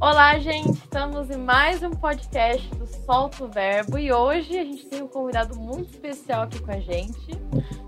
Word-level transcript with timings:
Olá, 0.00 0.38
gente! 0.38 0.70
Estamos 0.70 1.28
em 1.28 1.36
mais 1.36 1.82
um 1.82 1.90
podcast 1.90 2.68
do 2.76 2.86
Solto 2.86 3.48
Verbo 3.48 3.98
e 3.98 4.12
hoje 4.12 4.56
a 4.56 4.64
gente 4.64 4.86
tem 4.86 5.02
um 5.02 5.08
convidado 5.08 5.58
muito 5.58 5.90
especial 5.90 6.42
aqui 6.42 6.62
com 6.62 6.70
a 6.70 6.78
gente. 6.78 7.30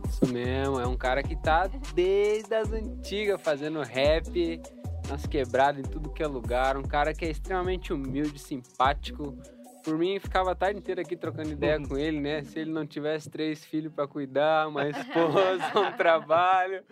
Isso 0.08 0.26
mesmo, 0.26 0.80
é 0.80 0.88
um 0.88 0.96
cara 0.96 1.22
que 1.22 1.36
tá 1.36 1.68
desde 1.94 2.52
as 2.52 2.72
antigas 2.72 3.40
fazendo 3.40 3.80
rap, 3.82 4.60
nas 5.08 5.24
quebradas, 5.24 5.86
em 5.86 5.88
tudo 5.88 6.10
que 6.10 6.20
é 6.20 6.26
lugar. 6.26 6.76
Um 6.76 6.82
cara 6.82 7.14
que 7.14 7.24
é 7.24 7.30
extremamente 7.30 7.92
humilde, 7.92 8.40
simpático. 8.40 9.38
Por 9.84 9.96
mim, 9.96 10.18
ficava 10.18 10.50
a 10.50 10.54
tarde 10.56 10.80
inteira 10.80 11.02
aqui 11.02 11.14
trocando 11.14 11.50
ideia 11.50 11.80
com 11.80 11.96
ele, 11.96 12.18
né? 12.18 12.42
Se 12.42 12.58
ele 12.58 12.72
não 12.72 12.84
tivesse 12.84 13.30
três 13.30 13.64
filhos 13.64 13.92
para 13.92 14.08
cuidar, 14.08 14.66
uma 14.66 14.88
esposa, 14.88 15.62
um 15.78 15.96
trabalho. 15.96 16.82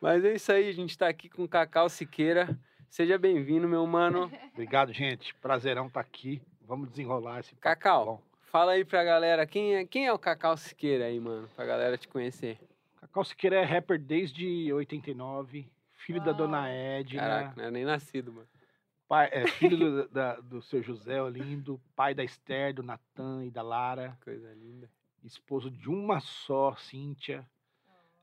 Mas 0.00 0.24
é 0.24 0.34
isso 0.34 0.52
aí, 0.52 0.68
a 0.68 0.72
gente 0.72 0.96
tá 0.96 1.08
aqui 1.08 1.28
com 1.28 1.42
o 1.42 1.48
Cacau 1.48 1.88
Siqueira. 1.88 2.56
Seja 2.92 3.16
bem-vindo, 3.16 3.66
meu 3.66 3.86
mano. 3.86 4.30
Obrigado, 4.52 4.92
gente. 4.92 5.34
Prazerão 5.36 5.86
estar 5.86 6.02
tá 6.02 6.06
aqui. 6.06 6.42
Vamos 6.60 6.90
desenrolar 6.90 7.40
esse 7.40 7.54
Cacau, 7.54 8.04
Bom. 8.04 8.22
fala 8.50 8.72
aí 8.72 8.84
pra 8.84 9.02
galera, 9.02 9.46
quem 9.46 9.76
é, 9.76 9.86
quem 9.86 10.06
é 10.06 10.12
o 10.12 10.18
Cacau 10.18 10.54
Siqueira 10.58 11.06
aí, 11.06 11.18
mano? 11.18 11.48
Pra 11.56 11.64
galera 11.64 11.96
te 11.96 12.06
conhecer. 12.06 12.58
Cacau 13.00 13.24
Siqueira 13.24 13.56
é 13.56 13.64
rapper 13.64 13.98
desde 13.98 14.70
89, 14.70 15.66
filho 16.04 16.18
Uau. 16.18 16.26
da 16.26 16.32
dona 16.32 16.68
Edna. 16.68 17.18
Caraca, 17.22 17.54
não 17.56 17.64
é 17.64 17.70
nem 17.70 17.86
nascido, 17.86 18.30
mano. 18.30 18.48
Pai, 19.08 19.30
é, 19.32 19.46
filho 19.46 19.78
do, 19.78 20.08
da, 20.12 20.36
do 20.40 20.60
seu 20.60 20.82
José 20.82 21.22
Olindo, 21.22 21.80
pai 21.96 22.14
da 22.14 22.22
Esther, 22.22 22.74
do 22.74 22.82
Natan 22.82 23.46
e 23.46 23.50
da 23.50 23.62
Lara. 23.62 24.18
Coisa 24.22 24.52
linda. 24.52 24.90
Esposo 25.24 25.70
de 25.70 25.88
uma 25.88 26.20
só, 26.20 26.76
Cíntia. 26.76 27.48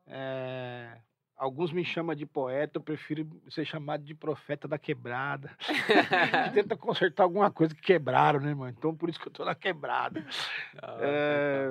É, 0.05 0.95
alguns 1.39 1.71
me 1.71 1.85
chamam 1.85 2.13
de 2.13 2.25
poeta, 2.25 2.77
eu 2.77 2.81
prefiro 2.81 3.25
ser 3.49 3.65
chamado 3.65 4.03
de 4.03 4.13
profeta 4.13 4.67
da 4.67 4.77
quebrada. 4.77 5.55
tenta 6.53 6.75
consertar 6.77 7.23
alguma 7.23 7.49
coisa 7.49 7.73
que 7.73 7.81
quebraram, 7.81 8.41
né, 8.41 8.53
mano? 8.53 8.75
Então 8.77 8.93
por 8.93 9.09
isso 9.09 9.19
que 9.19 9.29
eu 9.29 9.31
tô 9.31 9.45
na 9.45 9.55
quebrada. 9.55 10.27
Ah, 10.83 10.97
é, 10.99 11.69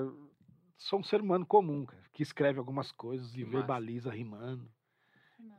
sou 0.78 0.98
um 0.98 1.04
ser 1.04 1.20
humano 1.20 1.44
comum, 1.44 1.84
cara, 1.84 2.02
que 2.14 2.22
escreve 2.22 2.58
algumas 2.58 2.90
coisas 2.90 3.36
e 3.36 3.44
verbaliza 3.44 4.10
rimando. 4.10 4.68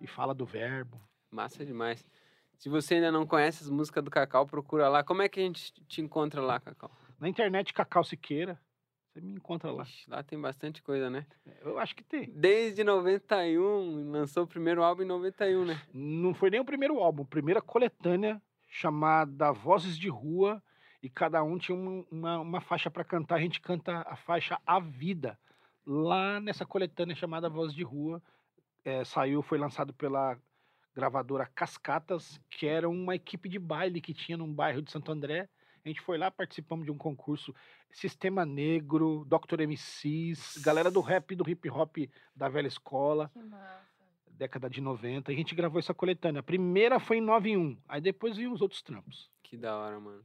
E 0.02 0.08
fala 0.08 0.34
do 0.34 0.46
verbo. 0.46 1.00
Massa 1.32 1.64
demais. 1.64 2.04
Se 2.58 2.68
você 2.68 2.96
ainda 2.96 3.12
não 3.12 3.26
conhece 3.26 3.64
as 3.64 3.70
músicas 3.70 4.04
do 4.04 4.12
Cacau, 4.12 4.46
procura 4.46 4.90
lá. 4.90 5.04
Como 5.04 5.22
é 5.22 5.30
que 5.30 5.40
a 5.40 5.44
gente 5.44 5.72
te 5.88 6.02
encontra 6.02 6.42
lá, 6.42 6.60
Cacau? 6.60 6.92
Na 7.20 7.30
internet, 7.30 7.74
Cacau 7.74 8.04
Siqueira. 8.04 8.60
Você 9.20 9.26
me 9.26 9.34
encontra 9.34 9.70
lá. 9.70 9.84
Ixi, 9.84 10.10
lá 10.10 10.24
tem 10.24 10.40
bastante 10.40 10.82
coisa, 10.82 11.10
né? 11.10 11.26
Eu 11.62 11.78
acho 11.78 11.94
que 11.94 12.04
tem. 12.04 12.32
Desde 12.32 12.84
91, 12.86 14.12
lançou 14.12 14.44
o 14.44 14.48
primeiro 14.48 14.82
álbum 14.82 15.04
em 15.04 15.08
91, 15.08 15.66
né? 15.66 15.82
Não 15.94 16.34
foi 16.34 16.50
nem 16.50 16.62
o 16.62 16.66
primeiro 16.66 17.00
álbum, 17.00 17.26
primeira 17.26 17.62
coletânea 17.62 18.42
chamada 18.70 19.52
Vozes 19.52 19.98
de 19.98 20.08
Rua. 20.08 20.64
E 21.04 21.10
cada 21.10 21.44
um 21.44 21.58
tinha 21.58 21.78
uma, 21.78 22.06
uma, 22.10 22.40
uma 22.40 22.62
faixa 22.62 22.90
para 22.90 23.04
cantar. 23.04 23.36
A 23.36 23.42
gente 23.42 23.60
canta 23.60 24.06
a 24.08 24.16
faixa 24.16 24.58
A 24.66 24.80
Vida. 24.80 25.38
Lá 25.86 26.40
nessa 26.40 26.66
coletânea 26.66 27.16
chamada 27.16 27.50
Vozes 27.50 27.76
de 27.76 27.84
Rua. 27.84 28.22
É, 28.86 29.04
saiu, 29.04 29.42
foi 29.42 29.58
lançado 29.58 29.94
pela 29.94 30.38
gravadora 30.96 31.46
Cascatas, 31.54 32.40
que 32.50 32.66
era 32.66 32.88
uma 32.88 33.16
equipe 33.16 33.50
de 33.50 33.60
baile 33.60 34.00
que 34.00 34.14
tinha 34.14 34.38
num 34.38 34.52
bairro 34.52 34.82
de 34.82 34.92
Santo 34.92 35.12
André. 35.12 35.50
A 35.84 35.88
gente 35.88 36.02
foi 36.02 36.18
lá, 36.18 36.30
participamos 36.30 36.86
de 36.86 36.92
um 36.92 36.98
concurso 36.98 37.54
Sistema 37.92 38.46
Negro, 38.46 39.26
Dr. 39.26 39.62
MCs, 39.62 40.58
galera 40.58 40.92
do 40.92 41.02
rap 41.02 41.32
e 41.32 41.36
do 41.36 41.50
hip 41.50 41.70
hop 41.70 41.98
da 42.36 42.50
velha 42.50 42.68
escola. 42.68 43.30
Que 43.30 43.42
massa. 43.42 43.88
Década 44.32 44.70
de 44.70 44.82
90. 44.82 45.32
A 45.32 45.36
gente 45.36 45.56
gravou 45.56 45.80
essa 45.80 45.94
coletânea. 45.94 46.40
A 46.40 46.44
primeira 46.44 47.00
foi 47.00 47.18
em 47.18 47.22
91, 47.22 47.78
aí 47.88 48.00
depois 48.00 48.38
vinham 48.38 48.54
os 48.54 48.62
outros 48.62 48.82
trampos. 48.82 49.30
Que 49.44 49.58
da 49.58 49.78
hora, 49.78 50.00
mano. 50.00 50.24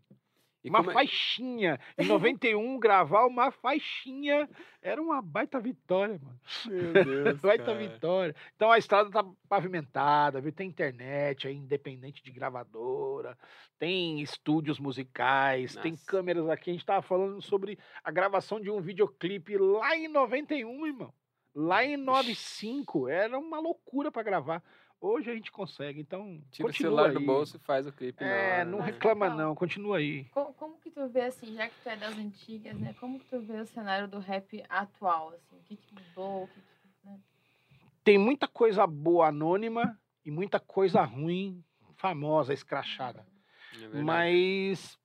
E 0.65 0.71
uma 0.71 0.81
é... 0.81 0.93
faixinha. 0.95 1.79
Em 1.99 2.07
91, 2.07 2.79
gravar 2.79 3.27
uma 3.27 3.51
faixinha 3.51 4.49
era 4.81 5.01
uma 5.01 5.21
baita 5.21 5.61
vitória, 5.61 6.19
mano. 6.23 6.41
Meu 6.65 7.05
Deus. 7.05 7.41
baita 7.43 7.65
cara. 7.67 7.79
vitória. 7.79 8.37
Então 8.57 8.73
a 8.73 8.79
estrada 8.79 9.11
tá 9.11 9.23
pavimentada, 9.47 10.41
viu? 10.41 10.51
Tem 10.51 10.67
internet 10.67 11.47
aí, 11.47 11.55
independente 11.55 12.25
de 12.25 12.33
gravadora, 12.33 13.37
tem 13.79 14.23
estúdios 14.23 14.79
musicais, 14.79 15.75
Nossa. 15.75 15.83
tem 15.83 15.97
câmeras 16.07 16.49
aqui. 16.49 16.71
A 16.71 16.73
gente 16.73 16.87
tava 16.87 17.03
falando 17.03 17.43
sobre 17.43 17.79
a 18.03 18.11
gravação 18.11 18.59
de 18.59 18.71
um 18.71 18.81
videoclipe 18.81 19.59
lá 19.59 19.95
em 19.95 20.09
91, 20.09 20.87
irmão. 20.87 21.13
Lá 21.55 21.85
em 21.85 21.97
95, 21.97 23.07
era 23.07 23.39
uma 23.39 23.61
loucura 23.61 24.11
para 24.11 24.23
gravar. 24.23 24.63
Hoje 25.07 25.31
a 25.31 25.35
gente 25.35 25.53
consegue, 25.53 26.01
então. 26.01 26.41
Tira 26.51 26.67
o 26.67 26.73
celular 26.73 27.09
aí. 27.09 27.13
do 27.13 27.21
bolso 27.21 27.59
e 27.59 27.61
faz 27.61 27.87
o 27.87 27.93
clipe. 27.93 28.25
É, 28.25 28.55
hora, 28.55 28.65
não 28.65 28.79
né? 28.79 28.87
reclama 28.87 29.29
não, 29.29 29.55
continua 29.55 29.99
aí. 29.99 30.25
Como, 30.33 30.55
como, 30.55 30.79
que 30.79 30.91
tu 30.91 31.07
vê, 31.09 31.27
assim, 31.27 31.55
já 31.55 31.69
que 31.69 31.75
tu 31.83 31.89
é 31.91 31.97
das 31.97 32.17
antigas, 32.17 32.75
né? 32.79 32.95
Como 32.99 33.21
que 33.21 33.27
tu 33.27 33.39
vê 33.41 33.61
o 33.61 33.67
cenário 33.67 34.09
do 34.09 34.19
rap 34.19 34.65
atual, 34.67 35.35
assim? 35.35 35.59
O 35.59 35.63
que, 35.65 35.77
que 35.77 35.95
mudou? 35.95 36.45
O 36.45 36.49
que, 36.49 36.55
que 36.55 37.07
né? 37.07 37.21
Tem 38.03 38.17
muita 38.17 38.49
coisa 38.49 38.87
boa 38.87 39.29
anônima 39.29 40.01
e 40.25 40.31
muita 40.31 40.59
coisa 40.59 41.03
ruim, 41.03 41.63
famosa, 41.97 42.55
escrachada. 42.55 43.27
É 43.75 44.03
Mas, 44.03 44.99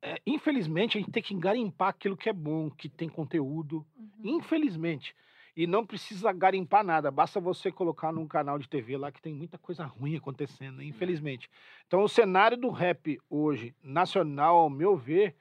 é, 0.00 0.22
infelizmente, 0.24 0.96
a 0.96 1.00
gente 1.00 1.10
tem 1.10 1.24
que 1.24 1.34
garimpar 1.34 1.88
aquilo 1.88 2.16
que 2.16 2.28
é 2.28 2.32
bom, 2.32 2.70
que 2.70 2.88
tem 2.88 3.08
conteúdo. 3.08 3.84
Uhum. 3.96 4.36
Infelizmente. 4.36 5.12
E 5.56 5.66
não 5.66 5.84
precisa 5.84 6.32
garimpar 6.32 6.84
nada, 6.84 7.10
basta 7.10 7.40
você 7.40 7.70
colocar 7.70 8.12
num 8.12 8.26
canal 8.26 8.58
de 8.58 8.68
TV 8.68 8.96
lá 8.96 9.10
que 9.10 9.20
tem 9.20 9.34
muita 9.34 9.58
coisa 9.58 9.84
ruim 9.84 10.16
acontecendo, 10.16 10.76
né, 10.76 10.84
infelizmente. 10.84 11.50
Então, 11.86 12.02
o 12.02 12.08
cenário 12.08 12.56
do 12.56 12.70
rap 12.70 13.18
hoje, 13.28 13.74
nacional, 13.82 14.56
ao 14.56 14.70
meu 14.70 14.96
ver, 14.96 15.34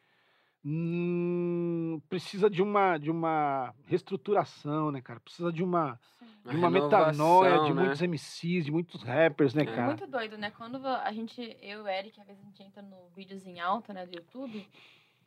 hum, 0.65 2.01
precisa 2.09 2.49
de 2.49 2.61
uma, 2.61 2.97
de 2.97 3.11
uma 3.11 3.73
reestruturação, 3.85 4.91
né, 4.91 5.01
cara? 5.01 5.19
Precisa 5.19 5.51
de 5.51 5.63
uma, 5.63 5.99
de 6.45 6.55
uma 6.55 6.69
metanoia 6.69 7.63
de 7.63 7.73
né? 7.73 7.81
muitos 7.81 8.01
MCs, 8.01 8.65
de 8.65 8.71
muitos 8.71 9.03
rappers, 9.03 9.53
né, 9.53 9.63
é 9.63 9.65
cara? 9.65 9.81
É 9.81 9.85
muito 9.85 10.07
doido, 10.07 10.37
né? 10.37 10.51
Quando 10.51 10.85
a 10.85 11.11
gente, 11.11 11.41
eu 11.61 11.79
e 11.79 11.83
o 11.83 11.87
Eric, 11.87 12.19
às 12.19 12.27
vezes 12.27 12.41
a 12.41 12.45
gente 12.45 12.63
entra 12.63 12.81
no 12.81 13.09
vídeos 13.15 13.45
em 13.45 13.59
alta, 13.59 13.93
né, 13.93 14.05
do 14.05 14.15
YouTube, 14.15 14.67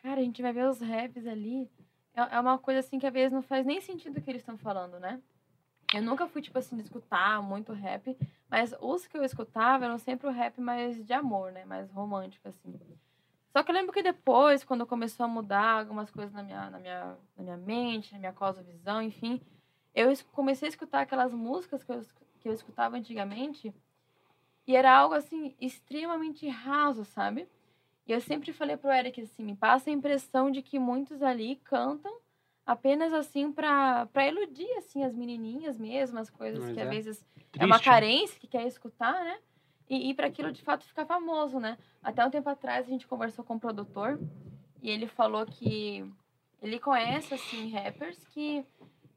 cara, 0.03 0.21
a 0.21 0.25
gente 0.25 0.43
vai 0.43 0.53
ver 0.53 0.69
os 0.69 0.81
raps 0.81 1.27
ali 1.27 1.71
é, 2.15 2.37
é 2.37 2.41
uma 2.41 2.59
coisa 2.59 2.81
assim 2.81 2.99
que 2.99 3.07
às 3.07 3.13
vezes 3.13 3.33
não 3.33 3.43
faz 3.43 3.67
nem 3.67 3.81
sentido 3.81 4.19
o 4.19 4.23
que 4.23 4.31
eles 4.31 4.43
estão 4.43 4.57
falando, 4.57 4.99
né? 4.99 5.21
Eu 5.95 6.03
nunca 6.03 6.27
fui, 6.27 6.41
tipo 6.41 6.59
assim, 6.59 6.77
de 6.77 6.83
escutar 6.83 7.43
muito 7.43 7.73
rap, 7.73 8.17
mas 8.49 8.75
os 8.81 9.07
que 9.07 9.17
eu 9.17 9.25
escutava 9.25 9.85
eram 9.85 9.99
sempre 9.99 10.27
o 10.27 10.31
rap 10.31 10.59
mais 10.61 11.05
de 11.05 11.13
amor, 11.13 11.53
né? 11.53 11.65
Mais 11.67 11.91
romântico, 11.91 12.49
assim. 12.49 12.81
Só 13.53 13.63
que 13.63 13.71
eu 13.71 13.75
lembro 13.75 13.93
que 13.93 14.03
depois, 14.03 14.65
quando 14.65 14.87
começou 14.87 15.25
a 15.25 15.29
mudar 15.29 15.81
algumas 15.81 16.11
coisas 16.11 16.33
na 16.33 16.43
minha, 16.43 16.71
na 16.71 16.79
minha, 16.79 17.17
na 17.37 17.43
minha 17.43 17.57
mente, 17.59 18.13
na 18.13 18.19
minha 18.19 18.33
cosmovisão, 18.33 19.03
enfim, 19.03 19.43
eu 19.95 20.11
comecei 20.33 20.67
a 20.67 20.71
escutar 20.71 21.03
aquelas 21.03 21.35
músicas 21.35 21.85
que 21.85 21.93
eu, 21.93 22.01
que 22.41 22.49
eu 22.49 22.53
escutava 22.55 22.97
antigamente 22.97 23.75
e 24.67 24.75
era 24.75 24.97
algo, 24.97 25.15
assim, 25.15 25.55
extremamente 25.61 26.49
raso, 26.49 27.05
sabe? 27.05 27.47
E 28.07 28.13
eu 28.13 28.21
sempre 28.21 28.53
falei 28.53 28.77
pro 28.77 28.91
Eric 28.91 29.21
assim, 29.21 29.45
me 29.45 29.57
passa 29.57 29.91
a 29.91 29.93
impressão 29.93 30.51
de 30.51 30.61
que 30.63 30.79
muitos 30.79 31.23
ali 31.23 31.57
cantam 31.57 32.13
apenas 32.65 33.13
assim 33.13 33.53
para 33.53 34.09
iludir 34.27 34.71
assim 34.79 35.05
as 35.05 35.15
menininhas 35.15 35.79
mesmo, 35.79 36.19
as 36.19 36.31
coisas 36.31 36.65
Mas 36.65 36.75
que 36.75 36.81
é. 36.81 36.83
às 36.85 36.89
vezes 36.89 37.27
Triste. 37.35 37.61
é 37.61 37.65
uma 37.65 37.81
carência 37.81 38.39
que 38.39 38.47
quer 38.47 38.67
escutar, 38.67 39.25
né? 39.25 39.39
E, 39.89 40.11
e 40.11 40.15
para 40.15 40.27
aquilo 40.27 40.53
de 40.53 40.63
fato 40.63 40.85
ficar 40.85 41.05
famoso, 41.05 41.59
né? 41.59 41.77
Até 42.03 42.25
um 42.25 42.31
tempo 42.31 42.49
atrás 42.49 42.87
a 42.87 42.91
gente 42.91 43.07
conversou 43.07 43.45
com 43.45 43.55
um 43.55 43.59
produtor 43.59 44.19
e 44.81 44.91
ele 44.91 45.07
falou 45.07 45.45
que 45.45 46.05
ele 46.61 46.79
conhece 46.79 47.35
assim 47.35 47.71
rappers 47.71 48.25
que 48.29 48.65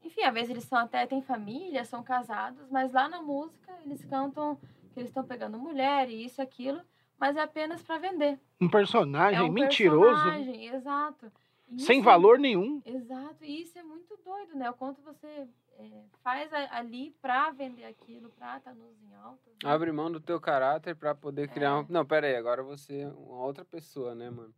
enfim, 0.04 0.22
às 0.22 0.34
vezes 0.34 0.50
eles 0.50 0.64
são 0.64 0.78
até 0.78 1.04
têm 1.06 1.20
família, 1.20 1.84
são 1.84 2.02
casados, 2.02 2.70
mas 2.70 2.92
lá 2.92 3.08
na 3.08 3.20
música 3.20 3.72
eles 3.84 4.04
cantam 4.04 4.56
que 4.92 5.00
eles 5.00 5.10
estão 5.10 5.24
pegando 5.24 5.58
mulher 5.58 6.08
e 6.08 6.24
isso 6.24 6.40
e 6.40 6.42
aquilo 6.42 6.80
mas 7.18 7.36
é 7.36 7.42
apenas 7.42 7.82
para 7.82 7.98
vender. 7.98 8.38
Um 8.60 8.68
personagem 8.68 9.40
é 9.40 9.42
um 9.42 9.52
mentiroso. 9.52 10.22
Personagem, 10.22 10.68
exato. 10.68 11.32
Sem 11.78 12.00
valor 12.00 12.38
nenhum. 12.38 12.80
Exato. 12.84 13.44
E 13.44 13.62
isso 13.62 13.78
é 13.78 13.82
muito 13.82 14.16
doido, 14.24 14.54
né? 14.54 14.70
O 14.70 14.74
quanto 14.74 15.02
você 15.02 15.48
é, 15.78 16.04
faz 16.22 16.50
ali 16.70 17.14
para 17.20 17.50
vender 17.50 17.84
aquilo, 17.84 18.30
pra 18.30 18.56
estar 18.56 18.70
tá 18.70 18.76
nos 18.76 19.02
em 19.02 19.14
alta. 19.14 19.50
Né? 19.50 19.70
Abre 19.70 19.90
mão 19.92 20.10
do 20.10 20.20
teu 20.20 20.40
caráter 20.40 20.94
para 20.94 21.14
poder 21.14 21.48
criar 21.48 21.70
é. 21.70 21.74
um... 21.74 21.86
Não, 21.88 22.06
pera 22.06 22.26
aí, 22.26 22.36
agora 22.36 22.62
você 22.62 23.00
é 23.00 23.08
uma 23.08 23.44
outra 23.44 23.64
pessoa, 23.64 24.14
né, 24.14 24.30
mano? 24.30 24.54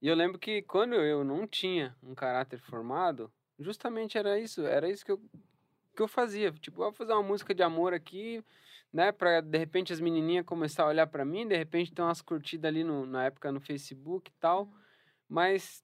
E 0.00 0.08
eu 0.08 0.14
lembro 0.14 0.38
que 0.38 0.62
quando 0.62 0.94
eu 0.94 1.24
não 1.24 1.46
tinha 1.46 1.96
um 2.02 2.14
caráter 2.14 2.60
formado, 2.60 3.30
justamente 3.58 4.16
era 4.16 4.38
isso, 4.38 4.64
era 4.64 4.88
isso 4.88 5.04
que 5.04 5.10
eu, 5.10 5.20
que 5.94 6.02
eu 6.02 6.08
fazia. 6.08 6.52
Tipo, 6.52 6.78
vou 6.78 6.92
fazer 6.92 7.12
uma 7.12 7.22
música 7.22 7.52
de 7.52 7.64
amor 7.64 7.92
aqui, 7.92 8.42
né? 8.92 9.12
Pra 9.12 9.40
de 9.40 9.58
repente 9.58 9.92
as 9.92 10.00
menininhas 10.00 10.44
começar 10.44 10.84
a 10.84 10.88
olhar 10.88 11.06
para 11.06 11.24
mim, 11.24 11.46
de 11.46 11.56
repente 11.56 11.92
ter 11.92 12.02
umas 12.02 12.22
curtidas 12.22 12.68
ali 12.68 12.84
no, 12.84 13.06
na 13.06 13.24
época 13.24 13.52
no 13.52 13.60
Facebook 13.60 14.30
e 14.30 14.34
tal. 14.40 14.62
Uhum. 14.62 14.72
Mas 15.28 15.82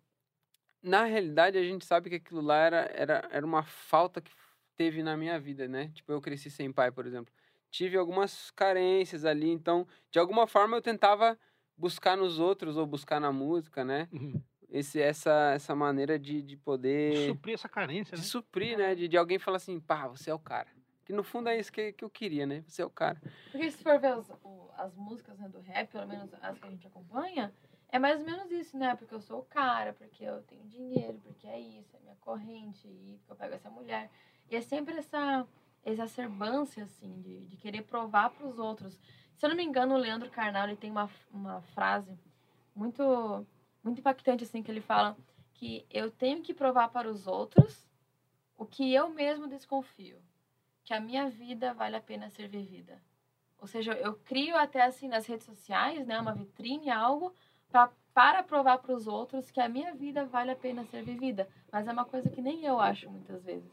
na 0.83 1.05
realidade 1.05 1.57
a 1.59 1.63
gente 1.63 1.85
sabe 1.85 2.11
que 2.11 2.17
aquilo 2.17 2.41
lá 2.41 2.57
era, 2.59 2.91
era, 2.95 3.29
era 3.31 3.47
uma 3.47 3.63
falta 3.63 4.21
que 4.21 4.31
teve 4.77 5.03
na 5.03 5.17
minha 5.17 5.39
vida, 5.39 5.67
né? 5.67 5.91
Tipo, 5.95 6.13
eu 6.13 6.21
cresci 6.21 6.51
sem 6.51 6.73
pai, 6.73 6.91
por 6.91 7.07
exemplo. 7.07 7.33
Tive 7.71 7.97
algumas 7.97 8.51
carências 8.53 9.25
ali, 9.25 9.51
então, 9.51 9.87
de 10.11 10.19
alguma 10.19 10.47
forma 10.47 10.77
eu 10.77 10.83
tentava 10.83 11.39
buscar 11.77 12.17
nos 12.17 12.39
outros 12.39 12.77
ou 12.77 12.87
buscar 12.87 13.21
na 13.21 13.33
música, 13.33 13.85
né? 13.85 14.09
Uhum. 14.13 14.41
Esse, 14.71 15.01
essa, 15.01 15.53
essa 15.55 15.75
maneira 15.75 16.19
de, 16.19 16.43
de 16.43 16.57
poder. 16.57 17.29
Suprir 17.29 17.55
essa 17.55 17.69
carência, 17.69 18.17
de 18.17 18.23
né? 18.23 18.29
suprir, 18.29 18.77
né? 18.77 18.95
De, 18.95 19.09
de 19.09 19.17
alguém 19.17 19.39
falar 19.39 19.57
assim, 19.59 19.79
pá, 19.81 20.09
você 20.09 20.31
é 20.31 20.35
o 20.35 20.39
cara. 20.39 20.69
Que 21.05 21.13
no 21.13 21.23
fundo 21.23 21.49
é 21.49 21.59
isso 21.59 21.73
que, 21.73 21.93
que 21.93 22.05
eu 22.05 22.11
queria, 22.11 22.47
né? 22.47 22.65
Você 22.67 22.83
é 22.83 22.85
o 22.85 22.91
cara. 22.91 23.21
Porque 23.51 23.71
se 23.71 23.83
for 23.83 23.99
ver 24.01 24.09
as, 24.15 24.29
o- 24.43 24.71
as 24.77 24.95
músicas 24.95 25.39
né, 25.39 25.49
do 25.49 25.61
rap, 25.61 25.91
pelo 25.91 26.07
menos 26.07 26.33
as 26.41 26.59
que 26.59 26.67
a 26.67 26.71
gente 26.71 26.87
acompanha, 26.87 27.53
é 27.91 27.99
mais 27.99 28.21
ou 28.21 28.27
menos 28.27 28.51
isso, 28.51 28.77
né? 28.77 28.95
Porque 28.97 29.15
eu 29.15 29.21
sou 29.21 29.41
o 29.41 29.45
cara, 29.45 29.93
porque 29.93 30.25
eu 30.25 30.43
tenho 30.43 30.65
dinheiro, 30.65 31.21
porque 31.23 31.47
é 31.47 31.61
isso, 31.61 31.95
é 31.97 32.01
minha 32.01 32.17
corrente, 32.17 32.89
e 32.89 33.19
eu 33.29 33.37
pego 33.37 33.55
essa 33.55 33.69
mulher. 33.71 34.11
E 34.51 34.57
é 34.57 34.61
sempre 34.61 34.97
essa 34.97 35.47
exacerbância, 35.85 36.85
assim, 36.85 37.21
de, 37.21 37.41
de 37.45 37.57
querer 37.57 37.83
provar 37.83 38.31
para 38.31 38.47
os 38.47 38.59
outros. 38.59 38.99
Se 39.37 39.45
eu 39.45 39.51
não 39.51 39.57
me 39.57 39.63
engano, 39.65 39.95
o 39.95 39.99
Leandro 39.99 40.31
Carnal, 40.31 40.67
ele 40.67 40.77
tem 40.77 40.91
uma, 40.91 41.11
uma 41.31 41.61
frase 41.75 42.19
muito, 42.75 43.47
muito 43.83 43.99
impactante, 44.01 44.45
assim, 44.45 44.63
que 44.63 44.71
ele 44.71 44.81
fala 44.81 45.17
que 45.53 45.87
eu 45.91 46.11
tenho 46.11 46.43
que 46.43 46.55
provar 46.55 46.89
para 46.89 47.09
os 47.09 47.27
outros 47.27 47.87
o 48.57 48.65
que 48.65 48.93
eu 48.95 49.11
mesmo 49.11 49.47
desconfio. 49.47 50.19
Que 50.85 50.93
a 50.95 51.01
minha 51.01 51.29
vida 51.29 51.73
vale 51.75 51.97
a 51.97 52.01
pena 52.01 52.29
ser 52.31 52.49
vivida. 52.49 53.01
Ou 53.59 53.67
seja, 53.67 53.95
eu 53.95 54.15
crio 54.15 54.57
até 54.57 54.83
assim 54.83 55.09
nas 55.09 55.27
redes 55.27 55.47
sociais, 55.47 56.07
né, 56.07 56.21
uma 56.21 56.35
vitrine, 56.35 56.91
algo 56.91 57.35
pra, 57.69 57.91
para 58.13 58.43
provar 58.43 58.79
para 58.79 58.95
os 58.95 59.07
outros 59.07 59.51
que 59.51 59.61
a 59.61 59.69
minha 59.69 59.95
vida 59.95 60.27
vale 60.27 60.51
a 60.51 60.57
pena 60.57 60.85
ser 60.85 61.03
vivida. 61.03 61.49
Mas 61.73 61.89
é 61.89 61.93
uma 61.93 62.05
coisa 62.05 62.29
que 62.31 62.43
nem 62.43 62.65
eu 62.65 62.79
acho 62.79 63.11
muitas 63.11 63.43
vezes. 63.43 63.71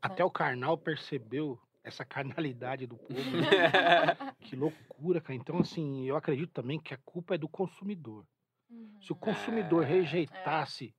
Até 0.00 0.24
o 0.24 0.30
Karnal 0.30 0.78
percebeu 0.78 1.58
essa 1.84 2.04
carnalidade 2.04 2.86
do 2.86 2.96
povo. 2.96 3.08
que 4.40 4.54
loucura, 4.54 5.20
cara. 5.20 5.34
Então, 5.34 5.58
assim, 5.58 6.04
eu 6.04 6.16
acredito 6.16 6.52
também 6.52 6.78
que 6.78 6.94
a 6.94 6.98
culpa 6.98 7.34
é 7.34 7.38
do 7.38 7.48
consumidor. 7.48 8.24
Se 9.00 9.12
o 9.12 9.16
consumidor 9.16 9.82
É, 9.82 9.86
rejeitasse 9.86 10.94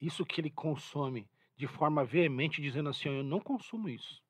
isso 0.00 0.24
que 0.24 0.40
ele 0.40 0.50
consome 0.50 1.28
de 1.56 1.66
forma 1.66 2.04
veemente, 2.04 2.60
dizendo 2.60 2.88
assim, 2.88 3.08
eu 3.08 3.22
não 3.22 3.40
consumo 3.40 3.88
isso. 3.88 4.22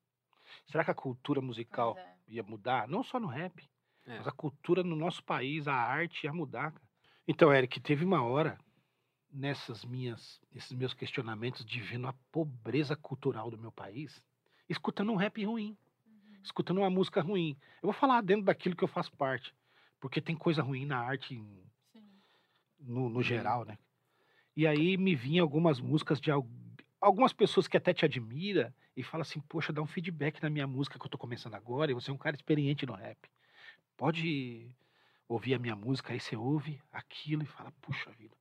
Será 0.65 0.85
que 0.85 0.91
a 0.91 0.95
cultura 0.95 1.41
musical 1.41 1.97
é. 1.99 2.15
ia 2.29 2.43
mudar? 2.43 2.89
Não 2.89 3.03
só 3.03 3.21
no 3.21 3.27
rap, 3.27 3.69
É. 4.07 4.19
mas 4.19 4.27
a 4.27 4.33
cultura 4.33 4.83
no 4.83 4.97
nosso 4.97 5.23
país, 5.23 5.69
a 5.69 5.75
arte 5.75 6.25
ia 6.25 6.33
mudar. 6.33 6.73
cara. 6.73 6.85
Então, 7.29 7.53
Eric, 7.53 7.81
teve 7.81 8.05
uma 8.05 8.23
hora 8.23 8.59
nessas 9.31 9.85
minhas, 9.85 10.41
nesses 10.53 10.73
meus 10.73 10.95
questionamentos 10.95 11.65
de 11.65 11.81
vendo 11.81 12.07
a 12.07 12.15
pobreza 12.33 12.97
cultural 12.97 13.51
do 13.51 13.59
meu 13.59 13.73
país, 13.73 14.23
escutando 14.69 15.13
um 15.13 15.17
rap 15.17 15.45
ruim, 15.45 15.77
Uhum. 16.07 16.39
escutando 16.43 16.79
uma 16.79 16.91
música 16.91 17.21
ruim. 17.21 17.57
Eu 17.83 17.89
vou 17.89 17.93
falar 17.93 18.23
dentro 18.23 18.45
daquilo 18.45 18.77
que 18.77 18.85
eu 18.85 18.89
faço 18.89 19.13
parte, 19.17 19.55
porque 20.01 20.21
tem 20.21 20.37
coisa 20.37 20.63
ruim 20.63 20.87
na 20.87 20.99
arte 20.99 21.43
no, 22.79 23.09
no 23.09 23.23
geral, 23.23 23.65
né? 23.65 23.79
E 24.57 24.67
aí 24.67 24.97
me 24.97 25.15
vinha 25.15 25.43
algumas 25.43 25.81
músicas 25.81 26.21
de 26.21 26.31
algumas 27.07 27.33
pessoas 27.33 27.69
que 27.69 27.77
até 27.77 27.95
te 27.95 28.05
admira 28.05 28.75
e 28.97 29.03
fala 29.03 29.23
assim, 29.23 29.41
poxa, 29.41 29.73
dá 29.73 29.81
um 29.81 29.87
feedback 29.87 30.43
na 30.43 30.51
minha 30.51 30.67
música 30.67 30.99
que 30.99 31.07
eu 31.07 31.11
tô 31.11 31.17
começando 31.17 31.55
agora, 31.55 31.91
e 31.91 31.95
você 31.95 32.11
é 32.11 32.15
um 32.15 32.19
cara 32.19 32.35
experiente 32.35 32.85
no 32.85 32.95
rap. 32.95 33.19
Pode 33.97 34.69
ouvir 35.29 35.55
a 35.55 35.59
minha 35.59 35.77
música, 35.77 36.13
aí 36.13 36.21
você 36.21 36.37
ouve 36.37 36.81
aquilo 36.93 37.43
e 37.45 37.47
fala, 37.47 37.73
puxa 37.81 38.11
vida. 38.13 38.37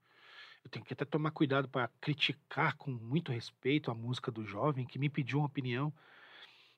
Eu 0.64 0.70
tenho 0.70 0.84
que 0.84 0.94
até 0.94 1.06
tomar 1.06 1.32
cuidado 1.32 1.70
para 1.70 1.90
criticar 2.02 2.76
com 2.76 2.90
muito 2.92 3.32
respeito 3.32 3.92
a 3.92 3.96
música 3.96 4.32
do 4.32 4.44
jovem 4.46 4.86
que 4.86 4.98
me 4.98 5.10
pediu 5.10 5.40
uma 5.40 5.48
opinião, 5.48 5.94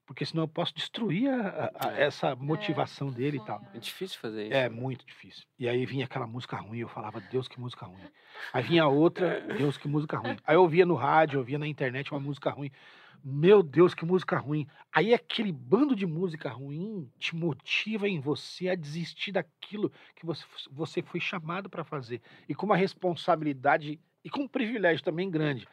porque 0.07 0.25
senão 0.25 0.45
eu 0.45 0.47
posso 0.47 0.73
destruir 0.73 1.29
a- 1.29 1.71
a- 1.79 1.87
a- 1.89 1.97
É. 1.99 2.03
essa 2.05 2.33
motivação 2.35 3.11
dele 3.11 3.37
e 3.37 3.45
tal. 3.45 3.61
É 3.73 3.77
difícil 3.77 4.17
fazer 4.19 4.45
isso. 4.47 4.53
É 4.55 4.69
muito 4.69 5.05
difícil. 5.05 5.43
E 5.59 5.67
aí 5.67 5.85
vinha 5.85 6.05
aquela 6.05 6.25
música 6.25 6.55
ruim, 6.55 6.79
eu 6.79 6.87
falava, 6.87 7.19
Deus, 7.19 7.47
que 7.47 7.59
música 7.59 7.85
ruim. 7.85 8.01
Aí 8.53 8.63
vinha 8.63 8.87
outra, 8.87 9.41
Deus, 9.41 9.77
que 9.77 9.87
música 9.87 10.17
ruim. 10.17 10.37
Aí 10.47 10.55
eu 10.55 10.61
ouvia 10.61 10.85
no 10.85 10.95
rádio, 10.95 11.35
eu 11.35 11.39
ouvia 11.41 11.59
na 11.59 11.67
internet 11.67 12.11
uma 12.11 12.19
música 12.21 12.49
ruim. 12.49 12.71
Meu 13.23 13.61
Deus, 13.61 13.93
que 13.93 14.05
música 14.05 14.37
ruim. 14.37 14.65
Aí 14.93 15.13
aquele 15.13 15.51
bando 15.51 15.95
de 15.95 16.05
música 16.05 16.49
ruim 16.49 17.11
te 17.19 17.35
motiva 17.35 18.07
em 18.07 18.19
você 18.19 18.69
a 18.69 18.75
desistir 18.75 19.33
daquilo 19.33 19.91
que 20.15 20.25
você, 20.25 20.45
você 20.71 21.01
foi 21.01 21.19
chamado 21.19 21.69
para 21.69 21.83
fazer. 21.83 22.21
E 22.47 22.55
com 22.55 22.65
uma 22.65 22.77
responsabilidade 22.77 23.99
e 24.23 24.29
com 24.29 24.41
um 24.43 24.47
privilégio 24.47 25.03
também 25.03 25.29
grande. 25.29 25.67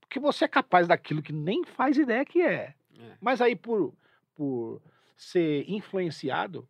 Porque 0.00 0.20
você 0.20 0.44
é 0.44 0.48
capaz 0.48 0.86
daquilo 0.86 1.22
que 1.22 1.32
nem 1.32 1.64
faz 1.64 1.96
ideia 1.96 2.24
que 2.24 2.40
é. 2.42 2.74
É. 3.00 3.16
Mas 3.20 3.40
aí, 3.40 3.56
por, 3.56 3.94
por 4.34 4.80
ser 5.16 5.64
influenciado, 5.68 6.68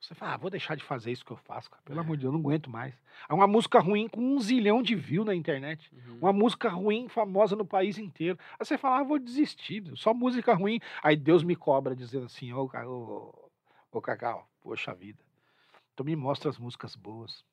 você 0.00 0.14
fala, 0.14 0.34
ah, 0.34 0.36
vou 0.36 0.48
deixar 0.48 0.76
de 0.76 0.84
fazer 0.84 1.10
isso 1.10 1.24
que 1.24 1.32
eu 1.32 1.36
faço, 1.36 1.68
cara. 1.70 1.82
Pelo 1.82 1.98
É. 1.98 2.02
amor 2.02 2.16
de 2.16 2.22
Deus, 2.22 2.32
eu 2.32 2.38
não 2.38 2.40
aguento 2.40 2.70
mais. 2.70 2.94
É 3.28 3.34
uma 3.34 3.48
música 3.48 3.80
ruim 3.80 4.08
com 4.08 4.20
um 4.20 4.38
zilhão 4.40 4.80
de 4.80 4.94
views 4.94 5.26
na 5.26 5.34
internet. 5.34 5.90
Uhum. 5.92 6.18
Uma 6.18 6.32
música 6.32 6.68
ruim, 6.68 7.08
famosa 7.08 7.56
no 7.56 7.66
país 7.66 7.98
inteiro. 7.98 8.38
Aí 8.58 8.64
você 8.64 8.78
fala, 8.78 9.00
ah, 9.00 9.02
vou 9.02 9.18
desistir, 9.18 9.84
só 9.96 10.14
música 10.14 10.54
ruim. 10.54 10.78
Aí 11.02 11.16
Deus 11.16 11.42
me 11.42 11.56
cobra 11.56 11.96
dizendo 11.96 12.26
assim, 12.26 12.52
ô, 12.52 12.70
ô, 12.86 13.50
ô 13.90 14.00
Cacau, 14.00 14.48
poxa 14.60 14.94
vida. 14.94 15.18
Então 15.92 16.06
me 16.06 16.14
mostra 16.14 16.48
as 16.48 16.58
músicas 16.58 16.94
boas. 16.94 17.44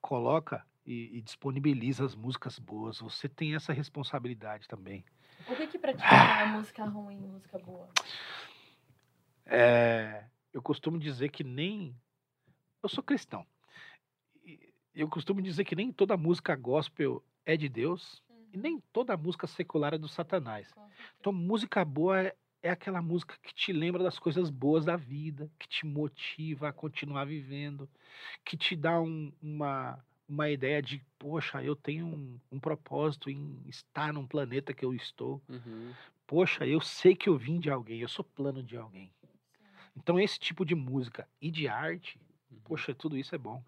Coloca 0.00 0.64
e, 0.86 1.18
e 1.18 1.20
disponibiliza 1.20 2.06
as 2.06 2.14
músicas 2.14 2.58
boas. 2.58 3.00
Você 3.00 3.28
tem 3.28 3.54
essa 3.54 3.72
responsabilidade 3.72 4.66
também. 4.66 5.04
O 5.46 5.56
que 5.56 5.66
que 5.66 5.78
pra 5.78 5.92
ti 5.92 6.02
é 6.02 6.46
música 6.46 6.84
ruim 6.84 7.18
música 7.18 7.58
boa? 7.58 7.88
É, 9.46 10.24
eu 10.52 10.62
costumo 10.62 10.98
dizer 10.98 11.30
que 11.30 11.44
nem. 11.44 11.94
Eu 12.82 12.88
sou 12.88 13.02
cristão. 13.02 13.46
Eu 14.94 15.08
costumo 15.08 15.42
dizer 15.42 15.64
que 15.64 15.74
nem 15.74 15.92
toda 15.92 16.16
música 16.16 16.54
gospel 16.54 17.22
é 17.44 17.56
de 17.56 17.68
Deus 17.68 18.22
e 18.52 18.56
nem 18.56 18.80
toda 18.92 19.16
música 19.16 19.46
secular 19.46 19.92
é 19.94 19.98
do 19.98 20.08
Satanás. 20.08 20.72
Então, 21.18 21.32
música 21.32 21.84
boa 21.84 22.20
é, 22.22 22.36
é 22.62 22.70
aquela 22.70 23.02
música 23.02 23.36
que 23.42 23.52
te 23.52 23.72
lembra 23.72 24.02
das 24.02 24.18
coisas 24.18 24.50
boas 24.50 24.84
da 24.84 24.96
vida, 24.96 25.50
que 25.58 25.66
te 25.68 25.84
motiva 25.84 26.68
a 26.68 26.72
continuar 26.72 27.24
vivendo, 27.26 27.88
que 28.44 28.56
te 28.56 28.76
dá 28.76 29.00
um- 29.00 29.32
uma, 29.42 29.98
uma 30.28 30.50
ideia 30.50 30.80
de, 30.82 31.04
poxa, 31.18 31.62
eu 31.62 31.76
tenho 31.76 32.06
um, 32.06 32.40
um 32.52 32.58
propósito 32.60 33.30
em 33.30 33.60
estar 33.68 34.12
num 34.12 34.26
planeta 34.26 34.72
que 34.72 34.84
eu 34.84 34.94
estou. 34.94 35.40
Uhum. 35.48 35.92
Poxa, 36.26 36.66
eu 36.66 36.80
sei 36.80 37.14
que 37.14 37.28
eu 37.28 37.36
vim 37.36 37.58
de 37.60 37.70
alguém, 37.70 38.00
eu 38.00 38.08
sou 38.08 38.24
plano 38.24 38.62
de 38.62 38.76
alguém. 38.76 39.12
Então, 39.96 40.18
esse 40.18 40.38
tipo 40.38 40.64
de 40.64 40.74
música 40.74 41.28
e 41.40 41.50
de 41.50 41.68
arte, 41.68 42.18
Uhum. 42.50 42.58
poxa, 42.64 42.94
tudo 42.94 43.16
isso 43.16 43.34
é 43.34 43.38
bom. 43.38 43.62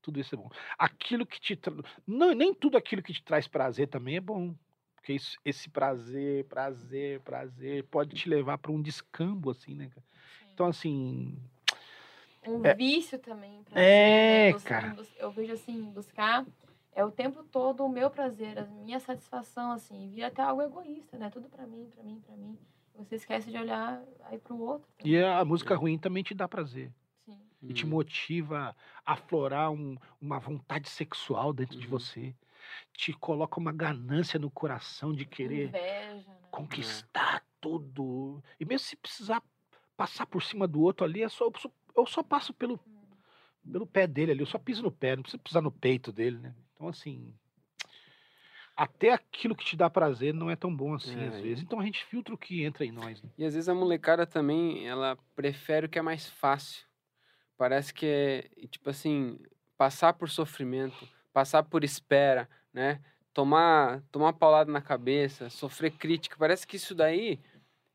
Tudo 0.00 0.20
isso 0.20 0.34
é 0.34 0.38
bom. 0.38 0.48
Aquilo 0.78 1.26
que 1.26 1.40
te. 1.40 1.56
Tra... 1.56 1.74
Não, 2.06 2.32
nem 2.32 2.54
tudo 2.54 2.78
aquilo 2.78 3.02
que 3.02 3.12
te 3.12 3.22
traz 3.22 3.46
prazer 3.48 3.88
também 3.88 4.16
é 4.16 4.20
bom. 4.20 4.54
Porque 4.94 5.12
isso- 5.12 5.38
esse 5.44 5.68
prazer, 5.68 6.44
prazer, 6.44 7.20
prazer, 7.20 7.84
pode 7.84 8.14
te 8.16 8.28
levar 8.28 8.58
para 8.58 8.72
um 8.72 8.80
descambo, 8.80 9.50
assim, 9.50 9.74
né? 9.74 9.88
cara? 9.88 10.06
Sim. 10.38 10.46
Então, 10.54 10.66
assim. 10.66 11.38
Um 12.46 12.64
É. 12.64 12.74
vício 12.74 13.18
também. 13.18 13.62
Pra 13.64 13.80
É, 13.80 14.52
você, 14.52 14.52
né? 14.52 14.58
Você 14.58 14.68
cara. 14.68 14.96
Eu 15.18 15.30
vejo 15.30 15.52
assim, 15.52 15.82
buscar 15.90 16.46
é 16.92 17.04
o 17.04 17.10
tempo 17.10 17.42
todo 17.44 17.84
o 17.84 17.88
meu 17.88 18.10
prazer, 18.10 18.58
a 18.58 18.64
minha 18.66 18.98
satisfação, 19.00 19.72
assim, 19.72 20.06
e 20.06 20.08
vira 20.08 20.26
até 20.28 20.42
algo 20.42 20.62
egoísta, 20.62 21.16
né? 21.16 21.30
Tudo 21.30 21.48
pra 21.48 21.66
mim, 21.66 21.88
pra 21.94 22.02
mim, 22.02 22.20
pra 22.26 22.36
mim. 22.36 22.58
Você 22.96 23.14
esquece 23.16 23.50
de 23.50 23.56
olhar 23.56 24.02
aí 24.24 24.38
pro 24.38 24.58
outro. 24.58 24.88
E 25.04 25.12
também. 25.16 25.24
a 25.24 25.44
música 25.44 25.76
ruim 25.76 25.96
também 25.98 26.22
te 26.24 26.34
dá 26.34 26.48
prazer. 26.48 26.92
Sim. 27.24 27.38
E 27.62 27.72
te 27.72 27.84
Uhum. 27.84 27.90
motiva 27.90 28.74
a 29.06 29.12
aflorar 29.12 29.70
um- 29.70 29.96
uma 30.20 30.40
vontade 30.40 30.88
sexual 30.88 31.52
dentro 31.52 31.78
de 31.78 31.84
Uhum. 31.86 31.90
você. 31.92 32.34
Te 32.92 33.12
coloca 33.12 33.60
uma 33.60 33.70
ganância 33.72 34.38
no 34.38 34.50
coração 34.50 35.12
de 35.12 35.24
querer. 35.24 35.68
Inveja, 35.68 36.28
né? 36.30 36.38
conquistar 36.50 37.44
tudo. 37.60 38.42
E 38.58 38.64
mesmo 38.64 38.84
se 38.86 38.96
precisar 38.96 39.40
passar 39.96 40.26
por 40.26 40.42
cima 40.42 40.66
do 40.66 40.80
outro 40.80 41.04
ali, 41.04 41.22
é 41.22 41.28
só, 41.28 41.48
eu 42.02 42.06
só- 42.06 42.22
passo 42.22 42.52
pelo, 42.52 42.78
pelo 43.70 43.86
pé 43.86 44.06
dele 44.06 44.32
ali, 44.32 44.40
eu 44.40 44.46
só 44.46 44.58
piso 44.58 44.82
no 44.82 44.90
pé, 44.92 45.16
não 45.16 45.22
preciso 45.22 45.42
pisar 45.42 45.62
no 45.62 45.70
peito 45.70 46.12
dele, 46.12 46.38
né? 46.38 46.54
Então, 46.74 46.88
assim. 46.88 47.34
Até 48.76 49.12
aquilo 49.12 49.56
que 49.56 49.64
te 49.64 49.76
dá 49.76 49.90
prazer 49.90 50.32
não 50.32 50.48
é 50.48 50.54
tão 50.54 50.74
bom 50.74 50.94
assim, 50.94 51.18
É, 51.18 51.26
às 51.26 51.40
vezes. 51.40 51.64
Então 51.64 51.80
a 51.80 51.84
gente 51.84 52.04
filtra 52.04 52.32
o 52.32 52.38
que 52.38 52.62
entra 52.62 52.84
em 52.84 52.92
nós. 52.92 53.20
Né? 53.20 53.28
E 53.36 53.44
às 53.44 53.54
vezes 53.54 53.68
a 53.68 53.74
molecada 53.74 54.24
também, 54.24 54.86
ela 54.86 55.18
prefere 55.34 55.86
o 55.86 55.88
que 55.88 55.98
é 55.98 56.02
mais 56.02 56.28
fácil. 56.28 56.86
Parece 57.56 57.92
que 57.92 58.06
é, 58.06 58.66
tipo 58.68 58.88
assim, 58.88 59.36
passar 59.76 60.12
por 60.12 60.30
sofrimento, 60.30 61.08
passar 61.32 61.64
por 61.64 61.82
espera, 61.82 62.48
né? 62.72 63.00
Tomar, 63.34 64.00
tomar 64.12 64.32
paulada 64.32 64.70
na 64.70 64.80
cabeça, 64.80 65.50
sofrer 65.50 65.90
crítica. 65.90 66.36
Parece 66.38 66.64
que 66.64 66.76
isso 66.76 66.94
daí 66.94 67.40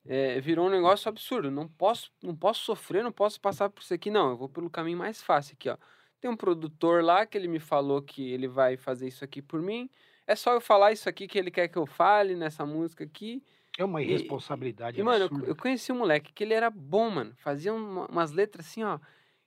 é, 0.06 0.40
virou 0.42 0.68
um 0.68 0.70
negócio 0.70 1.10
absurdo. 1.10 1.50
Não 1.52 1.68
posso, 1.68 2.12
não 2.22 2.36
posso 2.36 2.62
sofrer, 2.64 3.04
não 3.04 3.12
posso 3.12 3.40
passar 3.40 3.70
por 3.70 3.82
isso 3.82 3.94
aqui. 3.94 4.10
Não, 4.12 4.32
eu 4.32 4.38
vou 4.38 4.50
pelo 4.50 4.70
caminho 4.70 4.98
mais 4.98 5.22
fácil 5.22 5.54
aqui, 5.54 5.70
ó. 5.70 5.78
Tem 6.20 6.30
um 6.32 6.38
produtor 6.38 7.04
lá 7.04 7.26
que 7.26 7.38
ele 7.38 7.48
me 7.48 7.60
falou 7.60 8.02
que 8.02 8.32
ele 8.32 8.48
vai 8.48 8.78
fazer 8.78 9.08
isso 9.08 9.24
aqui 9.24 9.42
por 9.42 9.62
mim. 9.62 9.90
É 10.26 10.36
só 10.36 10.54
eu 10.54 10.62
falar 10.62 10.92
isso 10.94 11.10
aqui 11.10 11.28
que 11.28 11.38
ele 11.38 11.52
quer 11.52 11.68
que 11.68 11.78
eu 11.78 11.86
fale 11.86 12.36
nessa 12.36 12.66
música 12.66 13.04
aqui. 13.04 13.44
É 13.78 13.84
uma 13.84 14.02
E- 14.02 14.06
irresponsabilidade. 14.06 15.00
E, 15.00 15.04
mano, 15.04 15.26
eu, 15.26 15.48
eu 15.48 15.56
conheci 15.56 15.92
um 15.92 15.98
moleque 15.98 16.32
que 16.32 16.44
ele 16.44 16.54
era 16.54 16.70
bom, 16.70 17.10
mano. 17.10 17.34
Fazia 17.38 17.74
uma- 17.74 18.06
umas 18.08 18.32
letras 18.32 18.66
assim, 18.68 18.84
ó. 18.84 19.00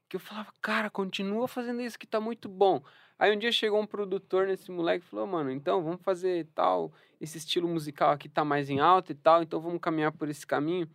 que 0.09 0.15
eu 0.17 0.21
falava, 0.21 0.53
cara, 0.63 0.89
continua 0.89 1.49
fazendo 1.49 1.81
isso 1.81 1.99
que 1.99 2.07
tá 2.07 2.21
muito 2.21 2.49
bom. 2.49 2.81
Aí 3.19 3.35
um 3.35 3.39
dia 3.39 3.51
chegou 3.51 3.81
um 3.81 3.87
produtor 3.87 4.47
nesse 4.47 4.71
moleque 4.71 5.05
e 5.05 5.09
falou, 5.09 5.27
mano, 5.27 5.51
então 5.51 5.83
vamos 5.83 6.03
fazer 6.03 6.47
tal, 6.55 6.93
esse 7.21 7.39
estilo 7.39 7.67
musical 7.67 8.11
aqui 8.11 8.29
tá 8.29 8.45
mais 8.45 8.69
em 8.69 8.79
alta 8.79 9.13
e 9.13 9.15
tal, 9.15 9.43
então 9.43 9.61
vamos 9.61 9.81
caminhar 9.81 10.13
por 10.13 10.29
esse 10.29 10.47
caminho. 10.47 10.89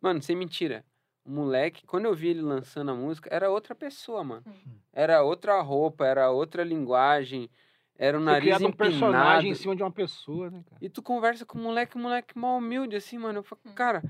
Mano, 0.00 0.20
sem 0.20 0.36
mentira. 0.36 0.84
O 1.24 1.30
moleque, 1.30 1.86
quando 1.86 2.04
eu 2.06 2.14
vi 2.14 2.28
ele 2.28 2.42
lançando 2.42 2.90
a 2.90 2.94
música, 2.94 3.28
era 3.32 3.50
outra 3.50 3.74
pessoa, 3.74 4.22
mano. 4.22 4.42
Hum. 4.46 4.78
Era 4.92 5.22
outra 5.22 5.60
roupa, 5.62 6.04
era 6.04 6.30
outra 6.30 6.62
linguagem, 6.64 7.48
era 7.96 8.18
um 8.18 8.22
Foi 8.22 8.32
nariz 8.32 8.44
criado 8.44 8.66
um 8.66 8.72
personagem 8.72 9.50
em 9.50 9.52
empinado. 9.52 9.62
cima 9.62 9.76
de 9.76 9.82
uma 9.82 9.92
pessoa, 9.92 10.50
né, 10.50 10.62
cara? 10.68 10.78
E 10.80 10.88
tu 10.90 11.00
conversa 11.02 11.46
com 11.46 11.58
o 11.58 11.62
moleque, 11.62 11.96
o 11.96 11.98
moleque 12.00 12.36
mal 12.36 12.58
humilde, 12.58 12.96
assim, 12.96 13.16
mano. 13.16 13.38
Eu 13.38 13.42
falo, 13.44 13.60
Hum. 13.64 13.72
cara, 13.72 14.02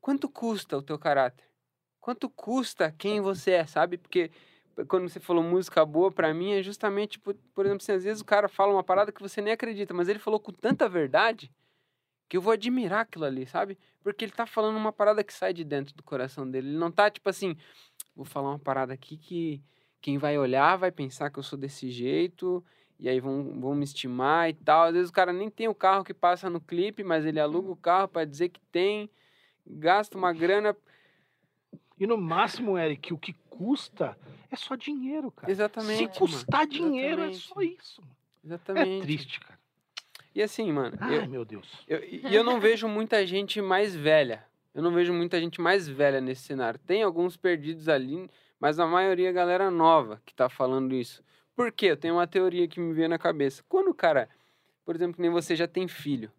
quanto 0.00 0.28
custa 0.28 0.76
o 0.76 0.82
teu 0.82 0.98
caráter? 0.98 1.44
Quanto 1.98 2.30
custa 2.30 2.92
quem 2.96 3.20
você 3.20 3.52
é, 3.52 3.66
sabe? 3.66 3.98
Porque 3.98 4.30
quando 4.88 5.08
você 5.08 5.20
falou 5.20 5.42
música 5.42 5.84
boa, 5.84 6.10
pra 6.10 6.32
mim, 6.32 6.52
é 6.52 6.62
justamente, 6.62 7.18
por, 7.18 7.34
por 7.54 7.66
exemplo, 7.66 7.82
assim, 7.82 7.92
às 7.92 8.04
vezes 8.04 8.20
o 8.20 8.24
cara 8.24 8.48
fala 8.48 8.72
uma 8.72 8.84
parada 8.84 9.12
que 9.12 9.20
você 9.20 9.40
nem 9.40 9.52
acredita, 9.52 9.94
mas 9.94 10.08
ele 10.08 10.18
falou 10.18 10.40
com 10.40 10.52
tanta 10.52 10.88
verdade 10.88 11.52
que 12.28 12.36
eu 12.36 12.40
vou 12.40 12.52
admirar 12.52 13.00
aquilo 13.00 13.24
ali, 13.24 13.46
sabe? 13.46 13.76
Porque 14.02 14.24
ele 14.24 14.32
tá 14.32 14.46
falando 14.46 14.76
uma 14.76 14.92
parada 14.92 15.24
que 15.24 15.34
sai 15.34 15.52
de 15.52 15.64
dentro 15.64 15.94
do 15.96 16.02
coração 16.02 16.48
dele. 16.48 16.68
Ele 16.68 16.78
não 16.78 16.90
tá, 16.90 17.10
tipo 17.10 17.28
assim, 17.28 17.56
vou 18.14 18.24
falar 18.24 18.50
uma 18.50 18.58
parada 18.58 18.94
aqui 18.94 19.16
que 19.16 19.60
quem 20.00 20.16
vai 20.16 20.38
olhar 20.38 20.76
vai 20.76 20.92
pensar 20.92 21.30
que 21.30 21.38
eu 21.38 21.42
sou 21.42 21.58
desse 21.58 21.90
jeito, 21.90 22.64
e 23.00 23.08
aí 23.08 23.18
vão, 23.18 23.58
vão 23.60 23.74
me 23.74 23.84
estimar 23.84 24.48
e 24.48 24.54
tal. 24.54 24.84
Às 24.84 24.94
vezes 24.94 25.10
o 25.10 25.12
cara 25.12 25.32
nem 25.32 25.50
tem 25.50 25.66
o 25.68 25.74
carro 25.74 26.04
que 26.04 26.14
passa 26.14 26.48
no 26.48 26.60
clipe, 26.60 27.02
mas 27.02 27.26
ele 27.26 27.40
aluga 27.40 27.72
o 27.72 27.76
carro 27.76 28.08
pra 28.08 28.24
dizer 28.24 28.50
que 28.50 28.60
tem, 28.70 29.10
gasta 29.66 30.16
uma 30.16 30.32
grana. 30.32 30.76
E 31.98 32.06
no 32.06 32.16
máximo, 32.16 32.78
Eric, 32.78 33.12
o 33.12 33.18
que 33.18 33.34
custa 33.64 34.16
é 34.50 34.56
só 34.56 34.74
dinheiro, 34.74 35.30
cara. 35.30 35.52
Exatamente. 35.52 35.96
Se 35.98 36.02
mano. 36.04 36.14
custar 36.16 36.66
dinheiro, 36.66 37.20
é 37.22 37.32
só 37.34 37.60
Exatamente. 37.60 37.78
isso. 37.82 38.00
mano. 38.00 38.16
Exatamente. 38.42 38.98
É 38.98 39.02
triste, 39.02 39.40
cara. 39.40 39.60
E 40.34 40.42
assim, 40.42 40.72
mano, 40.72 40.96
Ai, 40.98 41.18
eu, 41.18 41.28
meu 41.28 41.44
Deus. 41.44 41.68
eu- 41.86 42.02
e 42.02 42.34
eu 42.34 42.42
não 42.42 42.58
vejo 42.58 42.88
muita 42.88 43.26
gente 43.26 43.60
mais 43.60 43.94
velha. 43.94 44.46
Eu 44.74 44.82
não 44.82 44.92
vejo 44.94 45.12
muita 45.12 45.38
gente 45.38 45.60
mais 45.60 45.86
velha 45.86 46.20
nesse 46.22 46.42
cenário. 46.44 46.80
Tem 46.86 47.02
alguns 47.02 47.36
perdidos 47.36 47.86
ali, 47.88 48.30
mas 48.58 48.78
a 48.78 48.86
maioria 48.86 49.28
é 49.28 49.32
galera 49.32 49.70
nova 49.70 50.22
que 50.24 50.32
tá 50.34 50.48
falando 50.48 50.94
isso. 50.94 51.22
Por 51.54 51.70
quê? 51.70 51.86
Eu 51.86 51.96
tenho 51.98 52.14
uma 52.14 52.26
teoria 52.26 52.66
que 52.66 52.80
me 52.80 52.94
veio 52.94 53.08
na 53.10 53.18
cabeça. 53.18 53.62
Quando 53.68 53.88
o 53.88 53.94
cara, 53.94 54.26
por 54.86 54.94
exemplo, 54.96 55.16
que 55.16 55.20
nem 55.20 55.30
você 55.30 55.54
já 55.54 55.68
tem 55.68 55.86
filho, 55.86 56.32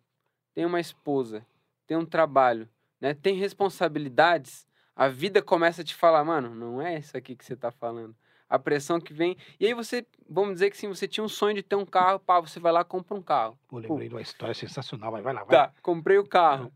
tem 0.56 0.66
uma 0.66 0.80
esposa, 0.80 1.46
tem 1.86 1.96
um 1.98 2.06
trabalho, 2.06 2.68
né? 3.00 3.14
Tem 3.14 3.36
responsabilidades, 3.36 4.66
a 4.96 5.08
vida 5.08 5.42
começa 5.42 5.82
a 5.82 5.86
te 5.86 5.96
falar, 5.96 6.24
mano, 6.24 6.54
não 6.54 6.82
é 6.82 7.00
isso 7.00 7.16
aqui 7.16 7.36
que 7.36 7.46
você 7.46 7.56
tá 7.56 7.72
falando. 7.72 8.16
A 8.50 8.60
pressão 8.60 9.00
que 9.00 9.14
vem. 9.14 9.38
E 9.60 9.66
aí 9.66 9.74
você, 9.74 10.06
vamos 10.30 10.56
dizer 10.56 10.70
que 10.72 10.78
sim, 10.78 10.88
você 10.88 11.08
tinha 11.08 11.24
um 11.24 11.30
sonho 11.30 11.56
de 11.56 11.64
ter 11.64 11.78
um 11.78 11.86
carro, 11.86 12.20
pá, 12.20 12.40
você 12.40 12.60
vai 12.60 12.72
lá 12.72 12.82
e 12.82 12.86
compra 12.86 13.16
um 13.16 13.22
carro. 13.22 13.58
Pô, 13.68 13.78
lembrei 13.78 14.10
de 14.10 14.16
uma 14.16 14.22
história 14.22 14.54
sensacional. 14.54 15.12
Vai, 15.12 15.22
vai 15.22 15.34
lá, 15.34 15.44
vai. 15.44 15.58
Tá, 15.58 15.74
comprei 15.82 16.18
o 16.18 16.28
carro. 16.28 16.72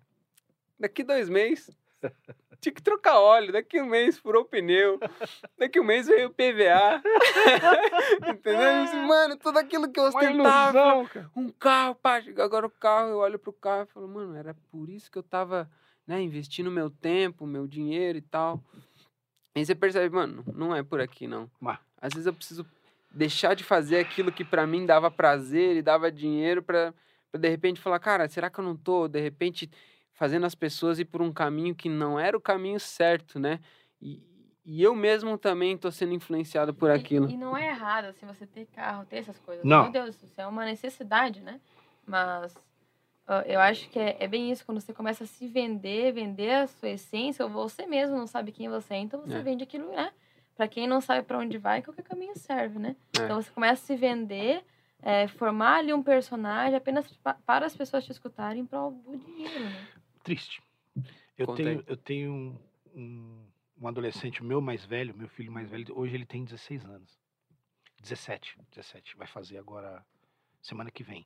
Daqui 0.79 1.03
dois 1.03 1.27
meses, 1.27 1.75
tinha 2.62 2.74
que 2.74 2.81
trocar 2.81 3.19
óleo. 3.19 3.51
Daqui 3.51 3.81
um 3.81 3.86
mês, 3.86 4.17
furou 4.17 4.43
o 4.43 4.45
pneu. 4.45 5.00
Daqui 5.57 5.79
um 5.79 5.84
mês 5.84 6.07
veio 6.07 6.29
o 6.29 6.34
PVA. 6.34 7.01
Entendeu? 8.31 9.07
Mano, 9.07 9.38
tudo 9.38 9.60
aquilo 9.60 9.91
que 9.91 10.00
eu 10.00 10.05
ostentava. 10.05 10.77
ilusão, 10.77 11.05
cara. 11.05 11.31
Um 11.36 11.50
carro, 11.50 11.95
pá. 11.95 12.22
Agora 12.38 12.65
o 12.65 12.69
carro, 12.72 13.10
eu 13.10 13.17
olho 13.17 13.39
pro 13.39 13.53
carro 13.53 13.84
e 13.84 13.93
falo, 13.93 14.07
mano, 14.07 14.36
era 14.36 14.55
por 14.72 14.89
isso 14.89 15.12
que 15.12 15.17
eu 15.17 15.24
tava, 15.24 15.69
né, 16.08 16.22
investindo 16.22 16.70
meu 16.72 16.90
tempo, 16.90 17.46
meu 17.48 17.68
dinheiro 17.68 18.18
e 18.18 18.22
tal. 18.22 18.64
Aí 19.56 19.66
você 19.66 19.74
percebe, 19.74 20.14
mano, 20.14 20.44
não 20.54 20.76
é 20.76 20.84
por 20.84 21.00
aqui, 21.00 21.28
não. 21.28 21.50
Mas- 21.60 21.80
Às 22.02 22.14
vezes 22.14 22.28
eu 22.28 22.34
preciso 22.34 22.66
deixar 23.10 23.56
de 23.56 23.64
fazer 23.64 23.98
aquilo 23.98 24.32
que 24.32 24.44
pra 24.44 24.68
mim 24.68 24.86
dava 24.86 25.10
prazer 25.10 25.78
e 25.78 25.82
dava 25.82 26.12
dinheiro 26.12 26.62
pra, 26.62 26.94
pra 27.32 27.40
de 27.40 27.50
repente 27.50 27.80
falar, 27.80 27.98
cara, 28.00 28.28
será 28.28 28.50
que 28.50 28.60
eu 28.60 28.64
não 28.64 28.76
tô, 28.76 29.08
de 29.08 29.20
repente, 29.20 29.70
fazendo 30.14 30.46
as 30.46 30.54
pessoas 30.54 31.00
ir 31.00 31.06
por 31.06 31.22
um 31.22 31.32
caminho 31.32 31.74
que 31.74 31.90
não 31.90 32.20
era 32.20 32.38
o 32.38 32.42
caminho 32.42 32.80
certo, 32.80 33.40
né? 33.40 33.60
E, 34.02 34.22
e 34.66 34.84
eu 34.84 34.94
mesmo 34.94 35.38
também 35.38 35.78
tô 35.78 35.90
sendo 35.90 36.14
influenciado 36.14 36.74
por 36.74 36.90
E- 36.90 36.94
aquilo. 36.94 37.30
E, 37.30 37.38
não 37.38 37.56
é 37.58 37.70
errado, 37.70 38.06
assim, 38.06 38.26
você 38.28 38.46
ter 38.46 38.66
carro, 38.68 39.06
ter 39.06 39.18
essas 39.18 39.40
coisas. 39.40 39.64
Não. 39.66 39.84
Meu 39.84 39.92
Deus, 39.94 40.22
isso 40.22 40.40
é 40.40 40.46
uma 40.46 40.66
necessidade, 40.66 41.40
né? 41.42 41.60
Mas 42.06 42.56
eu 43.48 43.60
acho 43.60 43.89
que 43.89 43.98
é, 44.00 44.17
é 44.20 44.27
bem 44.27 44.51
isso, 44.51 44.65
quando 44.65 44.79
você 44.79 44.94
começa 44.94 45.24
a 45.24 45.27
se 45.27 45.48
vender, 45.48 46.13
vender 46.13 46.51
a 46.51 46.67
sua 46.67 46.89
essência, 46.89 47.44
ou 47.46 47.50
você 47.51 47.86
mesmo 47.86 48.15
não 48.15 48.27
sabe 48.27 48.51
quem 48.51 48.70
você 48.70 48.94
é, 48.94 48.98
então 48.98 49.22
você 49.22 49.38
É. 49.38 49.41
vende 49.41 49.63
aquilo, 49.63 49.89
né? 49.91 50.12
Pra 50.55 50.67
quem 50.67 50.88
não 50.88 51.01
sabe 51.01 51.25
pra 51.25 51.38
onde 51.39 51.58
vai, 51.58 51.82
qualquer 51.82 52.03
caminho 52.03 52.38
serve, 52.38 52.79
né? 52.79 52.96
É. 53.20 53.24
Então 53.24 53.41
você 53.41 53.50
começa 53.51 53.82
a 53.84 53.86
se 53.86 53.96
vender, 53.96 54.63
é, 55.01 55.27
formar 55.27 55.77
ali 55.79 55.94
um 55.94 56.03
personagem 56.03 56.75
apenas 56.75 57.05
pa- 57.17 57.38
para 57.46 57.65
as 57.65 57.75
pessoas 57.75 58.05
te 58.05 58.12
escutarem 58.12 58.62
em 58.62 58.65
prol 58.65 58.91
do 58.91 59.17
dinheiro, 59.17 59.70
né? 59.70 59.88
Triste. 60.24 60.62
Eu 61.38 61.48
tenho, 61.48 61.84
eu 61.86 61.98
tenho 61.98 62.32
um, 62.32 62.58
um, 62.96 63.46
um 63.82 63.88
adolescente, 63.88 64.41
o 64.41 64.46
meu 64.46 64.62
mais 64.62 64.86
velho, 64.86 65.15
meu 65.15 65.27
filho 65.27 65.51
mais 65.51 65.70
velho, 65.70 65.98
hoje 65.98 66.15
ele 66.15 66.25
tem 66.25 66.46
16 66.46 66.86
anos. 66.86 67.20
17, 68.01 68.58
17. 68.72 69.17
Vai 69.17 69.27
fazer 69.27 69.58
agora 69.58 70.05
semana 70.62 70.89
que 70.91 71.03
vem. 71.03 71.25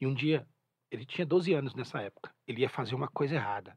E 0.00 0.06
um 0.06 0.14
dia, 0.14 0.46
ele 0.94 1.04
tinha 1.04 1.26
12 1.26 1.52
anos 1.52 1.74
nessa 1.74 2.00
época. 2.00 2.32
Ele 2.46 2.60
ia 2.62 2.68
fazer 2.68 2.94
uma 2.94 3.08
coisa 3.08 3.34
errada. 3.34 3.76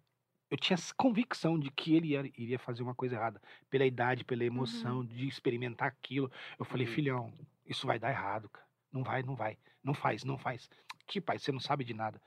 Eu 0.49 0.57
tinha 0.57 0.77
convicção 0.95 1.59
de 1.59 1.69
que 1.71 1.93
ele 1.95 2.09
ia- 2.09 2.31
iria 2.37 2.57
fazer 2.59 2.81
uma 2.83 2.95
coisa 2.95 3.15
errada. 3.15 3.41
Pela 3.69 3.85
idade, 3.85 4.23
pela 4.23 4.45
emoção 4.45 5.03
de 5.05 5.27
experimentar 5.27 5.87
aquilo. 5.89 6.31
Eu 6.57 6.63
falei, 6.63 6.87
Uhum. 6.87 6.93
filhão, 6.93 7.33
isso 7.65 7.85
vai 7.85 7.99
dar 7.99 8.11
errado, 8.11 8.47
cara. 8.49 8.65
Não 8.91 9.03
vai, 9.03 9.21
não 9.23 9.35
vai. 9.35 9.57
Não 9.83 9.93
faz, 9.93 10.23
não 10.23 10.37
faz. 10.37 10.69
Que 11.05 11.19
pai, 11.19 11.37
você 11.39 11.51
não 11.51 11.59
sabe 11.59 11.83
de 11.83 11.93
nada. 11.93 12.21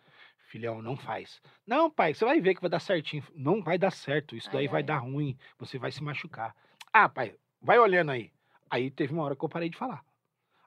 Filhão, 0.49 0.82
não 0.82 0.97
faz. 0.97 1.40
Não, 1.66 1.90
pai, 1.90 2.12
você 2.12 2.25
vai 2.25 2.40
ver 2.40 2.54
que 2.54 2.61
vai 2.61 2.68
dar 2.70 2.80
certinho. 2.80 3.23
Não 3.35 3.62
vai 3.62 3.78
dar 3.78 3.90
certo. 3.92 4.35
Isso 4.37 4.50
daí 4.50 4.66
Ai, 4.66 4.68
vai 4.73 4.80
ai. 4.80 4.87
dar 4.87 4.99
ruim. 4.99 5.38
Você 5.59 5.78
vai 5.78 5.92
se 5.92 6.02
machucar. 6.02 6.54
Ah, 6.92 7.09
pai, 7.09 7.37
vai 7.62 7.78
olhando 7.78 8.11
aí. 8.11 8.32
Aí 8.68 8.90
teve 8.90 9.12
uma 9.14 9.23
hora 9.23 9.37
que 9.37 9.44
eu 9.44 9.49
parei 9.49 9.68
de 9.70 9.76
falar. 9.78 10.04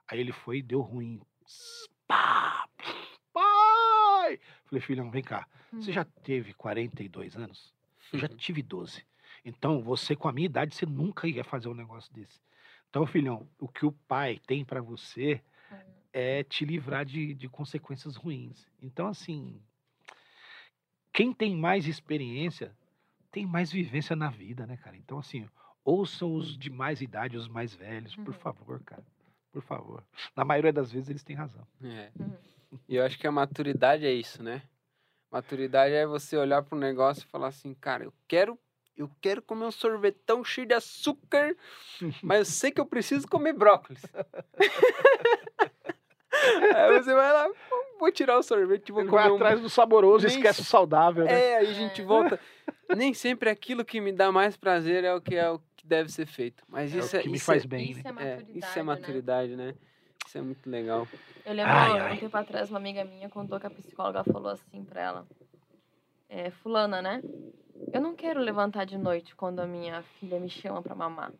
Aí 0.08 0.18
ele 0.18 0.32
foi 0.32 0.58
e 0.58 0.62
deu 0.62 0.80
ruim. 0.80 1.20
Falei, 4.74 4.80
filhão, 4.80 5.08
vem 5.10 5.22
cá. 5.22 5.46
Você 5.72 5.92
já 5.92 6.04
teve 6.04 6.52
42 6.54 7.36
anos? 7.36 7.72
Eu 8.12 8.18
já 8.18 8.28
tive 8.28 8.60
12. 8.60 9.06
Então, 9.44 9.80
você 9.80 10.16
com 10.16 10.26
a 10.26 10.32
minha 10.32 10.46
idade, 10.46 10.74
você 10.74 10.84
nunca 10.84 11.28
ia 11.28 11.44
fazer 11.44 11.68
um 11.68 11.74
negócio 11.74 12.12
desse. 12.12 12.40
Então, 12.90 13.06
filhão, 13.06 13.48
o 13.58 13.68
que 13.68 13.86
o 13.86 13.92
pai 13.92 14.40
tem 14.46 14.64
pra 14.64 14.80
você 14.80 15.40
Hum. 15.70 15.76
é 16.12 16.42
te 16.42 16.64
livrar 16.64 17.04
de, 17.04 17.34
de 17.34 17.48
consequências 17.48 18.16
ruins. 18.16 18.66
Então, 18.82 19.06
assim, 19.06 19.60
quem 21.12 21.32
tem 21.32 21.54
mais 21.56 21.86
experiência 21.86 22.76
tem 23.30 23.46
mais 23.46 23.70
vivência 23.70 24.16
na 24.16 24.28
vida, 24.28 24.66
né, 24.66 24.76
cara? 24.76 24.96
Então, 24.96 25.18
assim, 25.18 25.48
ouçam 25.84 26.34
os 26.34 26.58
de 26.58 26.68
mais 26.70 27.00
idade, 27.00 27.36
os 27.36 27.46
mais 27.48 27.72
velhos, 27.74 28.16
por 28.16 28.34
Uhum. 28.34 28.40
favor, 28.40 28.82
cara. 28.82 29.04
Por 29.52 29.62
favor. 29.62 30.04
Na 30.34 30.44
maioria 30.44 30.72
das 30.72 30.90
vezes 30.90 31.08
eles 31.08 31.22
têm 31.22 31.36
razão. 31.36 31.64
É. 31.82 32.10
Uhum. 32.18 32.36
E 32.88 32.96
eu 32.96 33.04
acho 33.04 33.18
que 33.18 33.26
a 33.26 33.32
maturidade 33.32 34.04
é 34.06 34.12
isso, 34.12 34.42
né? 34.42 34.62
Maturidade 35.30 35.94
é 35.94 36.06
você 36.06 36.36
olhar 36.36 36.62
para 36.62 36.76
um 36.76 36.80
negócio 36.80 37.24
e 37.26 37.30
falar 37.30 37.48
assim, 37.48 37.74
cara, 37.74 38.04
eu 38.04 38.12
quero, 38.28 38.58
eu 38.96 39.10
quero 39.20 39.42
comer 39.42 39.64
um 39.64 39.70
sorvetão 39.72 40.44
cheio 40.44 40.66
de 40.66 40.74
açúcar, 40.74 41.56
mas 42.22 42.38
eu 42.38 42.44
sei 42.44 42.70
que 42.70 42.80
eu 42.80 42.86
preciso 42.86 43.26
comer 43.28 43.52
brócolis. 43.52 44.02
Aí 46.74 47.00
você 47.00 47.14
vai 47.14 47.32
lá, 47.32 47.48
vou 47.98 48.12
tirar 48.12 48.38
o 48.38 48.42
sorvete, 48.42 48.92
vou 48.92 49.02
Ele 49.02 49.10
vai 49.10 49.22
comer 49.24 49.32
um... 49.32 49.36
atrás 49.36 49.60
do 49.60 49.70
saboroso, 49.70 50.26
Nem 50.26 50.36
esquece 50.36 50.60
o 50.60 50.64
saudável, 50.64 51.24
né? 51.24 51.32
É, 51.32 51.56
aí 51.58 51.66
a 51.68 51.72
gente 51.72 52.02
É. 52.02 52.04
volta. 52.04 52.38
Nem 52.94 53.14
sempre 53.14 53.48
aquilo 53.48 53.84
que 53.84 54.00
me 54.00 54.12
dá 54.12 54.30
mais 54.30 54.56
prazer 54.56 55.04
é 55.04 55.14
o 55.14 55.20
que 55.20 55.36
é 55.36 55.48
o 55.48 55.58
que 55.76 55.86
deve 55.86 56.10
ser 56.10 56.26
feito. 56.26 56.62
Mas 56.68 56.94
É 56.94 56.98
isso 56.98 57.16
o 57.16 57.18
é, 57.18 57.22
que 57.22 57.28
me 57.28 57.36
isso 57.36 57.46
faz 57.46 57.64
é, 57.64 57.66
bem, 57.66 57.90
Isso 57.92 58.02
né? 58.02 58.04
é 58.04 58.08
é, 58.08 58.12
maturidade, 58.12 58.58
isso 58.58 58.72
é 58.72 58.76
né? 58.76 58.82
maturidade, 58.82 59.56
né? 59.56 59.74
Isso 60.34 60.38
é 60.38 60.42
muito 60.42 60.68
legal. 60.68 61.06
Eu 61.44 61.54
lembro, 61.54 61.72
Ai, 61.76 61.96
ai. 61.96 62.14
um 62.14 62.18
tempo 62.18 62.36
atrás, 62.36 62.68
uma 62.68 62.78
amiga 62.80 63.04
minha 63.04 63.28
contou 63.28 63.60
que 63.60 63.68
a 63.68 63.70
psicóloga 63.70 64.24
falou 64.24 64.50
assim 64.50 64.82
pra 64.84 65.00
ela. 65.00 65.28
É, 66.28 66.50
fulana, 66.50 67.00
né? 67.00 67.22
Eu 67.92 68.00
não 68.00 68.16
quero 68.16 68.40
levantar 68.40 68.84
de 68.84 68.98
noite 68.98 69.36
quando 69.36 69.60
a 69.60 69.66
minha 69.66 70.02
filha 70.18 70.40
me 70.40 70.50
chama 70.50 70.82
pra 70.82 70.92
mamar. 70.96 71.32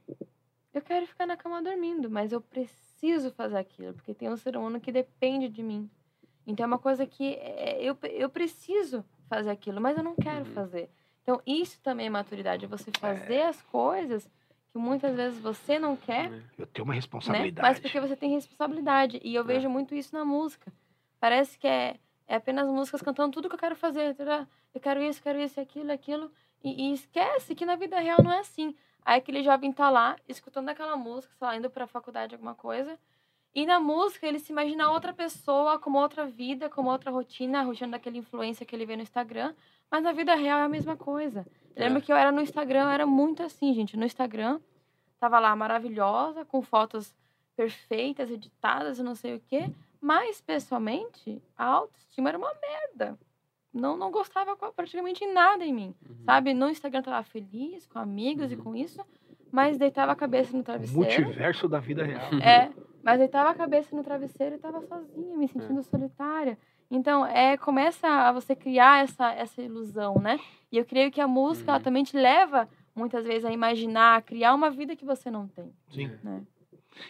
Eu 0.73 0.81
quero 0.81 1.09
ficar 1.09 1.27
na 1.27 1.37
cama 1.37 1.61
dormindo, 1.61 2.09
mas 2.09 2.31
eu 2.31 2.41
preciso 2.41 3.33
fazer 3.33 3.57
aquilo, 3.57 3.95
porque 3.95 4.15
tem 4.15 4.31
um 4.31 4.37
ser 4.37 4.57
humano 4.57 4.81
que 4.81 4.93
depende 4.93 5.49
de 5.49 5.61
mim. 5.65 5.91
Então 6.47 6.63
é 6.63 6.67
uma 6.69 6.79
coisa 6.79 7.05
que 7.05 7.35
é, 7.35 7.83
eu, 7.83 7.99
eu 8.05 8.31
preciso 8.31 9.05
fazer 9.29 9.51
aquilo, 9.51 9.81
mas 9.81 9.97
eu 9.97 10.05
não 10.05 10.15
quero 10.15 10.47
Uhum. 10.47 10.55
fazer. 10.55 10.89
Então 11.23 11.43
isso 11.45 11.81
também 11.83 12.07
é 12.07 12.11
maturidade, 12.11 12.65
é 12.65 12.69
você 12.69 12.93
fazer 12.93 13.43
as 13.43 13.61
coisas 13.61 14.31
que 14.75 14.79
muitas 14.79 15.15
vezes 15.15 15.39
você 15.39 15.79
não 15.79 15.95
quer, 15.95 16.29
né? 16.29 16.43
Eu 16.59 16.67
tenho 16.67 16.85
uma 16.85 16.95
né? 16.95 16.97
responsabilidade. 16.97 17.69
Mas 17.69 17.79
porque 17.79 18.01
você 18.01 18.17
tem 18.17 18.33
responsabilidade. 18.33 19.21
E 19.23 19.33
eu 19.33 19.43
É. 19.43 19.47
vejo 19.47 19.71
muito 19.71 19.95
isso 19.95 20.13
na 20.13 20.25
música. 20.25 20.73
Parece 21.21 21.57
que 21.57 21.65
é, 21.69 21.95
é 22.27 22.35
apenas 22.35 22.67
músicas 22.67 23.01
cantando 23.01 23.31
tudo 23.33 23.49
que 23.49 23.55
eu 23.55 23.59
quero 23.59 23.77
fazer. 23.77 24.17
Eu 24.75 24.81
quero 24.81 25.01
isso, 25.01 25.23
quero 25.23 25.41
isso, 25.41 25.61
aquilo, 25.61 25.93
aquilo. 25.93 26.29
E, 26.63 26.89
e 26.89 26.93
esquece 26.93 27.55
que 27.55 27.65
na 27.65 27.77
vida 27.77 28.01
real 28.01 28.21
não 28.21 28.33
é 28.33 28.41
assim. 28.41 28.75
Aí 29.05 29.19
aquele 29.19 29.45
jovem 29.45 29.73
tá 29.73 29.89
lá, 29.91 30.17
escutando 30.29 30.69
aquela 30.71 30.97
música, 30.97 31.33
sei 31.39 31.47
lá, 31.47 31.57
indo 31.57 31.71
pra 31.71 31.87
faculdade, 31.87 32.35
alguma 32.35 32.57
coisa. 32.57 32.99
E 33.55 33.65
na 33.65 33.79
música 33.79 34.27
ele 34.27 34.41
se 34.41 34.51
imagina 34.51 34.91
outra 34.91 35.13
pessoa, 35.13 35.79
com 35.79 35.93
outra 35.93 36.27
vida, 36.27 36.69
com 36.69 36.85
outra 36.87 37.13
rotina, 37.13 37.61
a 37.61 37.63
rotina 37.63 37.93
daquela 37.93 38.17
influência 38.17 38.67
que 38.67 38.75
ele 38.75 38.87
vê 38.87 38.97
no 38.97 39.03
Instagram. 39.03 39.55
Mas 39.95 40.03
na 40.03 40.11
vida 40.11 40.35
real 40.35 40.59
é 40.59 40.65
a 40.65 40.69
mesma 40.69 40.97
coisa. 40.97 41.47
É. 41.77 41.85
lembro 41.85 42.03
que 42.03 42.13
eu 42.13 42.17
era 42.17 42.33
no 42.33 42.41
Instagram, 42.41 42.83
eu 42.83 42.89
era 42.89 43.07
muito 43.07 43.45
assim, 43.45 43.73
gente. 43.73 43.97
No 43.97 44.05
Instagram, 44.05 44.59
tava 45.21 45.39
lá 45.39 45.55
maravilhosa, 45.55 46.45
com 46.45 46.61
fotos 46.63 47.15
perfeitas, 47.57 48.29
editadas, 48.29 48.99
e 48.99 49.05
não 49.05 49.15
sei 49.15 49.37
o 49.37 49.41
quê. 49.49 49.71
Mas, 50.01 50.41
pessoalmente, 50.41 51.41
a 51.57 51.65
autoestima 51.65 52.29
era 52.29 52.37
uma 52.37 52.53
merda. 52.61 53.17
Não, 53.73 53.97
não 53.97 54.11
gostava 54.11 54.57
praticamente 54.57 55.25
nada 55.29 55.65
em 55.65 55.73
mim. 55.73 55.95
Uhum. 56.11 56.25
Sabe? 56.25 56.53
No 56.55 56.69
Instagram 56.69 57.01
tava 57.03 57.23
feliz, 57.23 57.87
com 57.87 58.01
amigos 58.01 58.51
e 58.51 58.57
Uhum. 58.57 58.65
com 58.65 58.75
isso. 58.75 59.01
Mas 59.53 59.79
deitava 59.79 60.11
a 60.11 60.17
cabeça 60.17 60.57
no 60.57 60.65
travesseiro. 60.65 60.99
Multiverso 61.23 61.69
da 61.69 61.79
vida 61.79 62.03
real. 62.05 62.35
É, 62.43 62.73
mas 63.01 63.21
deitava 63.21 63.51
a 63.51 63.55
cabeça 63.55 63.95
no 63.95 64.03
travesseiro 64.03 64.57
e 64.57 64.59
tava 64.59 64.81
sozinha, 64.81 65.37
me 65.37 65.47
sentindo 65.47 65.81
solitária. 65.85 66.59
Então, 66.91 67.25
é, 67.27 67.57
começa 67.57 68.07
a 68.07 68.33
você 68.33 68.55
criar 68.55 69.03
essa, 69.03 69.33
essa 69.33 69.61
ilusão, 69.63 70.21
né? 70.21 70.39
E 70.71 70.77
eu 70.79 70.85
creio 70.85 71.11
que 71.11 71.21
a 71.21 71.27
música, 71.29 71.71
ela 71.71 71.79
Uhum. 71.79 71.85
também 71.85 72.05
te 72.05 72.17
leva, 72.17 72.69
muitas 72.95 73.25
vezes, 73.25 73.45
a 73.45 73.53
imaginar, 73.53 74.17
a 74.17 74.23
criar 74.23 74.55
uma 74.55 74.71
vida 74.71 74.95
que 74.97 75.05
você 75.05 75.31
não 75.31 75.49
tem, 75.49 75.73
Sim. 75.91 76.11
né? 76.23 76.43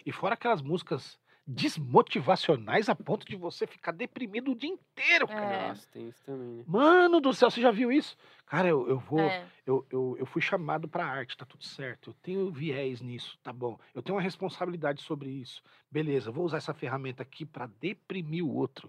E 0.06 0.12
fora 0.12 0.34
aquelas 0.34 0.62
músicas 0.62 1.18
desmotivacionais 1.46 2.88
a 2.88 2.94
ponto 2.94 3.26
de 3.26 3.36
você 3.36 3.66
ficar 3.66 3.92
deprimido 3.92 4.52
o 4.52 4.54
dia 4.54 4.70
inteiro, 4.70 5.26
cara. 5.28 5.44
É. 5.54 5.68
Nossa, 5.68 5.86
tem 5.92 6.08
isso 6.08 6.22
também, 6.24 6.48
né? 6.48 6.64
Mano 6.66 7.20
do 7.20 7.34
céu, 7.34 7.50
você 7.50 7.60
já 7.60 7.70
viu 7.70 7.92
isso? 7.92 8.16
Cara, 8.46 8.68
eu, 8.68 8.88
eu 8.88 8.98
vou. 8.98 9.20
É, 9.20 9.44
Eu, 9.66 9.86
eu, 9.90 10.16
eu 10.18 10.26
fui 10.26 10.40
chamado 10.40 10.88
pra 10.88 11.04
arte, 11.06 11.36
tá 11.36 11.44
tudo 11.44 11.62
certo. 11.64 12.10
Eu 12.10 12.14
tenho 12.22 12.50
viés 12.50 13.00
nisso, 13.02 13.38
tá 13.42 13.52
bom. 13.52 13.78
Eu 13.94 14.02
tenho 14.02 14.16
uma 14.16 14.22
responsabilidade 14.22 15.02
sobre 15.02 15.28
isso. 15.30 15.62
Beleza, 15.90 16.30
vou 16.30 16.44
usar 16.44 16.58
essa 16.58 16.72
ferramenta 16.74 17.22
aqui 17.22 17.44
pra 17.44 17.66
deprimir 17.66 18.44
o 18.44 18.54
outro, 18.54 18.88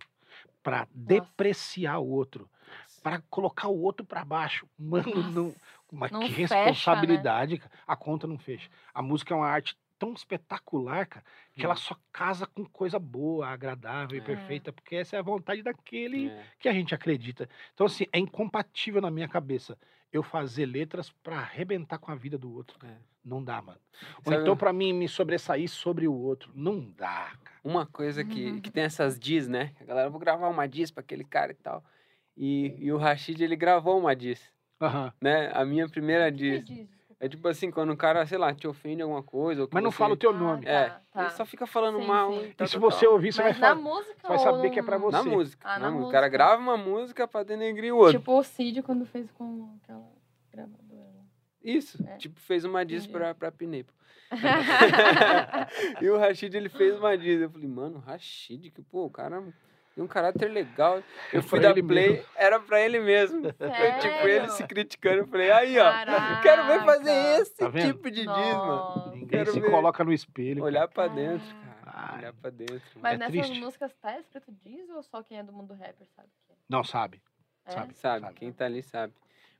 pra 0.64 0.88
depreciar 0.94 2.00
o 2.00 2.08
outro, 2.10 2.50
pra 3.04 3.22
colocar 3.30 3.68
o 3.70 3.80
outro 3.80 4.06
pra 4.06 4.26
baixo. 4.26 4.68
Mano, 4.78 5.24
não. 5.24 5.56
Mas 5.92 6.12
Não 6.12 6.20
que 6.20 6.32
fecha, 6.48 7.02
né? 7.02 7.28
responsabilidade, 7.28 7.58
cara. 7.60 7.72
A 7.88 7.96
conta 7.96 8.28
não 8.28 8.38
fecha. 8.40 8.70
A 8.94 9.02
música 9.02 9.34
é 9.34 9.38
uma 9.38 9.48
arte 9.48 9.78
tão 9.98 10.14
espetacular, 10.14 11.08
cara, 11.08 11.26
que 11.56 11.66
ela 11.66 11.76
Hum. 11.76 11.78
só 11.78 11.96
casa 12.12 12.46
com 12.46 12.66
coisa 12.66 13.00
boa, 13.00 13.48
agradável 13.48 14.18
e 14.18 14.22
É. 14.22 14.22
perfeita, 14.22 14.74
porque 14.74 14.96
essa 14.98 15.16
é 15.16 15.20
a 15.20 15.22
vontade 15.22 15.64
daquele 15.64 16.34
É. 16.34 16.50
que 16.60 16.68
a 16.68 16.74
gente 16.74 16.94
acredita. 16.94 17.48
Então, 17.74 17.86
assim, 17.86 18.06
é 18.12 18.20
incompatível 18.20 19.02
na 19.02 19.10
minha 19.12 19.28
cabeça 19.30 19.78
eu 20.18 20.24
fazer 20.24 20.66
letras 20.66 21.10
pra 21.24 21.38
arrebentar 21.40 21.98
com 21.98 22.12
a 22.12 22.16
vida 22.16 22.38
do 22.38 22.54
outro. 22.54 22.78
É. 22.86 22.96
Não 23.24 23.44
dá, 23.44 23.60
mano. 23.62 23.80
Ou 24.24 24.32
Sabe- 24.32 24.42
então, 24.44 24.56
pra 24.56 24.72
mim, 24.72 24.94
me 24.94 25.08
sobressair 25.08 25.68
sobre 25.68 26.08
o 26.08 26.14
outro. 26.14 26.52
Não 26.54 26.80
dá, 26.96 27.32
cara. 27.44 27.58
Uma 27.64 27.86
coisa 27.88 28.24
que, 28.24 28.52
Uhum. 28.52 28.62
que 28.62 28.70
tem 28.70 28.84
essas 28.84 29.18
diz, 29.20 29.48
né? 29.48 29.74
A 29.82 29.84
galera, 29.84 30.10
vou 30.10 30.20
gravar 30.20 30.48
uma 30.48 30.68
diz 30.68 30.92
pra 30.92 31.02
aquele 31.02 31.24
cara 31.24 31.52
e 31.52 31.56
tal. 31.56 31.84
E, 32.38 32.76
e 32.78 32.92
o 32.92 32.98
Rashid, 32.98 33.42
ele 33.44 33.56
gravou 33.56 33.98
uma 34.00 34.16
diz, 34.16 34.42
Aham. 34.80 35.12
né? 35.20 35.50
A 35.54 35.66
minha 35.66 35.90
primeira 35.90 36.32
que 36.32 36.60
diz. 36.62 36.88
É 37.20 37.30
tipo 37.30 37.48
assim, 37.48 37.72
quando 37.72 37.92
o 37.94 37.98
cara, 37.98 38.26
sei 38.26 38.38
lá, 38.38 38.54
te 38.54 38.68
ofende 38.68 39.02
alguma 39.02 39.24
coisa. 39.24 39.62
Ou 39.62 39.68
que 39.68 39.74
Mas 39.74 39.84
não 39.84 39.90
você- 39.92 39.98
fala 39.98 40.14
o 40.14 40.18
teu 40.18 40.32
Ah, 40.32 40.34
nome. 40.34 40.66
tá, 40.66 40.72
É, 40.72 40.90
tá. 41.12 41.22
ele 41.22 41.30
só 41.32 41.46
fica 41.46 41.66
falando 41.66 42.00
Sim, 42.00 42.08
mal. 42.08 42.32
sim. 42.34 42.40
e 42.40 42.50
E 42.50 42.54
tal, 42.54 42.68
se 42.68 42.74
tal, 42.80 42.82
você 42.92 43.08
ouvir, 43.08 43.32
você 43.32 43.42
vai 43.42 43.52
Mas 43.52 43.60
na 43.62 43.68
falar. 43.70 43.82
música 43.82 44.28
vai 44.28 44.38
ou 44.38 44.44
saber 44.44 44.70
que 44.70 44.80
é 44.80 44.84
pra 44.84 44.98
você. 44.98 45.18
Na 45.18 45.24
música. 45.24 45.68
Ah, 45.68 45.80
na 45.80 45.86
na 45.86 45.92
música. 45.92 46.10
O 46.10 46.12
cara 46.12 46.28
grava 46.28 46.62
uma 46.62 46.76
música 46.78 47.26
pra 47.28 47.44
denegrir 47.44 47.94
o 47.94 47.98
outro. 47.98 48.20
Tipo 48.20 48.38
o 48.38 48.44
Cid 48.44 48.82
quando 48.84 49.06
fez 49.06 49.32
com 49.32 49.78
aquela 49.82 50.04
gravadora. 50.52 51.26
Isso. 51.64 52.04
É. 52.08 52.18
Tipo, 52.18 52.40
fez 52.42 52.66
uma 52.66 52.86
diz 52.86 53.08
pra, 53.08 53.34
pra 53.34 53.50
Pinepo. 53.52 53.94
e 56.02 56.10
o 56.10 56.18
Rashid, 56.18 56.54
ele 56.56 56.70
fez 56.70 56.98
uma 56.98 57.18
diz. 57.18 57.42
Eu 57.42 57.50
falei, 57.50 57.68
mano, 57.68 58.00
Rashid, 58.00 58.72
que, 58.72 58.82
pô, 58.82 59.06
o 59.06 59.10
cara 59.10 59.42
tem 59.96 60.04
um 60.04 60.08
caráter 60.08 60.48
legal. 60.52 61.02
Eu 61.32 61.40
É 61.40 61.42
fui 61.42 61.60
pra 61.60 61.70
dar 61.74 61.82
play, 61.84 62.10
mesmo. 62.10 62.26
era 62.36 62.60
pra 62.60 62.82
ele 62.82 63.00
mesmo. 63.00 63.42
Foi 63.58 63.92
tipo 64.00 64.28
ele 64.28 64.50
se 64.50 64.64
criticando. 64.68 65.20
Eu 65.20 65.28
falei, 65.28 65.50
aí, 65.52 65.80
ó, 65.80 65.92
quero 66.42 66.66
ver 66.68 66.84
fazer 66.84 67.06
Caraca. 67.06 67.42
esse 67.42 67.56
Tá 67.56 67.72
tipo 67.72 68.12
de 68.12 68.18
diz, 68.22 68.26
mano. 68.26 68.66
Nossa. 68.68 69.10
Ninguém 69.12 69.28
Quero 69.28 69.52
se 69.54 69.60
ver. 69.62 69.72
coloca 69.72 70.04
no 70.04 70.12
espelho. 70.14 70.56
cara. 70.56 70.66
Olhar 70.66 70.88
pra 70.90 71.08
dentro, 71.08 71.48
Caraca. 71.48 71.82
cara. 71.86 72.12
Ai. 72.12 72.18
Olhar 72.20 72.34
pra 72.34 72.50
dentro. 72.50 72.82
Mas 73.02 73.14
É 73.14 73.18
nessas 73.18 73.32
triste. 73.46 73.60
músicas 73.64 73.94
tá 74.02 74.20
escrito 74.20 74.52
diz 74.64 74.90
ou 74.90 75.02
só 75.02 75.24
quem 75.24 75.38
é 75.40 75.44
do 75.44 75.54
mundo 75.54 75.74
rapper 75.74 76.06
sabe 76.16 76.28
que 76.46 76.52
é? 76.52 76.56
Não 76.70 76.84
sabe. 76.84 77.22
É? 77.66 77.72
Sabe. 77.72 77.94
Sabe, 77.96 78.34
quem 78.36 78.52
tá 78.52 78.66
ali 78.66 78.84
sabe. 78.84 79.14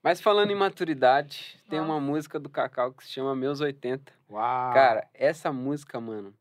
Mas 0.04 0.22
falando 0.22 0.52
em 0.52 0.56
maturidade, 0.56 1.60
tem 1.70 1.80
uma 1.80 2.00
música 2.00 2.40
do 2.40 2.48
Cacau 2.50 2.92
que 2.94 3.04
se 3.04 3.10
chama 3.12 3.36
Meus 3.36 3.60
80. 3.62 4.14
Uau. 4.30 4.74
Cara, 4.74 5.08
essa 5.14 5.52
música, 5.52 6.00
mano, 6.00 6.32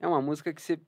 é 0.00 0.08
uma 0.08 0.20
música 0.20 0.52
que 0.52 0.60
você 0.60 0.80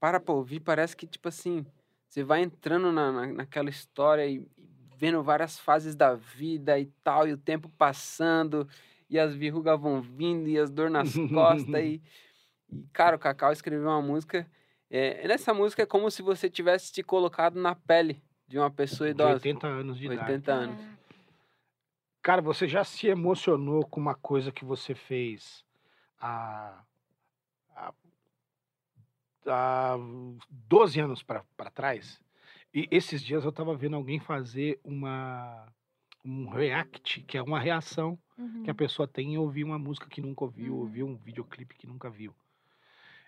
para 0.00 0.18
pra 0.20 0.32
ouvir, 0.34 0.60
parece 0.60 0.96
que, 0.96 1.06
tipo 1.06 1.28
assim, 1.28 1.66
você 2.08 2.24
vai 2.24 2.42
entrando 2.42 2.90
na, 2.90 3.12
na- 3.12 3.26
naquela 3.26 3.68
história 3.68 4.26
e, 4.26 4.36
e 4.56 4.68
vendo 4.96 5.22
várias 5.22 5.58
fases 5.58 5.94
da 5.94 6.14
vida 6.14 6.78
e 6.78 6.86
tal, 7.04 7.28
e 7.28 7.32
o 7.32 7.38
tempo 7.38 7.68
passando, 7.78 8.68
e 9.08 9.18
as 9.18 9.34
verrugas 9.34 9.78
vão 9.80 10.00
vindo, 10.00 10.48
e 10.48 10.58
as 10.58 10.70
dor 10.70 10.90
nas 10.90 11.14
costas, 11.32 11.84
e, 11.84 12.02
e, 12.72 12.82
cara, 12.92 13.16
o 13.16 13.18
Cacau 13.18 13.52
escreveu 13.52 13.88
uma 13.88 14.02
música, 14.02 14.50
é, 14.90 15.28
nessa 15.28 15.52
música 15.52 15.82
é 15.82 15.86
como 15.86 16.10
se 16.10 16.22
você 16.22 16.48
tivesse 16.50 16.90
te 16.92 17.02
colocado 17.02 17.60
na 17.60 17.74
pele 17.74 18.22
de 18.46 18.58
uma 18.58 18.70
pessoa 18.70 19.06
de 19.08 19.10
idosa. 19.12 19.34
80 19.34 19.66
anos 19.66 19.98
de 19.98 20.06
idade. 20.06 20.20
80 20.32 20.52
anos. 20.52 20.98
Cara, 22.22 22.42
você 22.42 22.66
já 22.66 22.82
se 22.84 23.06
emocionou 23.06 23.86
com 23.86 24.00
uma 24.00 24.14
coisa 24.14 24.50
que 24.50 24.64
você 24.64 24.94
fez 24.94 25.64
há, 26.20 26.82
há, 27.76 27.92
há 29.48 29.96
12 30.48 31.00
anos 31.00 31.22
pra 31.22 31.44
pra 31.56 31.70
trás? 31.70 32.20
E 32.72 32.86
esses 32.90 33.22
dias 33.22 33.44
eu 33.44 33.52
tava 33.52 33.74
vendo 33.76 33.96
alguém 33.96 34.20
fazer 34.20 34.78
uma 34.84 35.66
um 36.24 36.48
react, 36.48 37.22
que 37.22 37.38
é 37.38 37.42
uma 37.42 37.58
reação 37.58 38.18
Uhum. 38.36 38.62
que 38.64 38.70
a 38.70 38.74
pessoa 38.74 39.08
tem 39.08 39.34
em 39.34 39.38
ouvir 39.38 39.64
uma 39.64 39.78
música 39.78 40.08
que 40.08 40.20
nunca 40.20 40.44
ouviu, 40.44 40.74
Uhum. 40.74 40.80
ouvir 40.80 41.02
um 41.02 41.16
videoclipe 41.16 41.74
que 41.76 41.86
nunca 41.86 42.10
viu. 42.10 42.34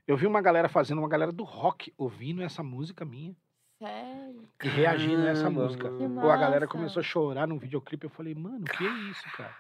Eu 0.07 0.17
vi 0.17 0.27
uma 0.27 0.41
galera 0.43 0.69
fazendo, 0.69 0.99
uma 0.99 1.09
galera 1.09 1.33
do 1.33 1.45
rock 1.45 1.93
ouvindo 1.97 2.43
essa 2.43 2.63
música 2.63 3.05
minha 3.05 3.35
Sério? 3.79 4.49
e 4.63 4.69
reagindo 4.69 5.23
a 5.23 5.29
essa 5.31 5.49
música. 5.49 5.91
Ou 6.23 6.31
a 6.31 6.37
galera 6.37 6.67
começou 6.67 7.01
a 7.01 7.05
chorar 7.05 7.47
num 7.47 7.59
videoclipe. 7.59 8.05
Eu 8.05 8.11
falei, 8.11 8.35
mano, 8.35 8.65
que 8.65 8.85
é 8.85 8.89
isso, 9.11 9.25
cara? 9.37 9.55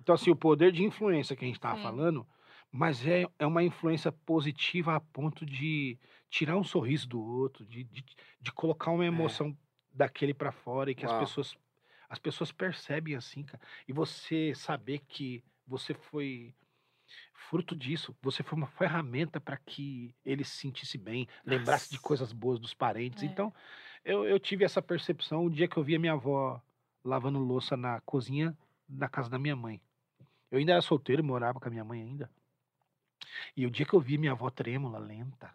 Então, 0.00 0.14
assim, 0.14 0.30
o 0.30 0.36
poder 0.36 0.70
de 0.72 0.84
influência 0.84 1.34
que 1.36 1.44
a 1.44 1.48
gente 1.48 1.60
tava 1.60 1.76
Sim. 1.76 1.82
falando, 1.82 2.26
mas 2.76 3.06
é, 3.06 3.26
é 3.38 3.46
uma 3.46 3.62
influência 3.62 4.12
positiva 4.12 4.94
a 4.94 5.00
ponto 5.00 5.46
de 5.46 5.98
tirar 6.28 6.56
um 6.56 6.64
sorriso 6.64 7.08
do 7.08 7.20
outro, 7.20 7.64
de, 7.64 7.84
de, 7.84 8.04
de 8.40 8.52
colocar 8.52 8.90
uma 8.90 9.06
emoção 9.06 9.56
daquele 9.92 10.34
pra 10.34 10.52
fora 10.52 10.90
e 10.90 10.94
que 10.94 11.04
as 11.04 11.10
Uau. 11.12 11.20
pessoas 11.20 11.56
as 12.08 12.18
pessoas 12.18 12.52
percebem 12.52 13.16
assim, 13.16 13.42
cara. 13.42 13.60
E 13.88 13.92
você 13.92 14.54
saber 14.54 15.00
que 15.08 15.42
você 15.66 15.92
foi 15.92 16.54
fruto 17.34 17.74
disso, 17.74 18.16
você 18.22 18.42
foi 18.42 18.56
uma 18.56 18.66
ferramenta 18.66 19.40
para 19.40 19.56
que 19.56 20.14
ele 20.24 20.44
se 20.44 20.56
sentisse 20.56 20.96
bem, 20.98 21.26
lembrasse 21.44 21.88
de 21.88 21.96
Nossa. 21.96 22.06
coisas 22.06 22.32
boas 22.32 22.58
dos 22.58 22.74
parentes. 22.74 23.22
É. 23.22 23.26
Então, 23.26 23.52
eu, 24.04 24.24
eu 24.24 24.38
tive 24.38 24.64
essa 24.64 24.80
percepção 24.80 25.44
o 25.44 25.50
dia 25.50 25.66
que 25.66 25.76
eu 25.76 25.82
vi 25.82 25.96
a 25.96 25.98
minha 25.98 26.12
avó 26.12 26.60
lavando 27.04 27.38
louça 27.38 27.76
na 27.76 28.00
cozinha 28.02 28.56
da 28.88 29.08
casa 29.08 29.28
da 29.28 29.38
minha 29.38 29.56
mãe. 29.56 29.80
Eu 30.50 30.58
ainda 30.58 30.72
era 30.72 30.82
solteiro, 30.82 31.24
morava 31.24 31.58
com 31.58 31.66
a 31.66 31.70
minha 31.70 31.84
mãe 31.84 32.02
ainda. 32.02 32.30
E 33.56 33.66
o 33.66 33.70
dia 33.70 33.86
que 33.86 33.94
eu 33.94 34.00
vi 34.00 34.18
minha 34.18 34.32
avó 34.32 34.50
trêmula, 34.50 34.98
lenta, 34.98 35.52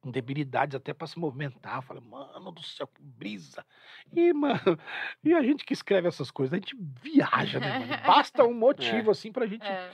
com 0.00 0.10
debilidades 0.10 0.74
até 0.74 0.94
para 0.94 1.06
se 1.06 1.18
movimentar, 1.18 1.76
eu 1.76 1.82
falei, 1.82 2.02
mano 2.02 2.50
do 2.50 2.62
céu, 2.62 2.86
que 2.86 3.02
brisa. 3.02 3.64
E, 4.12 4.32
mano, 4.34 4.78
e 5.22 5.34
a 5.34 5.42
gente 5.42 5.64
que 5.64 5.72
escreve 5.72 6.08
essas 6.08 6.30
coisas, 6.30 6.54
a 6.54 6.56
gente 6.56 6.76
viaja, 7.02 7.60
né, 7.60 7.78
mano? 7.78 8.02
Basta 8.06 8.44
um 8.44 8.54
motivo, 8.54 9.10
assim, 9.10 9.30
pra 9.30 9.46
gente 9.46 9.66
É. 9.66 9.90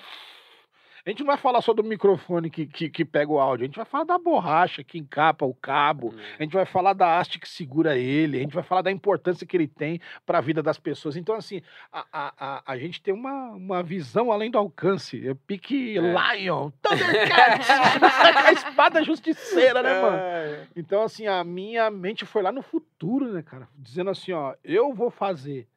a 1.06 1.10
gente 1.10 1.20
não 1.20 1.28
vai 1.28 1.36
falar 1.36 1.60
só 1.60 1.72
do 1.72 1.84
microfone 1.84 2.50
que, 2.50 2.66
que, 2.66 2.90
que 2.90 3.04
pega 3.04 3.30
o 3.30 3.38
áudio, 3.38 3.62
a 3.62 3.66
gente 3.68 3.76
vai 3.76 3.84
falar 3.84 4.02
da 4.02 4.18
borracha 4.18 4.82
que 4.82 4.98
encapa 4.98 5.46
o 5.46 5.54
cabo, 5.54 6.12
a 6.36 6.42
gente 6.42 6.52
vai 6.52 6.66
falar 6.66 6.94
da 6.94 7.18
haste 7.18 7.38
que 7.38 7.48
segura 7.48 7.96
ele, 7.96 8.38
a 8.38 8.40
gente 8.40 8.54
vai 8.54 8.64
falar 8.64 8.82
da 8.82 8.90
importância 8.90 9.46
que 9.46 9.56
ele 9.56 9.68
tem 9.68 10.00
para 10.26 10.38
a 10.38 10.40
vida 10.40 10.60
das 10.60 10.78
pessoas. 10.80 11.16
Então, 11.16 11.36
assim, 11.36 11.62
a, 11.92 12.04
a, 12.12 12.32
a, 12.38 12.62
a 12.72 12.76
gente 12.76 13.00
tem 13.00 13.14
uma, 13.14 13.50
uma 13.50 13.82
visão 13.84 14.32
além 14.32 14.50
do 14.50 14.58
alcance. 14.58 15.28
É 15.28 15.32
pique 15.32 15.96
É. 15.96 16.00
Lion, 16.00 16.70
Thundercats, 16.82 17.70
a 18.44 18.52
espada 18.52 19.04
justiceira, 19.04 19.82
né, 19.84 20.02
mano? 20.02 20.16
É. 20.16 20.66
Então, 20.74 21.02
assim, 21.02 21.28
a 21.28 21.44
minha 21.44 21.88
mente 21.88 22.24
foi 22.26 22.42
lá 22.42 22.50
no 22.50 22.62
futuro, 22.62 23.32
né, 23.32 23.42
cara? 23.42 23.68
Dizendo 23.78 24.10
assim, 24.10 24.32
ó, 24.32 24.54
eu 24.64 24.92
vou 24.92 25.10
fazer. 25.10 25.68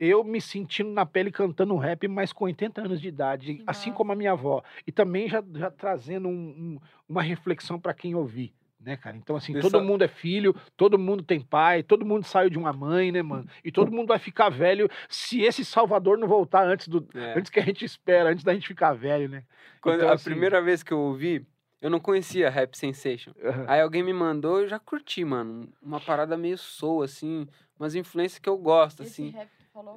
Eu 0.00 0.24
me 0.24 0.40
sentindo 0.40 0.90
na 0.90 1.06
pele 1.06 1.30
cantando 1.30 1.74
um 1.74 1.78
rap, 1.78 2.08
mas 2.08 2.32
com 2.32 2.44
80 2.44 2.80
anos 2.80 3.00
de 3.00 3.08
idade, 3.08 3.54
Que 3.56 3.62
assim 3.66 3.92
como 3.92 4.10
a 4.12 4.16
minha 4.16 4.32
avó. 4.32 4.62
E 4.86 4.90
também 4.90 5.28
já, 5.28 5.42
já 5.54 5.70
trazendo 5.70 6.28
um- 6.28 6.32
um- 6.32 6.78
uma 7.08 7.22
reflexão 7.22 7.78
para 7.78 7.94
quem 7.94 8.14
ouvir, 8.14 8.52
Né, 8.84 8.96
cara? 8.96 9.16
Então, 9.16 9.36
assim, 9.36 9.56
todo 9.60 9.80
mundo 9.80 10.02
é 10.02 10.08
filho, 10.08 10.56
todo 10.76 10.98
mundo 10.98 11.22
tem 11.22 11.40
pai, 11.40 11.84
todo 11.84 12.04
mundo 12.04 12.24
saiu 12.26 12.50
de 12.50 12.58
uma 12.58 12.72
mãe, 12.72 13.12
né, 13.12 13.22
mano? 13.22 13.46
E 13.64 13.70
todo 13.70 13.92
mundo 13.94 14.08
vai 14.08 14.18
ficar 14.18 14.48
velho 14.48 14.90
se 15.08 15.40
esse 15.42 15.64
Salvador 15.64 16.18
não 16.18 16.26
voltar 16.26 16.66
antes 16.66 16.88
do. 16.88 17.06
É. 17.14 17.38
Antes 17.38 17.48
que 17.48 17.60
a 17.60 17.62
gente 17.64 17.84
espera, 17.84 18.30
antes 18.30 18.42
da 18.42 18.52
gente 18.52 18.66
ficar 18.66 18.92
velho, 18.92 19.28
né? 19.28 19.44
Quando, 19.80 19.98
Então, 19.98 20.08
a 20.08 20.14
assim- 20.14 20.24
primeira 20.30 20.60
vez 20.60 20.82
que 20.82 20.90
eu 20.92 20.98
ouvi, 20.98 21.46
eu 21.80 21.88
não 21.90 22.00
conhecia 22.00 22.50
Rap 22.50 22.76
Sensation. 22.76 23.30
Aí 23.68 23.80
alguém 23.80 24.02
me 24.02 24.12
mandou, 24.12 24.62
eu 24.62 24.68
já 24.68 24.80
curti, 24.80 25.24
mano. 25.24 25.68
Uma 25.80 26.00
parada 26.00 26.36
meio 26.36 26.58
soul, 26.58 27.04
assim, 27.04 27.46
umas 27.78 27.94
influências 27.94 28.40
que 28.40 28.48
eu 28.48 28.58
gosto, 28.58 29.04
Esse 29.04 29.22
assim. 29.22 29.30
rap 29.30 29.48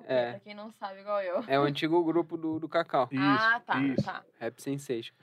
É. 0.07 0.31
pra 0.31 0.39
quem 0.39 0.53
não 0.55 0.71
sabe, 0.71 1.01
igual 1.01 1.21
eu. 1.21 1.43
É 1.47 1.59
o 1.59 1.63
antigo 1.63 2.03
grupo 2.03 2.38
do, 2.38 2.59
do 2.59 2.69
Cacau, 2.69 3.07
Isso, 3.11 3.21
ah, 3.21 3.61
tá, 3.65 3.79
isso. 3.81 4.03
tá. 4.05 4.23
Rap 4.39 4.61
Sensation. 4.61 5.13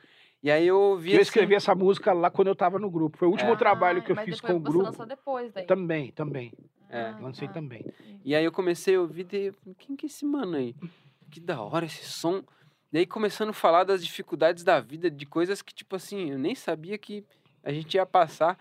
E 0.43 0.51
aí 0.51 0.67
eu 0.67 0.79
ouvi 0.79 1.11
Eu 1.11 1.17
assim, 1.17 1.23
escrevi 1.23 1.55
essa 1.55 1.75
música 1.75 2.13
lá 2.13 2.29
quando 2.31 2.49
eu 2.49 2.57
tava 2.57 2.79
no 2.79 2.91
grupo. 2.91 3.17
Foi 3.17 3.29
o 3.29 3.31
último 3.31 3.53
É. 3.53 3.57
trabalho 3.57 4.03
que 4.03 4.11
eu 4.11 4.17
mas 4.17 4.25
fiz 4.25 4.37
depois 4.37 4.53
com 4.53 4.59
o 4.59 4.61
você 4.61 4.69
grupo. 4.71 4.85
lançou 4.87 5.07
depois 5.07 5.53
daí. 5.53 5.67
Também, 5.67 6.11
também. 6.13 6.53
É. 6.91 7.07
Ah, 7.07 7.19
Lancei 7.21 7.47
tá. 7.49 7.55
também. 7.55 7.85
E 8.25 8.35
aí 8.35 8.45
eu 8.45 8.53
comecei 8.53 8.97
a 8.97 9.01
ouvir, 9.01 9.25
daí 9.25 9.53
falei, 9.53 9.75
quem 9.79 9.95
que 9.97 10.05
é 10.05 10.09
esse 10.09 10.25
mano 10.27 10.57
aí? 10.57 10.75
Que 11.31 11.39
da 11.41 11.63
hora 11.63 11.87
esse 11.87 12.05
som. 12.05 12.43
Daí 12.93 13.07
começando 13.07 13.51
a 13.51 13.55
falar 13.55 13.85
das 13.85 14.05
dificuldades 14.05 14.63
da 14.65 14.79
vida, 14.81 15.11
de 15.11 15.25
coisas 15.25 15.63
que, 15.63 15.73
tipo 15.73 15.97
assim, 15.97 16.31
eu 16.33 16.39
nem 16.39 16.55
sabia 16.55 16.99
que 16.99 17.25
a 17.63 17.73
gente 17.73 17.95
ia 17.95 18.05
passar. 18.05 18.59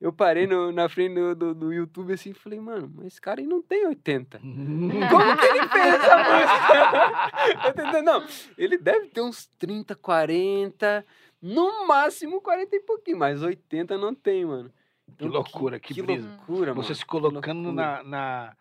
Eu 0.00 0.12
parei 0.12 0.46
no- 0.46 0.70
na 0.72 0.88
frente 0.88 1.14
do, 1.14 1.34
do, 1.34 1.54
do 1.54 1.72
YouTube 1.72 2.12
assim 2.12 2.30
e 2.30 2.34
falei, 2.34 2.60
mano, 2.60 2.92
mas 2.94 3.06
esse 3.06 3.20
cara 3.20 3.40
aí 3.40 3.46
não 3.46 3.62
tem 3.62 3.86
80. 3.86 4.38
Como 4.42 5.36
que 5.38 5.46
ele 5.46 5.68
fez 5.68 5.94
essa 5.94 6.16
música? 6.18 7.68
Entendeu? 7.70 8.02
Não, 8.02 8.26
ele 8.58 8.76
deve 8.76 9.06
ter 9.08 9.20
uns 9.22 9.46
30, 9.58 9.94
40, 9.94 11.06
no 11.40 11.86
máximo 11.86 12.40
40 12.40 12.76
e 12.76 12.80
pouquinho, 12.80 13.18
mas 13.18 13.42
80 13.42 13.96
não 13.96 14.14
tem, 14.14 14.44
mano. 14.44 14.70
Que 15.16 15.24
loucura, 15.28 15.78
que 15.78 15.94
que 15.94 16.02
brisa. 16.02 16.28
loucura, 16.28 16.74
mano. 16.74 16.82
Você 16.82 16.94
se 16.94 17.00
que 17.02 17.06
colocando 17.06 17.72
na, 17.72 18.02
na- 18.02 18.56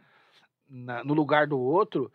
na- 0.69 1.03
no 1.03 1.13
lugar 1.13 1.47
do 1.47 1.59
outro 1.59 2.11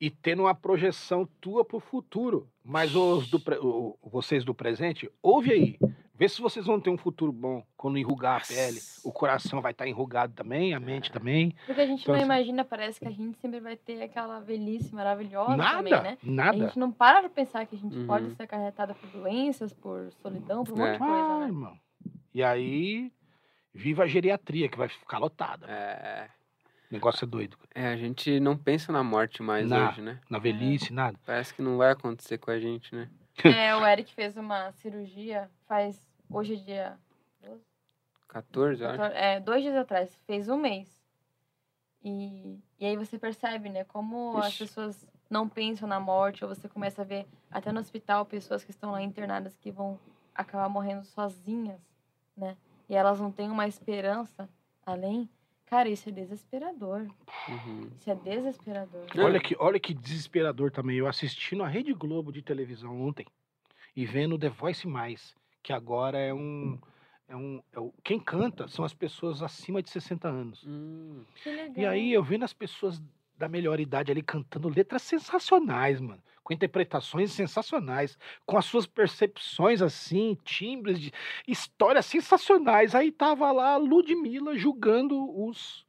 e 0.00 0.08
tendo 0.10 0.42
uma 0.42 0.54
projeção 0.54 1.28
tua 1.40 1.64
pro 1.64 1.78
futuro. 1.78 2.48
Mas 2.64 2.94
os 2.96 3.28
do 3.28 3.40
o- 3.60 3.96
vocês 4.02 4.44
do 4.44 4.54
presente, 4.54 5.10
ouve 5.22 5.52
aí. 5.52 5.78
Vê 6.14 6.28
se 6.28 6.40
vocês 6.42 6.66
vão 6.66 6.78
ter 6.78 6.90
um 6.90 6.96
futuro 6.98 7.32
bom 7.32 7.64
quando 7.76 7.96
enrugar 7.98 8.42
a 8.42 8.46
pele. 8.46 8.78
O 9.02 9.10
coração 9.10 9.60
vai 9.62 9.72
estar 9.72 9.86
enrugado 9.88 10.32
também, 10.34 10.74
a 10.74 10.78
mente 10.78 11.10
É. 11.10 11.12
também. 11.12 11.54
Porque 11.66 11.80
a 11.80 11.86
gente 11.86 12.02
Então, 12.02 12.12
não 12.14 12.20
assim- 12.20 12.26
imagina, 12.26 12.64
parece 12.64 13.00
que 13.00 13.08
a 13.08 13.10
gente 13.10 13.38
sempre 13.38 13.60
vai 13.60 13.76
ter 13.76 14.00
aquela 14.02 14.38
velhice 14.40 14.94
maravilhosa 14.94 15.56
Nada, 15.56 15.76
também, 15.78 15.92
né? 16.02 16.18
A 16.22 16.30
nada. 16.30 16.58
gente 16.58 16.78
não 16.78 16.92
para 16.92 17.20
pra 17.20 17.30
pensar 17.30 17.66
que 17.66 17.74
a 17.74 17.78
gente 17.78 17.96
Uhum. 17.96 18.06
pode 18.06 18.30
ser 18.36 18.42
acarretada 18.42 18.94
por 18.94 19.08
doenças, 19.10 19.72
por 19.72 20.12
solidão, 20.22 20.64
por 20.64 20.74
um 20.74 20.76
monte 20.76 20.88
É. 20.88 20.92
de 20.92 20.98
coisa, 20.98 21.14
Ah, 21.14 21.38
né? 21.40 21.46
irmão. 21.46 21.78
E 22.34 22.42
aí, 22.42 23.10
viva 23.74 24.02
a 24.04 24.06
geriatria, 24.06 24.68
que 24.68 24.76
vai 24.78 24.88
ficar 24.88 25.18
lotada. 25.18 25.66
É, 25.68 26.28
O 26.90 26.94
negócio 26.94 27.24
é 27.24 27.28
doido. 27.28 27.56
é, 27.74 27.88
a 27.88 27.96
gente 27.96 28.38
não 28.38 28.54
pensa 28.56 28.92
na 28.92 29.02
morte 29.02 29.42
mais 29.42 29.68
Na- 29.68 29.88
hoje, 29.88 30.02
né? 30.02 30.20
Na 30.28 30.38
velhice, 30.38 30.92
nada. 30.92 31.18
Parece 31.24 31.54
que 31.54 31.62
não 31.62 31.78
vai 31.78 31.90
acontecer 31.90 32.36
com 32.38 32.50
a 32.50 32.60
gente, 32.60 32.94
né? 32.94 33.08
É, 33.44 33.74
o 33.74 33.86
Eric 33.86 34.12
fez 34.14 34.36
uma 34.36 34.72
cirurgia 34.72 35.50
faz. 35.66 35.98
Hoje 36.30 36.54
é 36.54 36.56
dia. 36.56 36.98
14, 38.28 38.82
eu 38.82 38.90
acho. 38.90 39.02
É, 39.02 39.40
dois 39.40 39.62
dias 39.62 39.76
atrás, 39.76 40.14
fez 40.26 40.48
um 40.48 40.56
mês. 40.56 40.88
E, 42.02 42.58
e 42.80 42.86
aí 42.86 42.96
você 42.96 43.18
percebe, 43.18 43.68
né, 43.68 43.84
como 43.84 44.38
as 44.38 44.48
Ixi. 44.48 44.58
pessoas 44.64 45.06
não 45.30 45.48
pensam 45.48 45.88
na 45.88 46.00
morte, 46.00 46.44
ou 46.44 46.48
você 46.54 46.68
começa 46.68 47.02
a 47.02 47.04
ver 47.04 47.26
até 47.50 47.70
no 47.70 47.80
hospital 47.80 48.26
pessoas 48.26 48.64
que 48.64 48.70
estão 48.70 48.90
lá 48.90 49.02
internadas 49.02 49.56
que 49.56 49.70
vão 49.70 49.98
acabar 50.34 50.68
morrendo 50.68 51.04
sozinhas, 51.04 51.80
né? 52.36 52.56
E 52.88 52.94
elas 52.94 53.20
não 53.20 53.30
têm 53.30 53.50
uma 53.50 53.66
esperança 53.66 54.48
além. 54.84 55.28
Cara, 55.72 55.88
isso 55.88 56.06
é 56.10 56.12
desesperador. 56.12 57.06
Uhum. 57.48 57.90
Isso 57.98 58.10
é 58.10 58.14
desesperador. 58.14 59.06
Olha 59.16 59.40
que, 59.40 59.56
olha 59.58 59.80
que 59.80 59.94
desesperador 59.94 60.70
também. 60.70 60.98
Eu 60.98 61.06
assistindo 61.06 61.62
a 61.62 61.66
Rede 61.66 61.94
Globo 61.94 62.30
de 62.30 62.42
televisão 62.42 63.00
ontem 63.00 63.26
e 63.96 64.04
vendo 64.04 64.38
The 64.38 64.50
Voice 64.50 64.86
Mais, 64.86 65.34
que 65.62 65.72
agora 65.72 66.18
é 66.18 66.34
um. 66.34 66.78
É 67.26 67.34
um 67.34 67.62
é 67.72 67.80
o, 67.80 67.90
quem 68.04 68.20
canta 68.20 68.68
são 68.68 68.84
as 68.84 68.92
pessoas 68.92 69.42
acima 69.42 69.82
de 69.82 69.88
60 69.88 70.28
anos. 70.28 70.62
Hum, 70.66 71.24
Que 71.42 71.50
legal. 71.50 71.74
E 71.78 71.86
aí 71.86 72.12
eu 72.12 72.22
vendo 72.22 72.44
as 72.44 72.52
pessoas 72.52 73.00
da 73.42 73.48
melhor 73.48 73.80
idade 73.80 74.12
ali 74.12 74.22
cantando 74.22 74.68
letras 74.68 75.02
sensacionais, 75.02 76.00
mano. 76.00 76.22
Com 76.44 76.54
interpretações 76.54 77.32
sensacionais, 77.32 78.16
com 78.46 78.56
as 78.56 78.64
suas 78.64 78.86
percepções 78.86 79.82
assim, 79.82 80.38
timbres 80.44 81.00
de 81.00 81.12
histórias 81.46 82.06
sensacionais. 82.06 82.94
Aí 82.94 83.10
tava 83.10 83.50
lá 83.50 83.74
a 83.74 83.76
Ludmilla 83.76 84.56
julgando 84.56 85.16
os, 85.44 85.84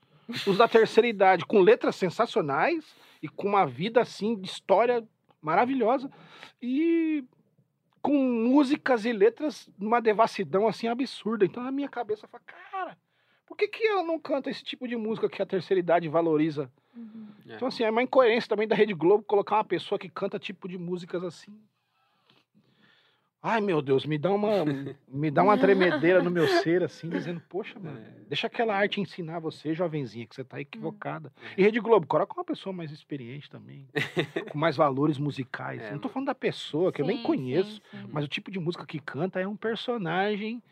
os 0.47 0.57
da 0.57 0.67
terceira 0.67 1.07
idade, 1.07 1.45
com 1.45 1.59
letras 1.59 1.95
sensacionais 1.95 2.95
e 3.21 3.27
com 3.27 3.49
uma 3.49 3.67
vida 3.67 4.01
assim 4.01 4.35
de 4.35 4.47
história 4.47 5.07
maravilhosa 5.39 6.09
e 6.59 7.23
com 8.01 8.17
músicas 8.17 9.05
e 9.05 9.13
letras 9.13 9.69
numa 9.77 10.01
devassidão 10.01 10.67
assim 10.67 10.87
absurda. 10.87 11.45
Então 11.45 11.61
na 11.61 11.71
minha 11.71 11.89
cabeça 11.89 12.27
fala, 12.27 12.43
cara, 12.45 12.97
por 13.45 13.55
que, 13.55 13.67
que 13.67 13.85
ela 13.85 14.01
não 14.01 14.17
canta 14.17 14.49
esse 14.49 14.63
tipo 14.63 14.87
de 14.87 14.95
música 14.95 15.29
que 15.29 15.41
a 15.41 15.45
terceira 15.45 15.79
idade 15.79 16.09
valoriza? 16.09 16.71
Uhum. 16.95 17.27
é. 17.49 17.55
Então, 17.55 17.67
assim, 17.67 17.83
é 17.83 17.89
uma 17.89 18.03
incoerência 18.03 18.47
também 18.49 18.67
da 18.67 18.75
Rede 18.75 18.93
Globo 18.93 19.23
colocar 19.23 19.57
uma 19.57 19.63
pessoa 19.65 19.97
que 19.99 20.09
canta 20.09 20.37
tipo 20.39 20.67
de 20.67 20.77
músicas 20.77 21.23
assim. 21.23 21.57
Ai, 23.45 23.59
meu 23.59 23.81
Deus, 23.81 24.05
me 24.05 24.17
dá 24.17 24.31
uma, 24.31 24.49
me 25.05 25.29
dá 25.29 25.43
uma 25.43 25.57
tremedeira 25.57 26.23
no 26.23 26.31
meu 26.31 26.47
ser, 26.47 26.81
assim, 26.81 27.09
dizendo, 27.09 27.41
poxa, 27.49 27.77
mano, 27.77 27.97
É. 27.99 28.25
deixa 28.29 28.47
aquela 28.47 28.73
arte 28.73 29.01
ensinar 29.01 29.39
você, 29.39 29.73
jovenzinha, 29.73 30.25
que 30.25 30.33
você 30.33 30.45
tá 30.45 30.61
equivocada. 30.61 31.29
É. 31.57 31.59
E 31.59 31.63
Rede 31.63 31.81
Globo, 31.81 32.07
coloca 32.07 32.33
uma 32.33 32.45
pessoa 32.45 32.71
mais 32.71 32.89
experiente 32.91 33.49
também, 33.49 33.85
com 34.49 34.57
mais 34.57 34.77
valores 34.77 35.17
musicais. 35.17 35.81
É, 35.81 35.91
não 35.91 35.97
tô 35.99 36.03
mano. 36.07 36.13
falando 36.13 36.27
da 36.27 36.35
pessoa, 36.35 36.89
que 36.93 37.01
eu 37.01 37.05
nem 37.05 37.17
Sim, 37.17 37.23
conheço, 37.23 37.81
sim, 37.91 37.97
sim. 37.99 38.07
mas 38.13 38.23
o 38.23 38.29
tipo 38.29 38.49
de 38.49 38.59
música 38.59 38.85
que 38.85 38.97
canta 38.99 39.41
é 39.41 39.47
um 39.47 39.57
personagem, 39.57 40.63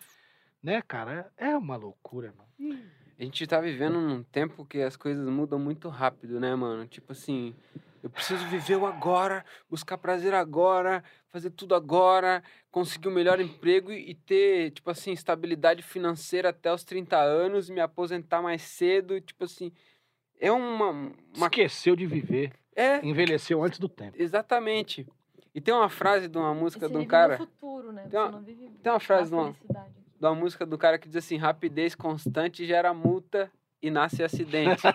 né, 0.63 0.81
cara? 0.81 1.29
É 1.35 1.57
uma 1.57 1.75
loucura, 1.75 2.33
mano. 2.37 2.79
A 3.21 3.23
gente 3.23 3.45
tá 3.45 3.61
vivendo 3.61 4.01
num 4.01 4.23
tempo 4.23 4.65
que 4.65 4.81
as 4.81 4.95
coisas 4.97 5.23
mudam 5.29 5.59
muito 5.59 5.87
rápido, 5.89 6.39
né, 6.39 6.55
mano? 6.55 6.87
Tipo 6.87 7.11
assim, 7.11 7.53
eu 8.01 8.09
preciso 8.09 8.43
viver 8.47 8.77
o 8.77 8.87
agora, 8.87 9.45
buscar 9.69 9.95
prazer 9.99 10.33
agora, 10.33 11.03
fazer 11.29 11.51
tudo 11.51 11.75
agora, 11.75 12.41
conseguir 12.71 13.09
o 13.09 13.11
melhor 13.11 13.39
emprego 13.39 13.91
e 13.91 14.15
ter, 14.15 14.71
tipo 14.71 14.89
assim, 14.89 15.11
estabilidade 15.11 15.83
financeira 15.83 16.49
até 16.49 16.73
os 16.73 16.83
30 16.83 17.15
anos, 17.19 17.69
me 17.69 17.79
aposentar 17.79 18.41
mais 18.41 18.63
cedo, 18.63 19.21
tipo 19.21 19.43
assim, 19.43 19.71
é 20.39 20.51
uma, 20.51 20.89
uma 20.89 21.13
Esqueceu 21.45 21.95
de 21.95 22.07
viver, 22.07 22.51
é 22.75 23.05
envelheceu 23.05 23.63
antes 23.63 23.77
do 23.77 23.87
tempo. 23.87 24.17
exatamente. 24.19 25.07
E 25.53 25.61
tem 25.61 25.75
uma 25.75 25.89
frase 25.89 26.27
de 26.27 26.39
uma 26.39 26.55
música 26.55 26.89
de 26.89 26.97
um 26.97 27.05
cara, 27.05 27.37
no 27.37 27.45
futuro, 27.45 27.91
né? 27.91 28.01
Tem 28.01 28.09
Você 28.09 28.17
uma- 28.17 28.31
não 28.31 28.41
vive 28.41 28.67
tem 28.81 28.91
uma 28.91 28.99
frase 28.99 29.29
de 29.29 29.35
uma- 29.35 29.53
felicidade. 29.53 30.00
De 30.21 30.27
uma 30.27 30.35
música 30.35 30.67
do 30.67 30.77
cara 30.77 30.99
que 30.99 31.07
diz 31.07 31.17
assim, 31.17 31.35
rapidez 31.35 31.95
constante 31.95 32.63
gera 32.63 32.93
multa 32.93 33.51
e 33.81 33.89
nasce 33.89 34.23
acidente. 34.23 34.83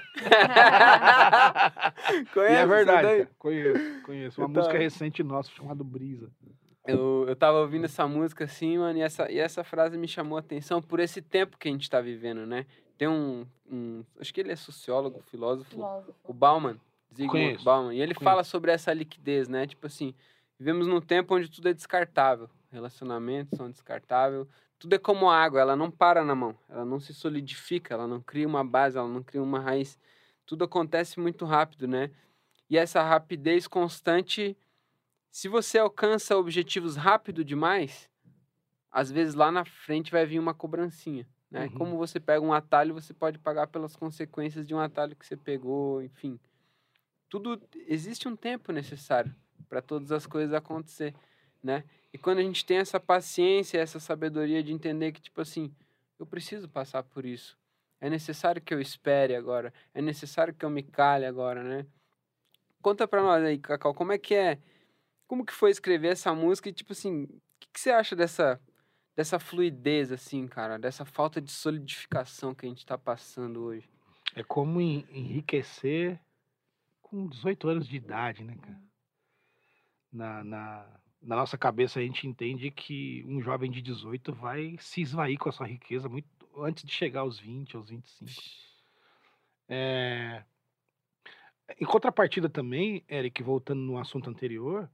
E 2.12 2.24
Conhece 2.26 2.54
é 2.54 2.66
verdade. 2.66 3.28
Conheço, 3.38 4.02
conheço. 4.02 4.40
Uma 4.40 4.46
Eu 4.46 4.48
música 4.50 4.78
recente 4.78 5.22
nossa 5.24 5.50
chamada 5.50 5.82
Brisa. 5.82 6.30
Eu, 6.86 7.24
eu 7.26 7.34
tava 7.34 7.58
ouvindo 7.58 7.86
essa 7.86 8.06
música 8.06 8.44
assim, 8.44 8.78
mano, 8.78 8.98
e 8.98 9.02
essa, 9.02 9.30
e 9.30 9.38
essa 9.38 9.64
frase 9.64 9.98
me 9.98 10.06
chamou 10.06 10.36
a 10.36 10.40
atenção 10.40 10.80
por 10.80 11.00
esse 11.00 11.20
tempo 11.20 11.58
que 11.58 11.68
a 11.68 11.72
gente 11.72 11.90
tá 11.90 12.00
vivendo, 12.00 12.46
né? 12.46 12.64
Tem 12.96 13.08
um, 13.08 13.44
um 13.68 14.04
acho 14.20 14.32
que 14.32 14.40
ele 14.40 14.52
é 14.52 14.56
sociólogo, 14.56 15.20
filósofo, 15.22 15.70
Filósofo. 15.70 16.14
o 16.22 16.32
Bauman, 16.32 16.78
Zygmunt 17.12 17.30
Conheço, 17.32 17.64
Bauman, 17.64 17.92
e 17.92 18.00
ele 18.00 18.14
conheço. 18.14 18.24
fala 18.24 18.44
sobre 18.44 18.70
essa 18.70 18.92
liquidez, 18.92 19.48
né? 19.48 19.66
Tipo 19.66 19.88
assim, 19.88 20.14
vivemos 20.56 20.86
num 20.86 21.00
tempo 21.00 21.34
onde 21.34 21.50
tudo 21.50 21.68
é 21.68 21.74
descartável, 21.74 22.48
relacionamentos 22.70 23.56
são 23.56 23.68
descartáveis, 23.68 24.46
tudo 24.78 24.94
é 24.94 24.98
como 24.98 25.30
água, 25.30 25.60
ela 25.60 25.76
não 25.76 25.90
para 25.90 26.24
na 26.24 26.34
mão, 26.34 26.56
ela 26.68 26.84
não 26.84 27.00
se 27.00 27.14
solidifica, 27.14 27.94
ela 27.94 28.06
não 28.06 28.20
cria 28.20 28.46
uma 28.46 28.64
base, 28.64 28.98
ela 28.98 29.08
não 29.08 29.22
cria 29.22 29.42
uma 29.42 29.60
raiz. 29.60 29.98
Tudo 30.44 30.64
acontece 30.64 31.18
muito 31.18 31.44
rápido, 31.44 31.88
né? 31.88 32.10
E 32.68 32.76
essa 32.76 33.02
rapidez 33.02 33.66
constante, 33.66 34.56
se 35.30 35.48
você 35.48 35.78
alcança 35.78 36.36
objetivos 36.36 36.96
rápido 36.96 37.44
demais, 37.44 38.10
às 38.90 39.10
vezes 39.10 39.34
lá 39.34 39.50
na 39.50 39.64
frente 39.64 40.10
vai 40.10 40.26
vir 40.26 40.38
uma 40.38 40.54
cobrancinha, 40.54 41.26
né? 41.50 41.66
Uhum. 41.66 41.70
Como 41.72 41.96
você 41.96 42.20
pega 42.20 42.44
um 42.44 42.52
atalho, 42.52 42.94
você 42.94 43.14
pode 43.14 43.38
pagar 43.38 43.68
pelas 43.68 43.96
consequências 43.96 44.66
de 44.66 44.74
um 44.74 44.80
atalho 44.80 45.16
que 45.16 45.26
você 45.26 45.36
pegou, 45.36 46.02
enfim. 46.02 46.38
Tudo 47.28 47.60
existe 47.86 48.28
um 48.28 48.36
tempo 48.36 48.72
necessário 48.72 49.34
para 49.68 49.80
todas 49.80 50.12
as 50.12 50.26
coisas 50.26 50.54
acontecer, 50.54 51.14
né? 51.62 51.84
E 52.16 52.18
quando 52.18 52.38
a 52.38 52.42
gente 52.42 52.64
tem 52.64 52.78
essa 52.78 52.98
paciência, 52.98 53.76
essa 53.78 54.00
sabedoria 54.00 54.62
de 54.62 54.72
entender 54.72 55.12
que 55.12 55.20
tipo 55.20 55.38
assim, 55.42 55.70
eu 56.18 56.24
preciso 56.24 56.66
passar 56.66 57.02
por 57.02 57.26
isso. 57.26 57.58
É 58.00 58.08
necessário 58.08 58.62
que 58.62 58.72
eu 58.72 58.80
espere 58.80 59.36
agora, 59.36 59.70
é 59.92 60.00
necessário 60.00 60.54
que 60.54 60.64
eu 60.64 60.70
me 60.70 60.82
cale 60.82 61.26
agora, 61.26 61.62
né? 61.62 61.86
Conta 62.80 63.06
pra 63.06 63.22
nós 63.22 63.44
aí, 63.44 63.58
Cacau, 63.58 63.92
como 63.92 64.12
é 64.12 64.18
que 64.18 64.34
é? 64.34 64.58
Como 65.26 65.44
que 65.44 65.52
foi 65.52 65.70
escrever 65.70 66.08
essa 66.08 66.34
música 66.34 66.70
e 66.70 66.72
tipo 66.72 66.92
assim, 66.92 67.24
o 67.24 67.40
que, 67.60 67.68
que 67.70 67.78
você 67.78 67.90
acha 67.90 68.16
dessa 68.16 68.58
dessa 69.14 69.38
fluidez, 69.38 70.10
assim, 70.10 70.48
cara, 70.48 70.78
dessa 70.78 71.04
falta 71.04 71.38
de 71.38 71.50
solidificação 71.52 72.54
que 72.54 72.64
a 72.64 72.68
gente 72.70 72.86
tá 72.86 72.96
passando 72.96 73.62
hoje. 73.62 73.86
É 74.34 74.42
como 74.42 74.80
en- 74.80 75.04
enriquecer 75.10 76.18
com 77.02 77.26
18 77.26 77.68
anos 77.68 77.86
de 77.86 77.94
idade, 77.96 78.42
né, 78.42 78.56
cara? 78.56 78.80
Na, 80.10 80.42
na, 80.42 81.00
na 81.20 81.36
nossa 81.36 81.56
cabeça 81.58 81.98
a 81.98 82.02
gente 82.02 82.26
entende 82.26 82.70
que 82.70 83.24
um 83.26 83.40
jovem 83.40 83.70
de 83.70 83.80
18 83.82 84.32
vai 84.34 84.76
se 84.78 85.00
esvair 85.00 85.38
com 85.38 85.48
a 85.48 85.52
sua 85.52 85.66
riqueza 85.66 86.08
muito 86.08 86.28
antes 86.58 86.84
de 86.84 86.92
chegar 86.92 87.20
aos 87.20 87.38
20, 87.38 87.76
aos 87.76 87.88
25. 87.90 88.30
É... 89.68 90.44
Em 91.80 91.84
contrapartida 91.84 92.48
também, 92.48 93.04
Eric, 93.08 93.42
voltando 93.42 93.80
no 93.80 93.98
assunto 93.98 94.30
anterior, 94.30 94.88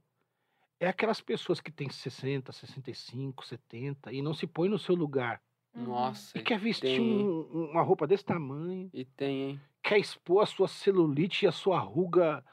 é 0.79 0.87
aquelas 0.87 1.21
pessoas 1.21 1.61
que 1.61 1.71
têm 1.71 1.89
60, 1.89 2.51
65, 2.51 3.45
70 3.45 4.11
e 4.11 4.21
não 4.21 4.33
se 4.33 4.47
põe 4.47 4.67
no 4.67 4.79
seu 4.79 4.95
lugar. 4.95 5.41
Uhum. 5.75 5.85
Nossa, 5.85 6.37
E 6.37 6.41
quer 6.41 6.59
vestir 6.59 6.99
um- 6.99 7.69
uma 7.71 7.81
roupa 7.83 8.05
desse 8.07 8.25
tamanho, 8.25 8.89
E 8.93 9.05
tem, 9.05 9.41
hein? 9.51 9.61
quer 9.83 9.99
expor 9.99 10.43
a 10.43 10.45
sua 10.47 10.67
celulite 10.67 11.45
e 11.45 11.47
a 11.47 11.51
sua 11.51 11.79
ruga 11.79 12.43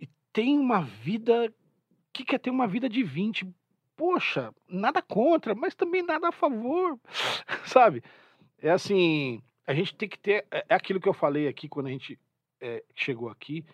e 0.00 0.06
tem 0.32 0.58
uma 0.58 0.82
vida 0.82 1.52
que 2.14 2.24
quer 2.24 2.38
ter 2.38 2.50
uma 2.50 2.66
vida 2.66 2.88
de 2.88 3.02
20. 3.02 3.46
Poxa, 3.96 4.52
nada 4.68 5.02
contra, 5.02 5.54
mas 5.54 5.74
também 5.74 6.02
nada 6.02 6.28
a 6.28 6.32
favor, 6.32 6.98
sabe? 7.66 8.02
É 8.58 8.70
assim, 8.70 9.42
a 9.66 9.74
gente 9.74 9.94
tem 9.94 10.08
que 10.08 10.18
ter, 10.18 10.46
é 10.50 10.64
é 10.68 10.74
aquilo 10.74 11.00
que 11.00 11.08
eu 11.08 11.12
falei 11.12 11.46
aqui 11.46 11.68
quando 11.68 11.86
a 11.86 11.90
gente 11.90 12.18
é, 12.60 12.82
chegou 12.94 13.28
aqui, 13.28 13.64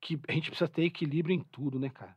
que 0.00 0.18
a 0.26 0.32
gente 0.32 0.50
precisa 0.50 0.68
ter 0.68 0.84
equilíbrio 0.84 1.34
em 1.34 1.40
tudo, 1.40 1.78
né, 1.78 1.88
cara? 1.90 2.16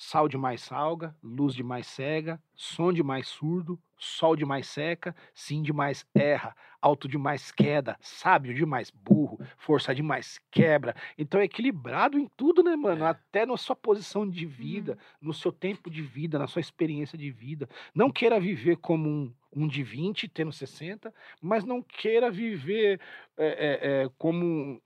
Sal 0.00 0.28
demais 0.28 0.62
salga, 0.62 1.12
luz 1.20 1.52
demais 1.56 1.84
cega, 1.88 2.40
som 2.54 2.92
demais 2.92 3.26
surdo, 3.26 3.76
sol 3.98 4.36
demais 4.36 4.68
seca, 4.68 5.12
sim 5.34 5.60
demais 5.60 6.06
erra, 6.14 6.54
alto 6.80 7.08
demais 7.08 7.50
queda, 7.50 7.96
sábio 8.00 8.54
demais 8.54 8.90
burro, 8.92 9.40
força 9.56 9.92
demais 9.92 10.40
quebra. 10.52 10.94
Então 11.18 11.40
é 11.40 11.44
equilibrado 11.44 12.16
em 12.16 12.28
tudo, 12.36 12.62
né, 12.62 12.76
mano? 12.76 13.04
É. 13.04 13.08
Até 13.08 13.44
na 13.44 13.56
sua 13.56 13.74
posição 13.74 14.28
de 14.28 14.46
vida, 14.46 14.96
no 15.20 15.34
seu 15.34 15.50
tempo 15.50 15.90
de 15.90 16.00
vida, 16.00 16.38
na 16.38 16.46
sua 16.46 16.60
experiência 16.60 17.18
de 17.18 17.28
vida. 17.32 17.68
Não 17.92 18.08
queira 18.08 18.38
viver 18.38 18.76
como 18.76 19.08
um, 19.08 19.34
um 19.52 19.66
de 19.66 19.82
20, 19.82 20.28
tendo 20.28 20.52
60, 20.52 21.12
mas 21.42 21.64
não 21.64 21.82
queira 21.82 22.30
viver 22.30 23.00
é, 23.36 24.04
é, 24.04 24.10
como. 24.16 24.44
um- 24.46 24.80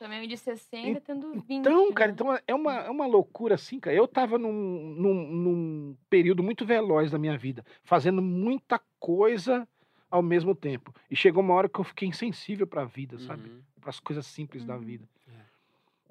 Também 0.00 0.26
de 0.26 0.34
60 0.34 0.98
tendo 1.02 1.30
20. 1.32 1.52
então, 1.52 1.92
cara, 1.92 2.08
né? 2.08 2.14
então 2.14 2.38
é 2.46 2.54
uma, 2.54 2.74
é 2.74 2.88
uma 2.90 3.06
loucura 3.06 3.54
assim, 3.56 3.78
cara. 3.78 3.94
Eu 3.94 4.08
tava 4.08 4.38
num, 4.38 4.50
num, 4.50 5.26
num 5.30 5.96
período 6.08 6.42
muito 6.42 6.64
veloz 6.64 7.10
da 7.10 7.18
minha 7.18 7.36
vida, 7.36 7.62
fazendo 7.84 8.22
muita 8.22 8.80
coisa 8.98 9.68
ao 10.10 10.22
mesmo 10.22 10.54
tempo. 10.54 10.94
E 11.10 11.14
chegou 11.14 11.42
uma 11.42 11.52
hora 11.52 11.68
que 11.68 11.78
eu 11.78 11.84
fiquei 11.84 12.08
insensível 12.08 12.66
pra 12.66 12.86
vida, 12.86 13.18
sabe? 13.18 13.50
Uhum. 13.50 13.60
Para 13.78 13.90
as 13.90 14.00
coisas 14.00 14.24
simples 14.24 14.64
da 14.64 14.74
Uhum. 14.74 14.80
vida. 14.80 15.06
É. 15.28 15.32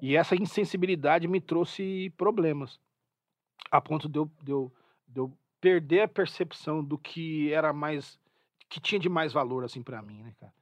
E 0.00 0.14
essa 0.14 0.36
insensibilidade 0.36 1.26
me 1.26 1.40
trouxe 1.40 2.10
problemas. 2.16 2.78
A 3.72 3.80
ponto 3.80 4.08
de 4.08 4.20
eu, 4.20 4.30
de 4.40 4.52
eu, 4.52 4.72
de 5.08 5.18
eu 5.18 5.32
perder 5.60 6.02
a 6.02 6.08
percepção 6.08 6.82
do 6.82 6.96
que 6.96 7.52
era 7.52 7.72
mais. 7.72 8.20
que 8.68 8.78
tinha 8.78 9.00
de 9.00 9.08
mais 9.08 9.32
valor, 9.32 9.64
assim, 9.64 9.82
pra 9.82 10.00
mim, 10.00 10.22
né, 10.22 10.32
cara? 10.38 10.54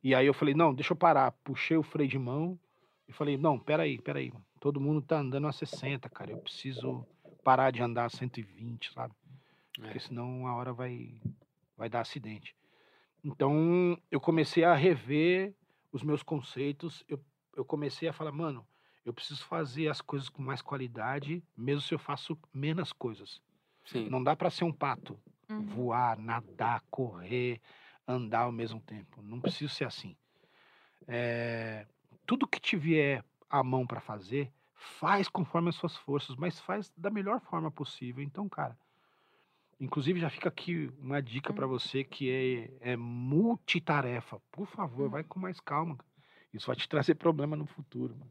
E 0.00 0.14
aí 0.14 0.28
eu 0.28 0.32
falei, 0.32 0.54
não, 0.54 0.72
deixa 0.72 0.92
eu 0.92 0.96
parar. 0.96 1.32
Puxei 1.42 1.76
o 1.76 1.82
freio 1.82 2.08
de 2.08 2.20
mão 2.20 2.56
e 3.08 3.12
falei, 3.12 3.36
não, 3.36 3.58
peraí, 3.58 3.98
peraí. 4.00 4.30
mano. 4.30 4.44
Todo 4.60 4.80
mundo 4.80 5.00
tá 5.00 5.18
andando 5.18 5.46
a 5.46 5.52
60, 5.52 6.08
cara. 6.10 6.30
Eu 6.30 6.38
preciso 6.38 7.06
parar 7.42 7.70
de 7.70 7.80
andar 7.82 8.04
a 8.04 8.10
120, 8.10 8.92
sabe? 8.92 9.14
Porque 9.72 9.96
É. 9.96 10.00
senão 10.00 10.40
uma 10.40 10.54
hora 10.54 10.72
vai, 10.72 11.20
vai 11.76 11.88
dar 11.88 12.00
acidente. 12.00 12.54
Então, 13.24 13.98
eu 14.10 14.20
comecei 14.20 14.62
a 14.64 14.74
rever 14.74 15.54
os 15.90 16.02
meus 16.02 16.22
conceitos. 16.22 17.02
Eu, 17.08 17.18
eu 17.56 17.64
comecei 17.64 18.08
a 18.08 18.12
falar, 18.12 18.32
mano, 18.32 18.66
eu 19.04 19.12
preciso 19.14 19.44
fazer 19.44 19.88
as 19.88 20.00
coisas 20.00 20.28
com 20.28 20.42
mais 20.42 20.60
qualidade, 20.60 21.42
mesmo 21.56 21.80
se 21.80 21.94
eu 21.94 21.98
faço 21.98 22.38
menos 22.52 22.92
coisas. 22.92 23.40
Sim. 23.84 24.08
Não 24.10 24.22
dá 24.22 24.36
pra 24.36 24.50
ser 24.50 24.64
um 24.64 24.72
pato, 24.72 25.18
Uhum. 25.50 25.64
voar, 25.64 26.18
nadar, 26.18 26.82
correr, 26.90 27.58
andar 28.06 28.40
ao 28.40 28.52
mesmo 28.52 28.80
tempo. 28.82 29.22
Não 29.22 29.40
preciso 29.40 29.72
ser 29.72 29.86
assim. 29.86 30.14
É, 31.06 31.86
tudo 32.28 32.46
que 32.46 32.60
te 32.60 32.76
vier 32.76 33.24
à 33.48 33.64
mão 33.64 33.86
pra 33.86 34.00
fazer, 34.02 34.52
faz 34.74 35.28
conforme 35.30 35.70
as 35.70 35.76
suas 35.76 35.96
forças, 35.96 36.36
mas 36.36 36.60
faz 36.60 36.92
da 36.94 37.08
melhor 37.08 37.40
forma 37.40 37.70
possível. 37.70 38.22
Então, 38.22 38.46
cara, 38.50 38.78
inclusive 39.80 40.20
já 40.20 40.28
fica 40.28 40.50
aqui 40.50 40.92
uma 40.98 41.22
dica 41.22 41.54
pra 41.54 41.64
Hum. 41.64 41.70
você 41.70 42.04
que 42.04 42.70
é, 42.82 42.92
é 42.92 42.96
multitarefa. 42.98 44.38
Por 44.52 44.66
favor, 44.66 45.08
vai 45.08 45.24
com 45.24 45.40
mais 45.40 45.58
calma. 45.58 45.96
Isso 46.52 46.66
vai 46.66 46.76
te 46.76 46.86
trazer 46.88 47.14
problema 47.14 47.56
no 47.56 47.64
futuro. 47.64 48.14
mano. 48.14 48.30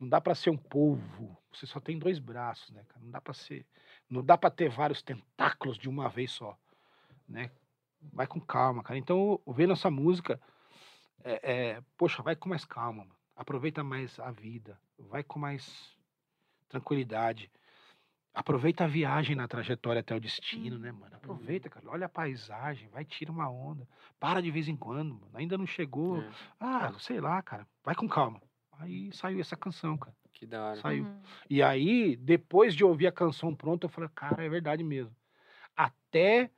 Não 0.00 0.08
dá 0.08 0.18
pra 0.18 0.34
ser 0.34 0.48
um 0.48 0.56
polvo. 0.56 1.36
Você 1.52 1.66
só 1.66 1.80
tem 1.80 1.98
dois 1.98 2.18
braços, 2.18 2.70
né, 2.70 2.82
cara? 2.88 3.04
Não 3.04 3.10
dá 3.10 3.20
pra 3.20 3.34
ser, 3.34 3.66
não 4.08 4.24
dá 4.24 4.38
para 4.38 4.50
ter 4.50 4.70
vários 4.70 5.02
tentáculos 5.02 5.76
de 5.76 5.86
uma 5.88 6.08
vez 6.08 6.30
só, 6.32 6.56
né? 7.28 7.50
Vai 8.10 8.26
com 8.26 8.40
calma, 8.40 8.82
cara. 8.82 8.98
Então, 8.98 9.38
vendo 9.46 9.74
essa 9.74 9.90
música, 9.90 10.40
é, 11.24 11.52
é, 11.52 11.82
poxa, 11.96 12.22
vai 12.22 12.36
com 12.36 12.48
mais 12.48 12.64
calma, 12.64 13.04
mano. 13.04 13.16
Aproveita 13.34 13.82
mais 13.82 14.18
a 14.20 14.30
vida, 14.30 14.78
vai 14.98 15.22
com 15.22 15.38
mais 15.38 15.96
tranquilidade. 16.68 17.50
Aproveita 18.34 18.84
a 18.84 18.86
viagem 18.86 19.36
na 19.36 19.46
trajetória 19.46 20.00
até 20.00 20.14
o 20.14 20.20
destino, 20.20 20.78
né, 20.78 20.90
mano? 20.90 21.14
Aproveita, 21.14 21.68
cara. 21.68 21.86
Olha 21.90 22.06
a 22.06 22.08
paisagem, 22.08 22.88
vai 22.88 23.04
tira 23.04 23.30
uma 23.30 23.48
onda. 23.50 23.86
Para 24.18 24.40
de 24.40 24.50
vez 24.50 24.68
em 24.68 24.76
quando, 24.76 25.14
mano. 25.14 25.30
Ainda 25.34 25.58
não 25.58 25.66
chegou. 25.66 26.22
É, 26.22 26.30
Ah, 26.58 26.92
sei 26.98 27.20
lá, 27.20 27.42
cara. 27.42 27.66
Vai 27.84 27.94
com 27.94 28.08
calma. 28.08 28.40
Aí 28.78 29.12
saiu 29.12 29.40
essa 29.40 29.56
canção, 29.56 29.98
cara. 29.98 30.16
que 30.32 30.46
da 30.46 30.64
hora. 30.64 30.80
Saiu. 30.80 31.04
Uhum. 31.04 31.22
E 31.48 31.62
aí, 31.62 32.16
depois 32.16 32.74
de 32.74 32.82
ouvir 32.84 33.06
a 33.06 33.12
canção 33.12 33.54
pronta, 33.54 33.84
eu 33.84 33.90
falei, 33.90 34.08
cara, 34.14 34.42
é 34.42 34.48
verdade 34.48 34.82
mesmo. 34.82 35.14
Até 35.76 36.50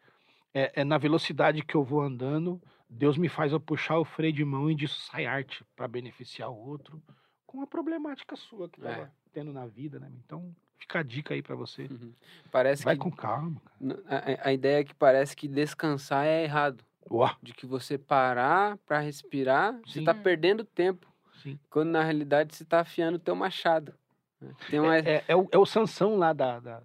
é, 0.55 0.81
é 0.81 0.85
na 0.85 0.97
velocidade 0.97 1.65
que 1.65 1.75
eu 1.75 1.83
vou 1.83 2.01
andando, 2.01 2.63
Deus 2.97 3.19
me 3.19 3.29
faz 3.29 3.53
eu 3.53 3.61
puxar 3.61 3.99
o 3.99 4.05
freio 4.05 4.33
de 4.33 4.45
mão 4.45 4.71
e 4.71 4.75
disso 4.75 5.01
sai 5.01 5.27
arte 5.27 5.65
para 5.75 5.89
beneficiar 5.89 6.49
o 6.51 6.57
outro 6.57 7.03
com 7.47 7.61
a 7.61 7.67
problemática 7.67 8.37
sua 8.37 8.69
que 8.69 8.81
tava 8.81 9.03
É. 9.03 9.11
tendo 9.33 9.53
na 9.53 9.67
vida, 9.67 9.99
né? 9.99 10.11
Então, 10.25 10.55
fica 10.79 11.01
a 11.01 11.03
dica 11.03 11.35
aí 11.35 11.43
para 11.43 11.57
você. 11.57 11.83
Uhum. 11.91 12.13
Parece 12.53 12.85
Vai 12.85 12.95
que 12.95 13.01
com 13.03 13.11
calma, 13.11 13.61
a, 14.07 14.49
a 14.49 14.53
ideia 14.53 14.81
é 14.81 14.85
que 14.85 14.95
parece 14.95 15.35
que 15.37 15.49
descansar 15.49 16.25
é 16.27 16.45
errado. 16.45 16.85
Ó, 17.11 17.29
De 17.43 17.53
que 17.53 17.67
você 17.67 17.99
parar 17.99 18.79
pra 18.87 18.99
respirar, 19.01 19.79
você 19.85 19.99
Sim. 19.99 20.05
tá 20.05 20.13
Hum. 20.13 20.23
perdendo 20.23 20.65
tempo. 20.65 21.07
sim. 21.43 21.59
Quando 21.69 21.91
na 21.91 22.03
realidade 22.03 22.55
você 22.55 22.65
tá 22.65 22.81
afiando 22.81 23.17
o 23.17 23.21
teu 23.21 23.35
machado. 23.37 23.93
né? 24.41 24.55
Uma. 24.73 24.97
É, 24.99 25.01
é, 25.17 25.25
é 25.29 25.37
o, 25.37 25.49
é 25.53 25.59
o 25.59 25.67
Sansão 25.67 26.17
lá 26.17 26.33
da, 26.33 26.61
da- 26.61 26.83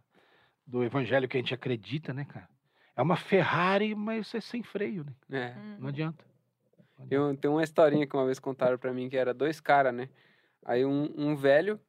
do 0.68 0.84
evangelho 0.84 1.28
que 1.28 1.38
a 1.38 1.40
gente 1.40 1.54
acredita, 1.54 2.14
né, 2.14 2.26
cara? 2.26 2.50
É 3.00 3.02
uma 3.02 3.16
Ferrari, 3.16 3.96
mas 3.96 4.36
é 4.36 4.42
sem 4.42 4.62
freio, 4.62 5.06
né? 5.30 5.54
é. 5.56 5.58
Uhum. 5.58 5.78
Não 5.80 5.88
adianta. 5.88 6.26
Não 6.98 7.08
Tem, 7.08 7.18
adianta. 7.18 7.24
um- 7.32 7.36
tem 7.38 7.50
uma 7.52 7.64
historinha 7.64 8.06
que 8.06 8.14
uma 8.14 8.26
vez 8.26 8.40
contaram 8.40 8.78
pra 8.78 8.92
mim 8.92 9.08
que 9.08 9.16
era 9.16 9.34
dois 9.34 9.62
caras, 9.62 9.94
né? 9.94 10.10
Aí 10.66 10.84
um, 10.86 11.10
um 11.16 11.34
velho 11.34 11.80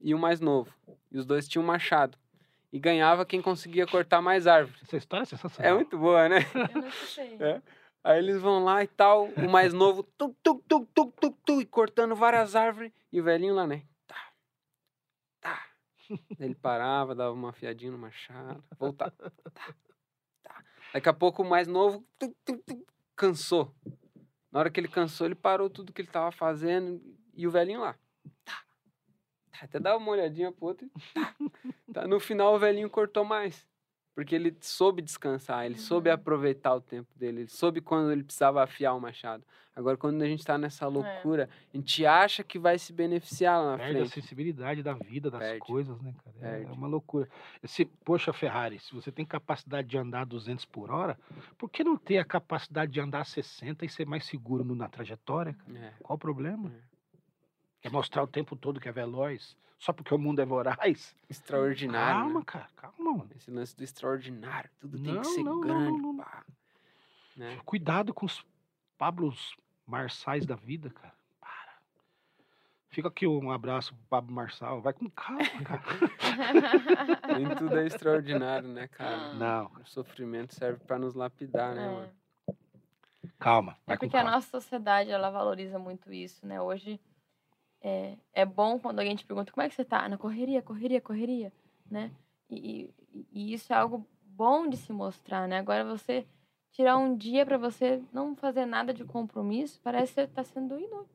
e 0.00 0.12
um 0.12 0.18
mais 0.18 0.40
novo. 0.40 0.74
E 1.12 1.16
os 1.16 1.24
dois 1.24 1.46
tinham 1.46 1.62
um 1.62 1.66
machado. 1.68 2.18
E 2.72 2.78
ganhava 2.80 3.24
quem 3.24 3.40
conseguia 3.40 3.86
cortar 3.86 4.20
mais 4.20 4.48
árvore. 4.48 4.76
Essa 4.82 4.96
história 4.96 5.22
é 5.22 5.26
sensacional. 5.26 5.72
É 5.72 5.76
muito 5.76 5.96
boa, 5.96 6.28
né? 6.28 6.38
Eu 6.74 6.80
não 6.82 6.88
escutei. 6.88 7.36
É. 7.40 7.62
Aí 8.02 8.18
eles 8.18 8.40
vão 8.42 8.64
lá 8.64 8.82
e 8.82 8.88
tal, 8.88 9.26
o 9.28 9.48
mais 9.48 9.72
novo, 9.72 10.02
tuk, 10.02 10.34
tuk, 10.42 10.60
tuk, 10.66 10.88
tuk, 10.92 11.12
tuk, 11.20 11.36
tuk, 11.46 11.62
e 11.62 11.64
cortando 11.66 12.16
várias 12.16 12.56
árvores, 12.56 12.90
e 13.12 13.20
o 13.20 13.22
velhinho 13.22 13.54
lá, 13.54 13.64
né? 13.64 13.84
Tá, 14.08 14.16
tá. 15.40 15.62
Ele 16.40 16.56
parava, 16.56 17.14
dava 17.14 17.32
uma 17.32 17.50
afiadinha 17.50 17.92
no 17.92 17.98
machado, 17.98 18.60
voltava. 18.76 19.12
Tá. 19.54 19.74
Daqui 20.92 21.08
a 21.08 21.12
pouco 21.12 21.42
o 21.42 21.48
mais 21.48 21.66
novo 21.66 22.06
cansou. 23.16 23.74
Na 24.50 24.60
hora 24.60 24.70
que 24.70 24.78
ele 24.78 24.88
cansou, 24.88 25.26
ele 25.26 25.34
parou 25.34 25.70
tudo 25.70 25.92
que 25.92 26.02
ele 26.02 26.10
tava 26.10 26.30
fazendo, 26.30 27.00
e 27.34 27.46
o 27.46 27.50
velhinho 27.50 27.80
lá. 27.80 27.94
Tá, 28.44 28.62
tá. 29.50 29.60
Até 29.62 29.80
dava 29.80 29.96
uma 29.96 30.12
olhadinha 30.12 30.52
pro 30.52 30.66
outro, 30.66 30.90
tá. 31.14 31.34
tá. 31.92 32.06
No 32.06 32.20
final, 32.20 32.54
o 32.54 32.58
velhinho 32.58 32.90
cortou 32.90 33.24
mais. 33.24 33.66
Porque 34.14 34.34
ele 34.34 34.54
soube 34.60 35.00
descansar, 35.00 35.64
ele 35.64 35.78
soube 35.78 36.08
Uhum. 36.10 36.14
aproveitar 36.14 36.74
o 36.74 36.80
tempo 36.80 37.08
dele, 37.16 37.40
ele 37.42 37.48
soube 37.48 37.80
quando 37.80 38.12
ele 38.12 38.22
precisava 38.22 38.62
afiar 38.62 38.94
o 38.94 39.00
machado. 39.00 39.42
Agora, 39.74 39.96
quando 39.96 40.20
a 40.20 40.26
gente 40.26 40.44
tá 40.44 40.58
nessa 40.58 40.86
loucura, 40.86 41.48
a 41.72 41.76
gente 41.78 42.04
acha 42.04 42.44
que 42.44 42.58
vai 42.58 42.78
se 42.78 42.92
beneficiar 42.92 43.58
lá 43.58 43.70
na 43.72 43.78
Perde 43.78 43.92
a 43.92 43.96
frente. 44.00 44.12
sensibilidade 44.12 44.82
da 44.82 44.92
vida, 44.92 45.30
das 45.30 45.40
Perde. 45.40 45.60
coisas, 45.60 45.98
né, 46.02 46.14
cara? 46.22 46.36
É- 46.58 46.62
É 46.64 46.70
uma 46.70 46.86
loucura. 46.86 47.26
Se, 47.64 47.86
poxa, 47.86 48.34
Ferrari, 48.34 48.78
se 48.80 48.94
você 48.94 49.10
tem 49.10 49.24
capacidade 49.24 49.88
de 49.88 49.96
andar 49.96 50.26
200 50.26 50.66
por 50.66 50.90
hora, 50.90 51.18
por 51.56 51.70
que 51.70 51.82
não 51.82 51.96
ter 51.96 52.18
a 52.18 52.24
capacidade 52.24 52.92
de 52.92 53.00
andar 53.00 53.24
60 53.24 53.86
e 53.86 53.88
ser 53.88 54.06
mais 54.06 54.26
seguro 54.26 54.62
no- 54.62 54.74
na 54.74 54.90
trajetória? 54.90 55.54
cara? 55.54 55.78
É, 55.78 55.92
Qual 56.02 56.16
o 56.16 56.20
problema? 56.20 56.70
Quer 57.80 57.90
mostrar 57.90 58.22
o 58.22 58.26
tempo 58.26 58.54
todo 58.54 58.78
que 58.78 58.90
é 58.90 58.92
veloz, 58.92 59.56
só 59.78 59.90
porque 59.92 60.14
o 60.14 60.18
mundo 60.18 60.40
é 60.40 60.44
voraz. 60.44 61.16
Extraordinário. 61.30 62.20
Calma, 62.24 62.40
né? 62.40 62.44
cara, 62.46 62.68
mano. 63.18 63.30
Esse 63.36 63.50
lance 63.50 63.76
do 63.76 63.82
extraordinário. 63.84 64.70
Tudo 64.80 64.98
tem 65.02 65.12
Não, 65.14 65.20
que 65.22 65.28
ser 65.28 65.42
não, 65.42 65.54
não, 65.54 65.60
grande. 65.60 66.02
não, 66.02 66.12
não. 66.12 66.16
pá. 66.24 66.44
Né? 67.36 67.58
Cuidado 67.64 68.12
com 68.12 68.26
os 68.26 68.44
Pablos 68.98 69.56
Marçais 69.86 70.44
da 70.46 70.54
vida, 70.54 70.90
cara. 70.90 71.14
Para. 71.40 71.72
Fica 72.90 73.08
aqui 73.08 73.26
um 73.26 73.50
abraço 73.50 73.94
pro 73.94 74.04
Pablo 74.08 74.34
Marçal. 74.34 74.80
Vai 74.82 74.92
com 74.92 75.08
calma, 75.10 75.42
cara. 75.64 75.82
Nem 77.38 77.54
tudo 77.56 77.78
é 77.78 77.86
extraordinário, 77.86 78.68
né, 78.68 78.86
cara? 78.88 79.34
Não, 79.34 79.66
O 79.80 79.84
sofrimento 79.86 80.54
serve 80.54 80.84
pra 80.84 80.98
nos 80.98 81.14
lapidar, 81.14 81.74
né, 81.74 81.86
É. 81.86 81.90
mano? 81.90 82.12
calma. 83.38 83.72
É 83.72 83.76
Vai 83.86 83.96
com 83.96 84.00
porque 84.06 84.16
a 84.16 84.20
calma. 84.20 84.36
nossa 84.36 84.48
sociedade, 84.50 85.10
ela 85.10 85.30
valoriza 85.30 85.78
muito 85.78 86.12
isso, 86.12 86.46
né? 86.46 86.60
Hoje 86.60 87.00
é, 87.80 88.16
é 88.32 88.44
bom 88.44 88.78
quando 88.78 89.00
alguém 89.00 89.16
te 89.16 89.24
pergunta 89.26 89.50
como 89.50 89.64
é 89.64 89.68
que 89.68 89.74
você 89.74 89.84
tá? 89.84 90.08
Na 90.08 90.16
correria, 90.16 90.62
correria, 90.62 91.00
correria, 91.00 91.52
né? 91.90 92.12
E, 92.54 92.90
e- 93.32 93.52
isso 93.54 93.72
é 93.72 93.76
algo 93.76 94.06
bom 94.24 94.68
de 94.68 94.76
se 94.76 94.92
mostrar, 94.92 95.46
né? 95.48 95.58
Agora 95.58 95.84
você 95.84 96.26
tirar 96.70 96.96
um 96.96 97.14
dia 97.16 97.44
pra 97.44 97.58
você 97.58 98.02
não 98.12 98.34
fazer 98.34 98.64
nada 98.66 98.92
de 98.94 99.04
compromisso, 99.04 99.80
parece 99.82 100.14
que 100.14 100.20
você 100.22 100.26
tá 100.26 100.42
sendo 100.42 100.78
inútil. 100.78 101.06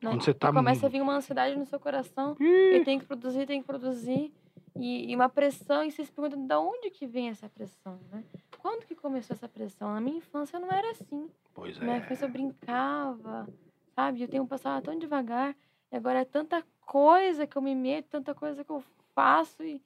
Né? 0.00 0.10
Quando 0.10 0.22
você 0.24 0.32
tá 0.32 0.52
começa 0.52 0.86
a 0.86 0.88
vir 0.88 1.02
uma 1.02 1.16
ansiedade 1.16 1.56
no 1.56 1.66
seu 1.66 1.78
coração, 1.78 2.36
Ih, 2.40 2.76
eu 2.78 2.84
tenho 2.84 3.00
que 3.00 3.06
produzir, 3.06 3.46
tenho 3.46 3.60
que 3.62 3.66
produzir. 3.66 4.32
E, 4.76 5.10
e 5.10 5.16
uma 5.16 5.28
pressão, 5.28 5.82
e 5.82 5.90
você 5.90 6.04
se 6.04 6.12
pergunta 6.12 6.36
de 6.36 6.54
onde 6.54 6.90
que 6.90 7.04
vem 7.06 7.28
essa 7.28 7.48
pressão, 7.48 7.98
né? 8.12 8.22
Quando 8.58 8.86
que 8.86 8.94
começou 8.94 9.34
essa 9.34 9.48
pressão? 9.48 9.92
Na 9.92 10.00
minha 10.00 10.18
infância 10.18 10.58
não 10.58 10.70
era 10.70 10.92
assim. 10.92 11.28
Pois 11.52 11.76
Na 11.78 11.84
minha 11.84 11.96
é. 11.96 11.98
infância 12.00 12.26
eu 12.26 12.30
brincava, 12.30 13.48
sabe? 13.94 14.24
O 14.24 14.28
tempo 14.28 14.46
passava 14.46 14.80
tão 14.80 14.96
devagar. 14.96 15.56
E 15.90 15.96
agora 15.96 16.20
é 16.20 16.24
tanta 16.24 16.64
coisa 16.86 17.46
que 17.46 17.56
eu 17.56 17.62
me 17.62 17.74
meto, 17.74 18.06
tanta 18.08 18.34
coisa 18.34 18.62
que 18.62 18.70
eu 18.70 18.82
faço. 19.14 19.64
E, 19.64 19.82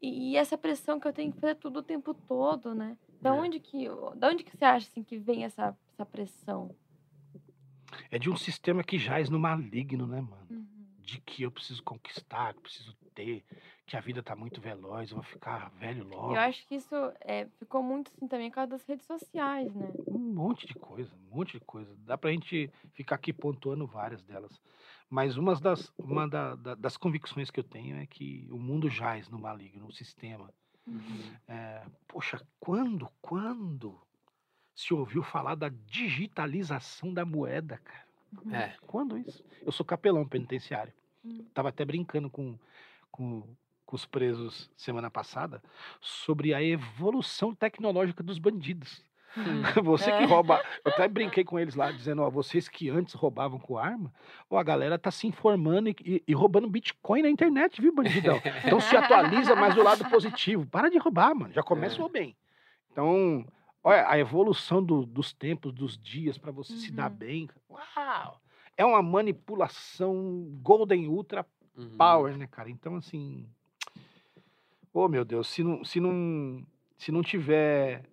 e, 0.00 0.32
e 0.32 0.36
essa 0.36 0.56
pressão 0.58 0.98
que 1.00 1.06
eu 1.08 1.12
tenho 1.12 1.32
que 1.32 1.40
fazer 1.40 1.54
tudo 1.56 1.80
o 1.80 1.82
tempo 1.82 2.12
todo, 2.14 2.74
né? 2.74 2.96
Da 3.20 3.30
É. 3.30 3.32
onde 3.32 3.58
que, 3.60 3.86
da 4.16 4.28
onde 4.28 4.44
que 4.44 4.56
você 4.56 4.64
acha 4.64 4.86
assim, 4.88 5.02
que 5.02 5.16
vem 5.16 5.44
essa, 5.44 5.76
essa 5.92 6.04
pressão? 6.04 6.74
É 8.10 8.18
de 8.18 8.28
um 8.28 8.36
sistema 8.36 8.82
que 8.82 8.98
jaz 8.98 9.30
no 9.30 9.38
maligno, 9.38 10.06
né, 10.06 10.20
mano? 10.20 10.46
Uhum. 10.50 10.66
De 10.98 11.20
que 11.20 11.42
eu 11.42 11.50
preciso 11.50 11.82
conquistar, 11.82 12.52
que 12.52 12.58
eu 12.58 12.62
preciso 12.62 12.96
ter, 13.14 13.44
que 13.86 13.96
a 13.96 14.00
vida 14.00 14.22
tá 14.22 14.34
muito 14.34 14.60
veloz, 14.60 15.10
eu 15.10 15.16
vou 15.16 15.24
ficar 15.24 15.70
velho 15.78 16.04
logo. 16.04 16.32
Eu 16.34 16.40
acho 16.40 16.66
que 16.66 16.74
isso 16.74 16.94
é, 17.20 17.46
ficou 17.58 17.82
muito 17.82 18.10
assim 18.10 18.26
também 18.26 18.50
por 18.50 18.56
causa 18.56 18.70
das 18.70 18.84
redes 18.84 19.06
sociais, 19.06 19.72
né? 19.74 19.92
Um 20.08 20.18
monte 20.18 20.66
de 20.66 20.74
coisa, 20.74 21.14
um 21.14 21.36
monte 21.36 21.58
de 21.58 21.64
coisa. 21.64 21.94
Dá 21.98 22.18
pra 22.18 22.30
gente 22.30 22.70
ficar 22.92 23.16
aqui 23.16 23.32
pontuando 23.32 23.86
várias 23.86 24.22
delas. 24.22 24.60
Mas 25.14 25.36
uma 25.36 25.54
das, 25.54 25.92
uma 25.96 26.26
da- 26.28 26.56
da- 26.56 26.74
das 26.74 26.96
convicções 26.96 27.48
que 27.48 27.60
eu 27.60 27.62
tenho 27.62 27.96
é 27.98 28.04
que 28.04 28.48
o 28.50 28.58
mundo 28.58 28.88
jaz 28.90 29.28
no 29.28 29.38
maligno, 29.38 29.86
no 29.86 29.92
sistema. 29.92 30.52
É, 31.46 31.86
poxa, 32.08 32.44
quando, 32.58 33.08
quando 33.22 33.96
se 34.74 34.92
ouviu 34.92 35.22
falar 35.22 35.54
da 35.54 35.68
digitalização 35.86 37.14
da 37.14 37.24
moeda, 37.24 37.78
cara? 37.78 38.04
Uhum. 38.44 38.54
É. 38.56 38.76
Quando 38.88 39.16
isso? 39.16 39.44
Eu 39.62 39.70
sou 39.70 39.86
capelão 39.86 40.26
penitenciário. 40.26 40.92
Hum. 41.24 41.44
Tava 41.54 41.68
até 41.68 41.84
brincando 41.84 42.28
com, 42.28 42.58
com, 43.12 43.44
com 43.86 43.94
os 43.96 44.04
presos 44.04 44.68
semana 44.76 45.08
passada 45.12 45.62
sobre 46.00 46.52
a 46.52 46.60
evolução 46.60 47.54
tecnológica 47.54 48.20
dos 48.20 48.40
bandidos. 48.40 49.00
Uhum. 49.36 49.62
Você 49.84 50.04
que 50.12 50.22
É. 50.22 50.26
rouba. 50.26 50.62
Eu 50.84 50.92
até 50.92 51.08
brinquei 51.08 51.44
com 51.44 51.58
eles 51.58 51.74
lá, 51.74 51.90
dizendo, 51.90 52.22
ó, 52.22 52.30
vocês 52.30 52.68
que 52.68 52.88
antes 52.90 53.14
roubavam 53.14 53.58
com 53.58 53.76
arma, 53.76 54.12
ó, 54.48 54.58
a 54.58 54.62
galera 54.62 54.98
tá 54.98 55.10
se 55.10 55.26
informando 55.26 55.88
e, 55.88 55.96
e- 56.04 56.22
e 56.28 56.34
roubando 56.34 56.68
Bitcoin 56.68 57.22
na 57.22 57.28
internet, 57.28 57.80
viu, 57.80 57.92
bandidão? 57.94 58.40
Então 58.64 58.78
se 58.80 58.96
atualiza 58.96 59.54
mais 59.56 59.74
do 59.74 59.82
lado 59.82 60.04
positivo. 60.10 60.66
Para 60.66 60.88
de 60.88 60.98
roubar, 60.98 61.34
mano. 61.34 61.52
Já 61.52 61.62
começou 61.62 62.08
bem. 62.08 62.36
Então, 62.92 63.44
olha, 63.82 64.08
a 64.08 64.18
evolução 64.18 64.82
do- 64.82 65.04
dos 65.04 65.32
tempos, 65.32 65.72
dos 65.72 65.98
dias, 65.98 66.38
para 66.38 66.52
você 66.52 66.74
se 66.76 66.92
dar 66.92 67.10
Uhum. 67.10 67.16
bem. 67.16 67.48
Uau! 67.68 68.40
É 68.76 68.84
uma 68.84 69.02
manipulação 69.02 70.48
Golden 70.62 71.08
Ultra 71.08 71.44
Uhum. 71.76 71.96
Power, 71.96 72.36
né, 72.36 72.46
cara? 72.46 72.70
Então, 72.70 72.94
assim. 72.96 73.48
Ô, 74.92 75.08
meu 75.08 75.24
Deus, 75.24 75.48
se 75.48 75.62
não, 75.64 75.84
se 75.84 75.98
não, 75.98 76.64
se 76.96 77.10
não 77.10 77.20
tiver 77.20 78.04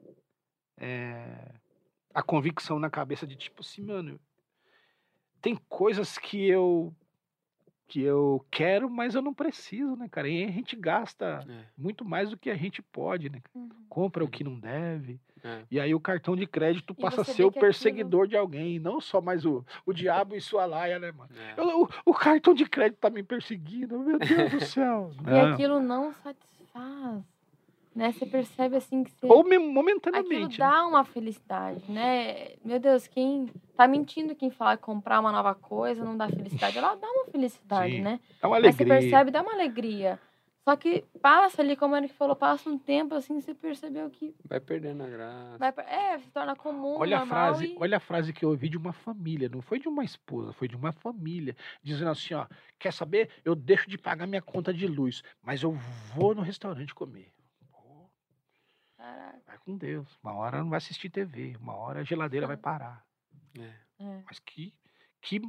é, 0.82 1.52
a 2.14 2.22
convicção 2.24 2.80
na 2.80 2.90
cabeça 2.90 3.26
de 3.28 3.36
tipo 3.36 3.62
assim, 3.62 3.84
mano, 3.84 4.20
tem 5.42 5.56
coisas 5.70 6.18
que 6.18 6.46
eu 6.48 6.94
que 7.88 8.02
eu 8.02 8.46
quero, 8.50 8.90
mas 8.90 9.16
eu 9.16 9.22
não 9.22 9.34
preciso, 9.34 9.98
né, 9.98 10.08
cara? 10.10 10.26
E 10.30 10.46
a 10.46 10.50
gente 10.50 10.78
gasta 10.78 11.46
É, 11.46 11.66
muito 11.78 12.06
mais 12.06 12.30
do 12.30 12.38
que 12.38 12.50
a 12.50 12.56
gente 12.56 12.82
pode, 12.82 13.30
né? 13.30 13.42
Uhum. 13.54 13.68
Compra 13.90 14.24
o 14.24 14.30
que 14.30 14.46
não 14.46 14.58
deve. 14.58 15.20
é. 15.44 15.64
E 15.70 15.78
aí 15.78 15.94
o 15.94 16.00
cartão 16.00 16.34
de 16.34 16.48
crédito 16.48 16.96
E 16.98 17.02
passa 17.02 17.20
a 17.20 17.26
ser 17.26 17.44
o 17.44 17.52
que 17.52 17.60
aquilo- 17.60 17.66
perseguidor 17.66 18.28
de 18.30 18.38
alguém, 18.38 18.80
não 18.80 19.02
só 19.02 19.20
mais 19.20 19.46
o, 19.46 19.66
o 19.86 19.92
diabo 19.92 20.38
e 20.38 20.40
sua 20.42 20.66
laia, 20.66 21.00
né, 21.00 21.12
mano? 21.12 21.32
É. 21.38 21.60
Eu- 21.60 21.82
o, 21.84 21.90
o 22.06 22.14
cartão 22.14 22.54
de 22.54 22.66
crédito 22.66 22.98
tá 22.98 23.10
me 23.10 23.24
perseguindo, 23.24 24.00
meu 24.00 24.18
Deus 24.18 24.52
do 24.52 24.60
céu. 24.66 25.12
E 25.20 25.24
Não. 25.30 25.54
aquilo 25.54 25.80
não 25.82 26.14
satisfaz. 26.14 27.22
Né? 27.94 28.12
Você 28.14 28.26
percebe 28.26 28.78
assim 28.78 29.04
que 29.04 29.12
você. 29.12 29.28
Ou 29.28 29.44
me- 29.44 29.58
Aquilo 29.58 29.74
momentaneamente. 29.74 30.58
né? 30.60 30.66
dá 30.66 30.88
uma 30.88 31.04
felicidade, 31.04 31.84
né? 31.92 32.54
Meu 32.64 32.80
Deus, 32.80 33.06
quem 33.06 33.48
tá 33.76 33.86
mentindo 33.88 34.34
quem 34.34 34.50
fala 34.50 34.78
que 34.78 34.84
comprar 34.84 35.20
uma 35.20 35.32
nova 35.32 35.54
coisa 35.54 36.04
não 36.06 36.16
dá 36.16 36.30
felicidade. 36.30 36.78
Ela 36.78 36.96
dá 36.96 37.08
uma 37.08 37.26
felicidade, 37.26 37.96
Sim, 37.96 38.02
né? 38.02 38.20
Dá 38.42 38.48
uma 38.48 38.60
Mas 38.62 38.76
você 38.76 38.84
alegria. 38.84 39.02
percebe, 39.02 39.32
dá 39.32 39.42
uma 39.42 39.52
alegria. 39.54 40.18
Só 40.64 40.76
que 40.76 41.04
passa 41.22 41.62
ali, 41.62 41.76
como 41.76 41.96
a 41.96 41.98
Eric 41.98 42.14
falou, 42.14 42.36
passa 42.36 42.70
um 42.70 42.78
tempo 42.78 43.16
assim, 43.16 43.42
você 43.42 43.52
percebeu 43.54 44.08
que 44.12 44.34
Vai 44.48 44.60
perdendo 44.60 45.04
a 45.04 45.08
graça. 45.08 45.58
vai 45.58 45.74
é, 45.88 46.20
se 46.20 46.30
torna 46.30 46.56
comum, 46.56 46.98
Olha 47.00 47.18
a, 47.18 47.26
frase, 47.26 47.66
e... 47.66 47.76
olha 47.80 47.98
a 47.98 48.00
frase 48.00 48.32
que 48.32 48.46
eu 48.46 48.50
ouvi 48.50 48.70
de 48.70 48.78
uma 48.78 48.94
família, 48.94 49.50
não 49.50 49.60
foi 49.62 49.80
de 49.80 49.88
uma 49.88 50.04
esposa, 50.04 50.54
foi 50.54 50.68
de 50.68 50.76
uma 50.76 50.92
família, 50.92 51.56
dizendo 51.82 52.12
assim, 52.12 52.36
ó, 52.36 52.46
quer 52.78 52.94
saber? 52.94 53.30
Eu 53.44 53.56
deixo 53.56 53.90
de 53.90 53.98
pagar 53.98 54.28
minha 54.28 54.42
conta 54.42 54.72
de 54.72 54.86
luz, 54.86 55.24
mas 55.42 55.64
eu 55.64 55.72
vou 56.14 56.36
no 56.36 56.42
restaurante 56.44 56.94
comer. 56.94 57.34
Caraca, 59.02 59.42
vai 59.48 59.58
com 59.58 59.76
Deus. 59.78 60.08
Uma 60.24 60.34
hora 60.34 60.60
não 60.60 60.70
vai 60.70 60.78
assistir 60.78 61.10
TV, 61.10 61.56
uma 61.60 61.76
hora 61.76 62.02
a 62.02 62.04
geladeira 62.04 62.46
vai 62.46 62.56
parar. 62.58 63.04
É. 63.58 64.04
é. 64.04 64.24
Mas 64.26 64.38
que, 64.40 64.74
que, 65.22 65.42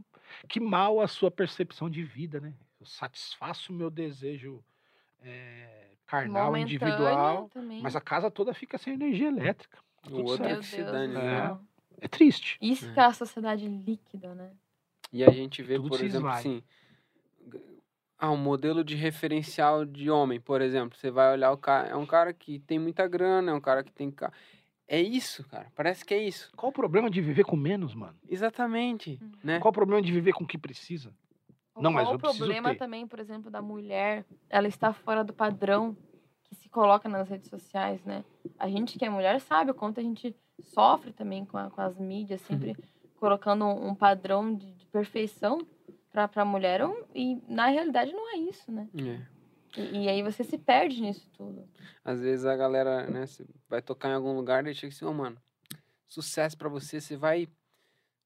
que 0.49 0.59
mal 0.59 1.01
a 1.01 1.07
sua 1.07 1.31
percepção 1.31 1.91
de 1.91 2.03
vida, 2.03 2.41
né? 2.41 2.55
Eu 2.81 2.87
satisfaço 2.87 3.71
o 3.73 3.77
meu 3.77 3.91
desejo 3.91 4.65
é, 5.21 5.91
carnal, 6.07 6.47
Momentânea 6.47 6.63
individual, 6.75 7.49
também. 7.51 7.83
mas 7.83 7.95
a 7.95 8.01
casa 8.01 8.31
toda 8.31 8.55
fica 8.55 8.79
sem 8.79 8.95
energia 8.95 9.29
elétrica. 9.29 9.79
O 10.11 10.17
outro. 10.23 10.45
Meu 10.45 10.59
que 10.59 10.67
se 10.67 10.83
dane, 10.83 11.13
né? 11.15 11.59
É. 12.01 12.07
É 12.07 12.09
triste. 12.09 12.59
Isso 12.61 12.89
É. 12.89 12.95
que 12.95 13.01
é 13.01 13.05
a 13.05 13.13
sociedade 13.13 13.69
líquida, 13.69 14.35
né? 14.35 14.51
E 15.13 15.23
a 15.23 15.31
gente 15.31 15.63
vê, 15.63 15.77
Tudo 15.77 15.91
por 15.91 16.01
exemplo, 16.01 16.29
esvai. 16.29 16.39
assim. 16.41 16.65
Ah, 18.25 18.31
um 18.31 18.37
modelo 18.37 18.85
de 18.85 18.95
referencial 18.95 19.85
de 19.85 20.09
homem, 20.09 20.41
por 20.41 20.61
exemplo. 20.61 20.97
Você 20.97 21.11
vai 21.11 21.33
olhar 21.33 21.51
o 21.51 21.57
cara. 21.57 21.89
É 21.89 21.97
um 21.97 22.07
cara 22.07 22.33
que 22.33 22.61
tem 22.61 22.79
muita 22.79 23.09
grana, 23.09 23.51
é 23.51 23.55
um 23.55 23.61
cara 23.61 23.83
que 23.83 23.91
tem. 23.93 24.15
É 24.87 25.01
isso, 25.01 25.43
cara. 25.49 25.67
Parece 25.75 26.05
que 26.05 26.15
é 26.15 26.23
isso. 26.23 26.49
Qual 26.55 26.71
o 26.71 26.73
problema 26.73 27.11
de 27.11 27.21
viver 27.21 27.43
com 27.45 27.57
menos, 27.57 27.97
mano? 27.97 28.15
Exatamente. 28.29 29.19
Uhum. 29.21 29.33
Né? 29.43 29.59
Qual 29.59 29.71
o 29.71 29.75
problema 29.75 30.01
de 30.01 30.13
viver 30.13 30.35
com 30.35 30.45
o 30.45 30.47
que 30.47 30.57
precisa? 30.57 31.13
Não, 31.81 31.91
mas 31.91 32.05
Qual 32.05 32.13
eu 32.15 32.17
o 32.17 32.21
problema 32.21 32.69
ter. 32.71 32.77
também, 32.77 33.09
por 33.09 33.19
exemplo, 33.19 33.51
da 33.51 33.61
mulher, 33.61 34.25
ela 34.49 34.69
está 34.69 34.93
fora 34.93 35.25
do 35.25 35.33
padrão 35.33 35.97
que 36.45 36.55
se 36.55 36.69
coloca 36.69 37.09
nas 37.09 37.29
redes 37.29 37.51
sociais, 37.51 38.05
né? 38.05 38.25
A 38.57 38.69
gente 38.69 39.01
que 39.01 39.05
é 39.05 39.11
mulher 39.11 39.41
sabe 39.41 39.73
o 39.73 39.75
quanto 39.75 39.99
a 39.99 40.03
gente 40.03 40.33
sofre 40.63 41.13
também 41.13 41.45
com, 41.45 41.59
a- 41.59 41.71
com 41.71 41.81
as 41.81 41.99
mídias, 41.99 42.41
sempre 42.43 42.77
colocando 43.19 43.65
um, 43.65 43.89
um 43.89 43.95
padrão 43.97 44.55
de, 44.55 44.71
de 44.75 44.87
perfeição 44.87 45.59
para 46.13 46.31
a 46.35 46.45
mulher, 46.45 46.85
um- 46.85 47.05
e 47.15 47.41
na 47.49 47.67
realidade 47.67 48.13
não 48.13 48.33
é 48.35 48.39
isso, 48.39 48.71
né? 48.71 48.89
É. 48.95 49.81
E, 49.81 50.05
e 50.05 50.09
aí 50.09 50.23
você 50.23 50.45
se 50.45 50.59
perde 50.59 51.01
nisso 51.01 51.29
tudo. 51.37 51.67
Às 52.05 52.21
vezes 52.21 52.45
a 52.45 52.55
galera, 52.55 53.09
né, 53.09 53.27
você 53.27 53.45
vai 53.69 53.81
tocar 53.81 54.11
em 54.11 54.15
algum 54.15 54.35
lugar 54.37 54.67
e 54.67 54.75
chega 54.75 54.93
assim, 54.93 55.05
ô, 55.05 55.13
mano, 55.15 55.37
sucesso 56.07 56.57
pra 56.59 56.69
você, 56.69 57.01
você 57.01 57.17
vai. 57.17 57.49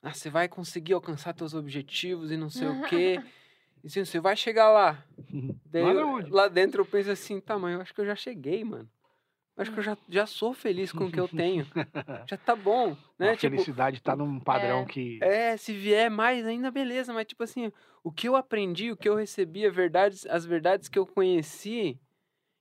Ah, 0.03 0.13
você 0.13 0.29
vai 0.29 0.49
conseguir 0.49 0.93
alcançar 0.95 1.33
teus 1.33 1.55
objetivos 1.55 2.31
e 2.31 2.37
não 2.37 2.51
sei 2.51 2.69
o 2.69 2.83
quê. 2.89 3.21
E 3.83 3.87
assim, 3.87 4.05
você 4.05 4.19
vai 4.21 4.37
chegar 4.37 4.69
lá. 4.71 5.05
Daí 5.67 5.83
Lá 5.85 5.93
eu- 5.93 6.29
lá 6.31 6.49
dentro 6.49 6.81
eu 6.83 6.87
penso 6.87 7.11
assim, 7.11 7.41
tá, 7.41 7.59
mas 7.59 7.75
eu 7.75 7.81
acho 7.81 7.95
que 7.95 8.01
eu 8.01 8.07
já 8.07 8.17
cheguei, 8.17 8.65
mano. 8.65 8.89
Acho 9.57 9.73
que 9.73 9.79
eu 9.79 9.83
já, 9.83 9.97
já 10.09 10.27
sou 10.27 10.53
feliz 10.53 10.93
com 10.93 11.07
o 11.07 11.11
que 11.11 11.19
eu 11.19 11.29
tenho. 11.29 11.67
Já 12.29 12.37
tá 12.37 12.55
bom, 12.57 12.97
né? 13.19 13.33
a 13.33 13.37
Tipo, 13.37 13.57
felicidade 13.57 14.03
tá 14.03 14.15
num 14.17 14.39
padrão 14.41 14.83
É. 14.83 14.87
que. 14.87 15.19
é, 15.23 15.57
se 15.57 15.73
vier 15.73 16.11
mais 16.11 16.45
ainda, 16.45 16.71
beleza. 16.71 17.13
Mas, 17.13 17.27
tipo 17.27 17.43
assim, 17.43 17.73
o 18.05 18.13
que 18.13 18.29
eu 18.29 18.37
aprendi, 18.37 18.91
o 18.93 18.97
que 18.97 19.09
eu 19.09 19.15
recebi, 19.15 19.65
a 19.65 19.71
verdades, 19.71 20.27
as 20.27 20.45
verdades 20.45 20.89
que 20.89 20.99
eu 20.99 21.07
conheci, 21.07 21.99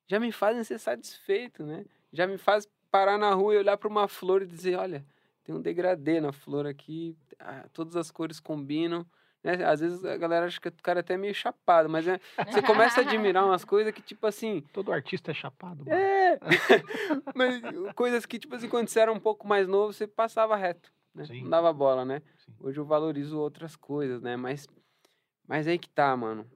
já 0.07 0.19
me 0.19 0.31
fazem 0.31 0.63
ser 0.63 0.79
satisfeito, 0.79 1.63
né? 1.65 1.85
Já 2.13 2.27
me 2.27 2.37
faz 2.37 2.67
parar 2.91 3.17
na 3.17 3.33
rua 3.33 3.55
e 3.55 3.57
olhar 3.57 3.77
para 3.77 3.89
uma 3.89 4.07
flor 4.07 4.41
e 4.43 4.45
dizer, 4.47 4.77
olha, 4.77 5.05
tem 5.43 5.53
um 5.53 5.61
degradê 5.61 6.21
na 6.21 6.31
flor 6.31 6.65
aqui, 6.65 7.17
todas 7.73 7.95
as 7.95 8.09
cores 8.09 8.39
combinam, 8.39 9.05
Né? 9.45 9.63
Às 9.63 9.79
vezes 9.79 10.03
a 10.03 10.17
galera 10.17 10.47
acha 10.47 10.59
que 10.59 10.69
o 10.69 10.73
cara 10.81 10.99
é 10.99 11.01
até 11.01 11.15
meio 11.15 11.35
chapado, 11.35 11.87
mas 11.87 12.07
é, 12.07 12.19
você 12.51 12.63
começa 12.63 12.99
a 12.99 13.03
admirar 13.03 13.45
umas 13.45 13.63
coisas 13.63 13.93
que, 13.93 14.01
tipo 14.01 14.25
assim. 14.25 14.63
Todo 14.73 14.91
artista 14.91 15.29
é 15.29 15.33
chapado, 15.35 15.85
mano. 15.85 15.95
É! 15.95 16.39
mas 17.35 17.61
coisas 17.93 18.25
que, 18.25 18.39
tipo 18.39 18.55
assim, 18.55 18.67
quando 18.67 18.87
você 18.87 18.99
era 18.99 19.13
um 19.13 19.19
pouco 19.19 19.47
mais 19.47 19.67
novo, 19.67 19.93
você 19.93 20.07
passava 20.07 20.55
reto. 20.55 20.91
Né? 21.13 21.25
Sim. 21.25 21.43
Não 21.43 21.49
dava 21.51 21.71
bola, 21.71 22.03
né? 22.03 22.23
Sim. 22.43 22.55
Hoje 22.59 22.79
eu 22.79 22.85
valorizo 22.85 23.39
outras 23.39 23.75
coisas, 23.75 24.19
né? 24.19 24.35
Mas, 24.35 24.67
mas 25.47 25.67
aí 25.67 25.77
que 25.77 25.89
tá, 25.89 26.17
mano. 26.17 26.49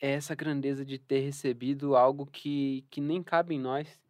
É 0.00 0.12
essa 0.12 0.32
grandeza 0.32 0.84
de 0.84 0.96
ter 0.96 1.18
recebido 1.18 1.96
algo 1.96 2.24
que, 2.24 2.84
que 2.88 3.00
nem 3.00 3.20
cabe 3.20 3.56
em 3.56 3.58
nós, 3.58 4.00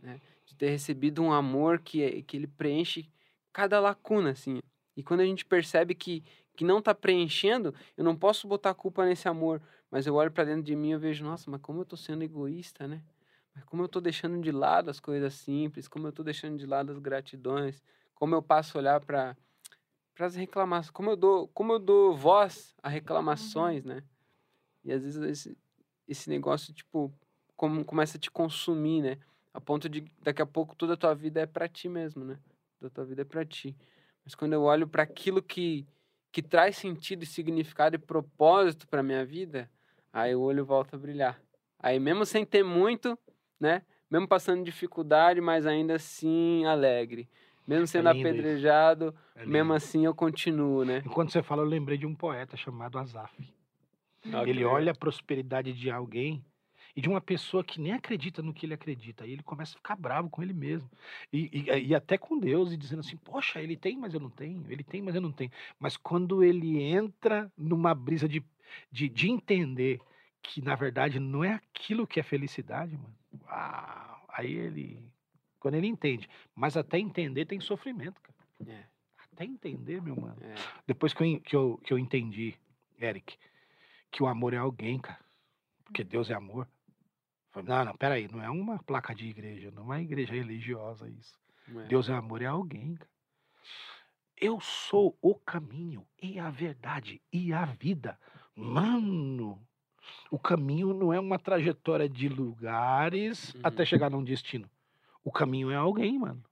né? 0.00 0.20
De 0.44 0.56
ter 0.56 0.70
recebido 0.70 1.22
um 1.22 1.32
amor 1.32 1.78
que, 1.78 2.02
é- 2.02 2.22
que 2.22 2.36
ele 2.36 2.48
preenche 2.48 3.08
cada 3.52 3.78
lacuna, 3.78 4.30
assim. 4.30 4.58
E 4.96 5.04
quando 5.04 5.20
a 5.20 5.24
gente 5.24 5.44
percebe 5.44 5.94
que, 5.94 6.24
que 6.56 6.64
não 6.64 6.80
tá 6.80 6.94
preenchendo, 6.94 7.74
eu 7.96 8.02
não 8.02 8.16
posso 8.16 8.48
botar 8.48 8.70
a 8.70 8.74
culpa 8.74 9.04
nesse 9.04 9.28
amor. 9.28 9.60
Mas 9.90 10.06
eu 10.06 10.14
olho 10.14 10.30
pra 10.30 10.44
dentro 10.44 10.62
de 10.62 10.74
mim 10.74 10.92
e 10.92 10.96
vejo, 10.96 11.24
nossa, 11.24 11.50
mas 11.50 11.60
como 11.60 11.80
eu 11.80 11.84
tô 11.84 11.96
sendo 11.96 12.24
egoísta, 12.24 12.88
né? 12.88 13.02
Mas 13.54 13.64
como 13.64 13.82
eu 13.82 13.88
tô 13.88 14.00
deixando 14.00 14.40
de 14.40 14.50
lado 14.50 14.90
as 14.90 14.98
coisas 14.98 15.34
simples, 15.34 15.86
como 15.88 16.06
eu 16.06 16.12
tô 16.12 16.22
deixando 16.22 16.58
de 16.58 16.66
lado 16.66 16.90
as 16.92 16.98
gratidões, 16.98 17.82
como 18.14 18.34
eu 18.34 18.42
passo 18.42 18.76
a 18.76 18.80
olhar 18.80 19.00
para 19.00 19.36
para 20.14 20.24
as 20.24 20.34
reclamações, 20.34 20.90
como 20.90 21.10
eu 21.10 21.16
dou, 21.16 21.48
como 21.48 21.74
eu 21.74 21.78
dou 21.78 22.16
voz 22.16 22.74
a 22.82 22.88
reclamações, 22.88 23.84
né? 23.84 24.02
E 24.82 24.90
às 24.90 25.04
vezes 25.04 25.22
esse, 25.22 25.58
esse 26.08 26.30
negócio 26.30 26.72
tipo 26.72 27.12
como 27.54 27.84
começa 27.84 28.16
a 28.16 28.20
te 28.20 28.30
consumir, 28.30 29.02
né? 29.02 29.18
A 29.52 29.60
ponto 29.60 29.88
de 29.88 30.10
daqui 30.22 30.40
a 30.40 30.46
pouco 30.46 30.74
toda 30.74 30.94
a 30.94 30.96
tua 30.96 31.14
vida 31.14 31.40
é 31.40 31.46
para 31.46 31.68
ti 31.68 31.88
mesmo, 31.88 32.24
né? 32.24 32.38
Toda 32.78 32.88
a 32.88 32.94
tua 32.94 33.04
vida 33.04 33.22
é 33.22 33.24
para 33.24 33.44
ti. 33.44 33.76
Mas 34.24 34.34
quando 34.34 34.54
eu 34.54 34.62
olho 34.62 34.88
para 34.88 35.02
aquilo 35.02 35.42
que 35.42 35.86
que 36.36 36.42
traz 36.42 36.76
sentido 36.76 37.22
e 37.22 37.26
significado 37.26 37.96
e 37.96 37.98
propósito 37.98 38.86
para 38.86 39.02
minha 39.02 39.24
vida, 39.24 39.70
aí 40.12 40.34
o 40.34 40.42
olho 40.42 40.66
volta 40.66 40.94
a 40.94 40.98
brilhar. 40.98 41.40
Aí 41.78 41.98
mesmo 41.98 42.26
sem 42.26 42.44
ter 42.44 42.62
muito, 42.62 43.18
né? 43.58 43.80
Mesmo 44.10 44.28
passando 44.28 44.62
dificuldade, 44.62 45.40
mas 45.40 45.64
ainda 45.64 45.94
assim 45.94 46.66
alegre. 46.66 47.26
Mesmo 47.66 47.86
sendo 47.86 48.10
lindo 48.10 48.18
isso. 48.18 48.28
apedrejado, 48.28 49.14
É 49.34 49.46
mesmo 49.46 49.72
assim 49.72 50.04
eu 50.04 50.14
continuo, 50.14 50.84
né? 50.84 51.02
Enquanto 51.06 51.32
você 51.32 51.42
fala, 51.42 51.62
eu 51.62 51.66
lembrei 51.66 51.96
de 51.96 52.04
um 52.04 52.14
poeta 52.14 52.54
chamado 52.54 52.98
Azaf. 52.98 53.34
Ah, 54.30 54.44
que 54.44 54.50
ele 54.50 54.62
olha 54.62 54.92
a 54.92 54.94
prosperidade 54.94 55.72
de 55.72 55.90
alguém 55.90 56.44
e 56.96 57.00
de 57.02 57.08
uma 57.10 57.20
pessoa 57.20 57.62
que 57.62 57.78
nem 57.78 57.92
acredita 57.92 58.40
no 58.42 58.54
que 58.54 58.64
ele 58.64 58.72
acredita. 58.74 59.26
E 59.26 59.32
ele 59.32 59.42
começa 59.42 59.74
a 59.74 59.76
ficar 59.76 59.94
bravo 59.96 60.30
com 60.30 60.42
ele 60.42 60.54
mesmo. 60.54 60.90
E, 61.32 61.50
e- 61.52 61.88
e 61.88 61.94
até 61.94 62.16
com 62.16 62.38
Deus, 62.38 62.72
e 62.72 62.76
dizendo 62.76 63.00
assim: 63.00 63.16
Poxa, 63.18 63.60
ele 63.60 63.76
tem, 63.76 63.98
mas 63.98 64.14
eu 64.14 64.20
não 64.20 64.30
tenho. 64.30 64.64
Ele 64.70 64.82
tem, 64.82 65.02
mas 65.02 65.14
eu 65.14 65.20
não 65.20 65.30
tenho. 65.30 65.50
Mas 65.78 65.96
quando 65.96 66.42
ele 66.42 66.82
entra 66.82 67.52
numa 67.56 67.94
brisa 67.94 68.26
de, 68.26 68.42
de, 68.90 69.08
de 69.10 69.30
entender 69.30 70.00
que, 70.42 70.62
na 70.62 70.74
verdade, 70.74 71.20
não 71.20 71.44
é 71.44 71.52
aquilo 71.52 72.06
que 72.06 72.18
é 72.18 72.22
felicidade, 72.22 72.96
mano. 72.96 73.14
Uau! 73.44 74.26
Aí 74.30 74.52
ele. 74.54 74.98
Quando 75.60 75.74
ele 75.74 75.86
entende. 75.88 76.28
Mas 76.54 76.76
até 76.76 76.98
entender 76.98 77.44
tem 77.44 77.60
sofrimento, 77.60 78.20
cara. 78.22 78.36
É, 78.66 78.84
Até 79.32 79.44
entender, 79.44 80.00
meu 80.00 80.16
mano. 80.16 80.36
é. 80.40 80.54
Depois 80.86 81.12
que 81.12 81.22
eu, 81.22 81.40
que 81.40 81.56
eu, 81.56 81.80
que 81.84 81.92
eu 81.92 81.98
entendi, 81.98 82.54
Eric, 82.98 83.36
que 84.10 84.22
o 84.22 84.26
amor 84.26 84.54
é 84.54 84.58
alguém, 84.58 84.98
cara. 84.98 85.18
Porque 85.84 86.02
Deus 86.04 86.30
é 86.30 86.34
amor. 86.34 86.66
Falei, 87.56 87.68
não, 87.70 87.84
não, 87.86 87.96
peraí, 87.96 88.28
não 88.30 88.42
é 88.42 88.50
uma 88.50 88.78
placa 88.82 89.14
de 89.14 89.26
igreja, 89.28 89.70
não 89.70 89.82
é 89.84 89.84
uma 89.86 90.02
igreja 90.02 90.34
religiosa 90.34 91.08
isso. 91.08 91.38
é. 91.74 91.84
Deus 91.86 92.08
é 92.10 92.12
amor, 92.12 92.42
é 92.42 92.46
alguém, 92.46 92.94
cara. 92.96 93.10
Eu 94.38 94.60
sou 94.60 95.16
o 95.22 95.34
caminho 95.34 96.06
e 96.22 96.38
a 96.38 96.50
verdade 96.50 97.22
e 97.32 97.54
a 97.54 97.64
vida. 97.64 98.18
Mano, 98.54 99.58
o 100.30 100.38
caminho 100.38 100.92
não 100.92 101.14
é 101.14 101.18
uma 101.18 101.38
trajetória 101.38 102.06
de 102.06 102.28
lugares 102.28 103.56
até 103.62 103.80
Uhum. 103.82 103.86
chegar 103.86 104.10
num 104.10 104.22
destino. 104.22 104.68
O 105.24 105.32
caminho 105.32 105.70
é 105.70 105.76
alguém, 105.76 106.18
mano. 106.18 106.44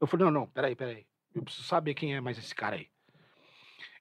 Eu 0.00 0.08
falei, 0.08 0.24
não, 0.26 0.32
não, 0.32 0.46
peraí, 0.48 0.74
peraí. 0.74 1.06
Eu 1.32 1.44
preciso 1.44 1.68
saber 1.68 1.94
quem 1.94 2.16
é 2.16 2.20
mais 2.20 2.36
esse 2.36 2.52
cara 2.54 2.74
aí. 2.74 2.88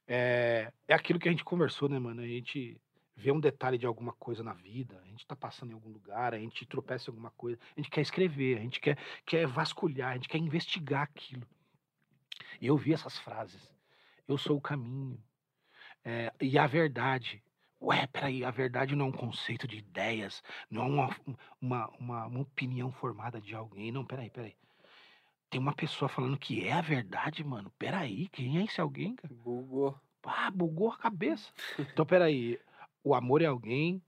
É, 0.08 0.72
é 0.88 0.94
aquilo 0.96 1.20
que 1.20 1.28
a 1.28 1.32
gente 1.32 1.44
conversou, 1.44 1.88
né, 1.88 2.00
mano? 2.00 2.22
A 2.22 2.28
gente 2.28 2.82
vê 3.18 3.32
um 3.32 3.40
detalhe 3.40 3.80
de 3.80 3.86
alguma 3.88 4.14
coisa 4.14 4.44
na 4.44 4.54
vida, 4.54 5.02
a 5.04 5.08
gente 5.08 5.26
tá 5.26 5.36
passando 5.36 5.72
em 5.72 5.74
algum 5.74 5.90
lugar, 5.90 6.36
a 6.36 6.40
gente 6.40 6.66
tropeça 6.68 7.10
em 7.10 7.12
alguma 7.12 7.32
coisa, 7.32 7.60
a 7.76 7.80
gente 7.80 7.90
quer 7.90 8.02
escrever, 8.02 8.60
a 8.60 8.62
gente 8.62 8.80
quer, 8.80 8.98
quer 9.26 9.48
vasculhar, 9.48 10.12
a 10.12 10.14
gente 10.14 10.30
quer 10.30 10.38
investigar 10.38 11.02
aquilo. 11.02 11.46
E 12.62 12.68
eu 12.68 12.78
vi 12.78 12.94
essas 12.94 13.18
frases. 13.18 13.74
Eu 14.28 14.38
sou 14.38 14.58
o 14.58 14.62
caminho. 14.62 15.20
é, 16.06 16.32
e 16.40 16.58
a 16.60 16.68
verdade. 16.68 17.44
Ué, 17.82 18.08
peraí, 18.08 18.44
a 18.44 18.52
verdade 18.52 18.96
não 18.96 19.08
é 19.08 19.10
um 19.10 19.12
conceito 19.12 19.68
de 19.68 19.78
ideias, 19.78 20.42
não 20.70 20.84
é 20.84 20.86
uma, 20.86 21.16
uma, 21.62 21.90
uma, 22.00 22.26
uma 22.26 22.40
opinião 22.42 22.92
formada 22.92 23.42
de 23.42 23.54
alguém. 23.56 23.92
Não, 23.92 24.06
peraí, 24.06 24.30
peraí. 24.30 24.56
Tem 25.50 25.60
uma 25.60 25.74
pessoa 25.74 26.10
falando 26.10 26.38
que 26.38 26.68
é 26.68 26.74
a 26.74 26.82
verdade, 26.82 27.44
mano. 27.44 27.72
Peraí, 27.80 28.28
quem 28.30 28.60
é 28.60 28.66
esse 28.66 28.82
alguém, 28.82 29.16
cara? 29.16 29.34
Bugou. 29.34 30.00
Ah, 30.24 30.52
bugou 30.52 30.92
a 30.92 30.98
cabeça. 30.98 31.52
Então, 31.80 32.06
peraí. 32.06 32.60
O 33.04 33.16
amor 33.16 33.42
é 33.42 33.46
alguém, 33.46 34.02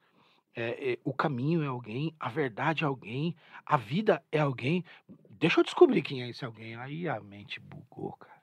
é, 0.55 0.93
é, 0.93 0.99
o 1.03 1.13
caminho 1.13 1.63
é 1.63 1.67
alguém, 1.67 2.13
a 2.19 2.29
verdade 2.29 2.83
é 2.83 2.87
alguém, 2.87 3.35
a 3.65 3.77
vida 3.77 4.23
é 4.31 4.39
alguém. 4.39 4.83
Deixa 5.29 5.59
eu 5.59 5.63
descobrir 5.63 6.01
quem 6.01 6.23
é 6.23 6.29
esse 6.29 6.43
alguém. 6.43 6.75
Aí 6.75 7.07
a 7.07 7.19
mente 7.19 7.59
bugou, 7.59 8.13
cara. 8.13 8.39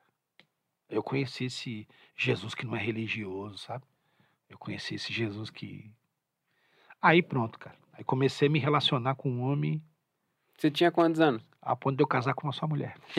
Eu 0.89 1.03
conheci 1.03 1.45
esse 1.45 1.87
Jesus 2.15 2.55
que 2.55 2.65
não 2.65 2.75
é 2.75 2.79
religioso, 2.79 3.57
sabe? 3.57 3.85
Eu 4.49 4.57
conheci 4.57 4.95
esse 4.95 5.11
Jesus 5.11 5.49
que. 5.49 5.91
Aí 7.01 7.21
pronto, 7.21 7.59
cara. 7.59 7.77
Aí 7.93 8.03
comecei 8.03 8.47
a 8.47 8.51
me 8.51 8.59
relacionar 8.59 9.15
com 9.15 9.29
um 9.29 9.41
homem 9.41 9.81
Você 10.57 10.71
tinha 10.71 10.91
quantos 10.91 11.19
anos? 11.19 11.43
A 11.67 11.75
ponto 11.75 11.97
de 11.97 12.03
eu 12.03 12.07
casar 12.07 12.33
com 12.33 12.47
uma 12.47 12.53
só 12.53 12.65
mulher. 12.67 12.95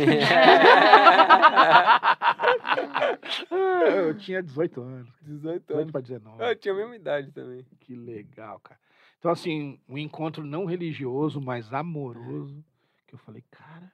Eu 3.86 4.16
tinha 4.16 4.42
18 4.42 4.80
anos. 4.80 5.08
18 5.22 5.60
18 5.66 5.74
anos. 5.74 5.90
para 5.92 6.00
19. 6.00 6.42
Eu 6.42 6.56
tinha 6.56 6.74
a 6.74 6.76
mesma 6.76 6.96
idade 6.96 7.30
também. 7.32 7.64
Que 7.80 7.94
legal, 7.94 8.58
cara. 8.60 8.80
Então, 9.18 9.30
assim, 9.30 9.78
um 9.88 9.98
encontro 9.98 10.44
não 10.44 10.64
religioso, 10.64 11.40
mas 11.40 11.72
amoroso. 11.72 12.64
Que 13.06 13.14
eu 13.14 13.18
falei, 13.18 13.44
cara, 13.50 13.92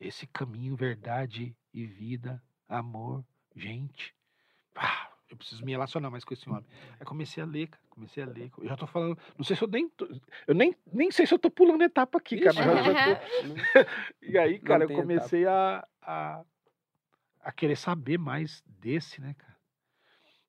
esse 0.00 0.26
caminho, 0.26 0.76
verdade 0.76 1.54
e 1.72 1.86
vida, 1.86 2.42
amor, 2.68 3.24
gente. 3.56 4.14
ah, 4.76 5.07
eu 5.30 5.36
preciso 5.36 5.64
me 5.64 5.72
relacionar 5.72 6.10
mais 6.10 6.24
com 6.24 6.32
esse 6.34 6.48
homem. 6.48 6.64
Aí 6.98 7.04
comecei 7.06 7.42
a 7.42 7.46
ler, 7.46 7.68
cara. 7.68 7.82
Comecei 7.90 8.22
a 8.22 8.26
ler. 8.26 8.50
Eu 8.58 8.68
já 8.68 8.76
tô 8.76 8.86
falando. 8.86 9.18
Não 9.36 9.44
sei 9.44 9.56
se 9.56 9.62
eu 9.62 9.68
nem. 9.68 9.88
tô- 9.88 10.08
eu 10.46 10.54
nem, 10.54 10.74
nem 10.92 11.10
sei 11.10 11.26
se 11.26 11.34
eu 11.34 11.38
tô 11.38 11.50
pulando 11.50 11.82
etapa 11.82 12.18
aqui, 12.18 12.40
cara. 12.40 12.54
Tô, 12.54 12.62
e 14.22 14.38
aí, 14.38 14.58
cara, 14.58 14.84
eu 14.84 14.88
comecei 15.02 15.46
a, 15.46 15.86
a, 16.02 16.42
a 17.40 17.52
querer 17.52 17.76
saber 17.76 18.18
mais 18.18 18.62
desse, 18.66 19.20
né, 19.20 19.34
cara? 19.36 19.56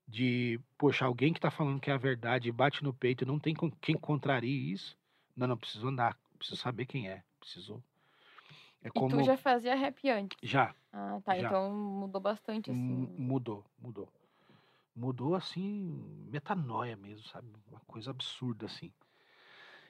De, 0.07 0.59
poxa, 0.77 1.05
alguém 1.05 1.33
que 1.33 1.39
tá 1.39 1.51
falando 1.51 1.79
que 1.79 1.91
é 1.91 1.93
a 1.93 1.97
verdade 1.97 2.51
bate 2.51 2.83
no 2.83 2.93
peito 2.93 3.23
e 3.23 3.27
não 3.27 3.37
tem 3.37 3.53
com- 3.53 3.69
quem 3.69 3.95
contrarie 3.95 4.71
isso. 4.71 4.97
Não, 5.35 5.45
não, 5.47 5.57
preciso 5.57 5.87
andar, 5.87 6.17
preciso 6.37 6.59
saber 6.59 6.85
quem 6.85 7.07
é. 7.07 7.23
Preciso. 7.39 7.83
É 8.81 8.87
E 8.87 8.91
como. 8.91 9.09
tu 9.09 9.23
já 9.23 9.37
fazia 9.37 9.75
rap 9.75 10.09
antes? 10.09 10.37
Já, 10.41 10.73
Ah, 10.91 11.19
tá. 11.23 11.35
Já. 11.37 11.47
Então 11.47 11.71
mudou 11.71 12.19
bastante, 12.19 12.71
assim. 12.71 12.79
mudou, 13.17 13.63
mudou. 13.77 14.09
Mudou 14.99 15.33
assim, 15.33 16.27
metanoia 16.29 16.97
mesmo, 16.97 17.25
sabe? 17.29 17.47
Uma 17.71 17.79
coisa 17.87 18.11
absurda, 18.11 18.65
assim. 18.65 18.91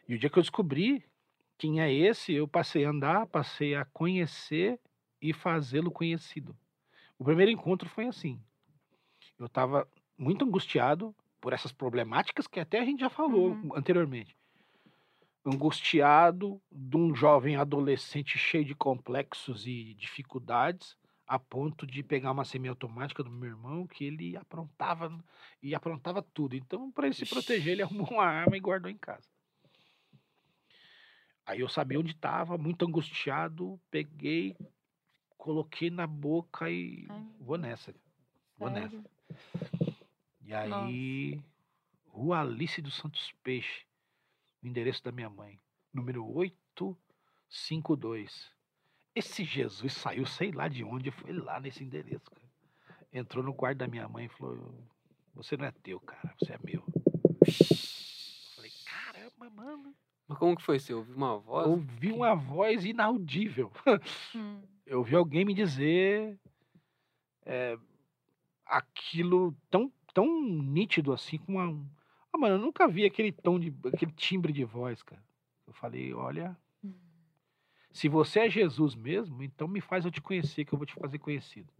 E 0.08 0.14
o 0.16 0.20
dia 0.20 0.30
que 0.30 0.38
eu 0.38 0.44
descobri 0.44 1.04
quem 1.58 1.82
é 1.82 1.92
esse, 1.92 2.34
eu 2.34 2.48
passei 2.48 2.86
a 2.86 2.90
andar, 2.90 3.26
passei 3.28 3.76
a 3.76 3.86
conhecer 3.86 4.80
e 5.22 5.34
fazê-lo 5.34 5.92
conhecido. 5.92 6.56
O 7.18 7.24
primeiro 7.26 7.52
encontro 7.52 7.90
foi 7.90 8.08
assim. 8.08 8.42
Eu 9.40 9.48
estava 9.48 9.88
muito 10.18 10.46
angustiado 10.46 11.16
por 11.42 11.54
essas 11.54 11.72
problemáticas 11.72 12.48
que 12.48 12.60
até 12.60 12.80
a 12.80 12.86
gente 12.86 13.00
já 13.02 13.10
falou 13.10 13.52
Uhum. 13.52 13.76
anteriormente. 13.76 14.38
Angustiado 15.46 16.62
de 16.72 16.98
um 16.98 17.16
jovem 17.16 17.56
adolescente 17.56 18.38
cheio 18.38 18.66
de 18.66 18.76
complexos 18.76 19.66
e 19.66 19.94
dificuldades, 19.96 20.96
a 21.30 21.38
ponto 21.38 21.86
de 21.86 22.02
pegar 22.02 22.32
uma 22.32 22.44
semiautomática 22.44 23.24
do 23.24 23.30
meu 23.30 23.50
irmão 23.50 23.86
que 23.86 24.04
ele 24.04 24.36
aprontava 24.36 25.16
e 25.62 25.76
aprontava 25.76 26.24
tudo. 26.24 26.56
Então, 26.56 26.92
para 26.92 27.06
ele 27.06 27.14
se 27.14 27.28
proteger, 27.28 27.74
ele 27.74 27.84
arrumou 27.86 28.10
uma 28.10 28.26
arma 28.26 28.58
e 28.58 28.60
guardou 28.60 28.90
em 28.90 28.98
casa. 28.98 29.30
Aí 31.46 31.60
eu 31.60 31.70
sabia 31.70 32.00
onde 32.00 32.14
estava, 32.14 32.58
muito 32.58 32.84
angustiado, 32.84 33.80
peguei, 33.92 34.58
coloquei 35.38 35.92
na 35.92 36.08
boca 36.08 36.72
e 36.72 37.06
Ai, 37.08 37.24
vou 37.40 37.60
nessa. 37.60 37.94
Vou 38.58 38.72
nessa. 38.72 38.90
Sério? 38.90 39.06
E 40.42 40.54
aí, 40.54 41.40
Rua 42.08 42.42
Alice 42.42 42.82
dos 42.82 42.96
Santos 42.96 43.32
Peixe, 43.44 43.86
o 44.64 44.68
endereço 44.68 45.04
da 45.04 45.12
minha 45.12 45.30
mãe, 45.30 45.60
número 45.94 46.26
852. 46.26 48.58
Esse 49.16 49.44
Jesus 49.44 49.94
saiu, 49.94 50.26
sei 50.26 50.52
lá 50.52 50.68
de 50.68 50.84
onde, 50.84 51.12
foi 51.12 51.34
lá 51.34 51.60
nesse 51.60 51.84
endereço. 51.84 52.30
Cara. 52.32 52.50
Entrou 53.12 53.44
no 53.44 53.54
quarto 53.54 53.80
da 53.80 53.88
minha 53.88 54.08
mãe 54.08 54.26
e 54.26 54.30
falou: 54.30 54.74
você 55.34 55.56
não 55.56 55.66
é 55.66 55.72
teu, 55.72 56.00
cara, 56.00 56.36
você 56.40 56.54
é 56.54 56.60
meu. 56.64 56.84
Eu 56.86 58.56
falei, 58.56 58.72
caramba, 58.86 59.50
mano. 59.50 59.96
Mas 60.28 60.38
como 60.38 60.56
que 60.56 60.62
foi? 60.62 60.80
Você 60.80 60.94
ouviu 60.94 61.16
uma 61.16 61.38
voz? 61.38 61.68
Ouvi 61.68 62.12
uma 62.12 62.36
voz 62.36 62.86
inaudível. 62.86 63.72
Hum. 64.36 64.62
Eu 64.86 65.00
ouvi 65.00 65.16
alguém 65.16 65.46
me 65.46 65.54
dizer 65.54 66.40
é, 67.46 67.78
aquilo 68.66 69.56
tão, 69.70 69.92
tão 70.14 70.42
nítido 70.42 71.14
assim, 71.14 71.38
com 71.38 71.54
uma. 71.54 71.90
Ah, 72.34 72.38
mano, 72.38 72.56
eu 72.56 72.60
nunca 72.60 72.88
vi 72.88 73.06
aquele 73.06 73.32
tom 73.32 73.60
de. 73.60 73.72
aquele 73.86 74.12
timbre 74.14 74.52
de 74.52 74.64
voz, 74.64 75.04
cara. 75.04 75.24
Eu 75.68 75.74
falei, 75.74 76.12
olha. 76.14 76.58
Se 77.92 78.08
você 78.08 78.42
é 78.42 78.50
Jesus 78.50 78.96
mesmo, 78.96 79.42
então 79.44 79.68
me 79.68 79.82
faz 79.82 80.06
eu 80.06 80.12
te 80.12 80.22
conhecer, 80.22 80.66
que 80.66 80.74
eu 80.74 80.78
vou 80.78 80.86
te 80.86 80.94
fazer 80.94 81.20
conhecido. 81.20 81.72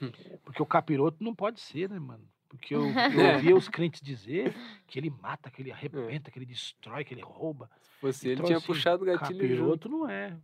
Hum. 0.00 0.10
Porque 0.44 0.62
o 0.62 0.66
capiroto 0.66 1.22
não 1.22 1.34
pode 1.34 1.60
ser, 1.60 1.88
né, 1.88 1.98
mano? 1.98 2.26
Porque 2.48 2.74
eu, 2.74 2.82
eu 3.14 3.34
ouvia 3.34 3.56
os 3.56 3.68
crentes 3.68 4.00
dizer 4.00 4.54
que 4.86 4.98
ele 4.98 5.10
mata, 5.10 5.50
que 5.50 5.62
ele 5.62 5.72
arrebenta, 5.72 6.30
que 6.30 6.38
ele 6.38 6.46
destrói, 6.46 7.04
que 7.04 7.14
ele 7.14 7.22
rouba. 7.22 7.70
Se 7.80 7.90
fosse 8.00 8.26
ele, 8.28 8.34
Então, 8.34 8.46
tinha 8.46 8.58
assim, 8.58 8.66
puxado 8.66 9.02
o 9.02 9.06
gatilho 9.06 9.48
junto. 9.48 9.48
Capiroto 9.48 9.88
não 9.88 10.08
é. 10.08 10.36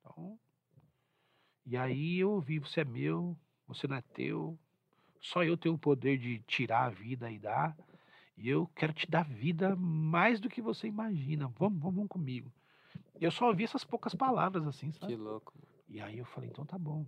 Então, 0.00 0.38
e 1.66 1.76
aí 1.76 2.18
eu 2.18 2.30
ouvi, 2.30 2.58
você 2.58 2.82
é 2.82 2.84
meu, 2.84 3.36
você 3.66 3.86
não 3.86 3.96
é 3.96 4.02
teu. 4.12 4.58
Só 5.20 5.42
eu 5.42 5.56
tenho 5.56 5.74
o 5.74 5.78
poder 5.78 6.18
de 6.18 6.40
tirar 6.40 6.84
a 6.84 6.90
vida 6.90 7.30
e 7.30 7.38
dar. 7.38 7.74
E 8.36 8.48
eu 8.48 8.68
quero 8.74 8.92
te 8.92 9.10
dar 9.10 9.24
vida 9.24 9.74
mais 9.76 10.40
do 10.40 10.50
que 10.50 10.60
você 10.60 10.86
imagina. 10.86 11.48
Vamos, 11.58 11.78
vamos, 11.78 11.94
vamos 11.94 12.08
comigo. 12.08 12.52
Eu 13.24 13.30
só 13.30 13.46
ouvi 13.48 13.64
essas 13.64 13.84
poucas 13.84 14.14
palavras 14.14 14.66
assim, 14.66 14.90
Que 14.90 14.98
sabe? 15.00 15.16
louco. 15.16 15.52
mano. 15.56 15.66
E 15.88 16.00
aí 16.00 16.18
eu 16.18 16.24
falei, 16.26 16.50
então 16.50 16.64
tá 16.66 16.78
bom. 16.78 17.06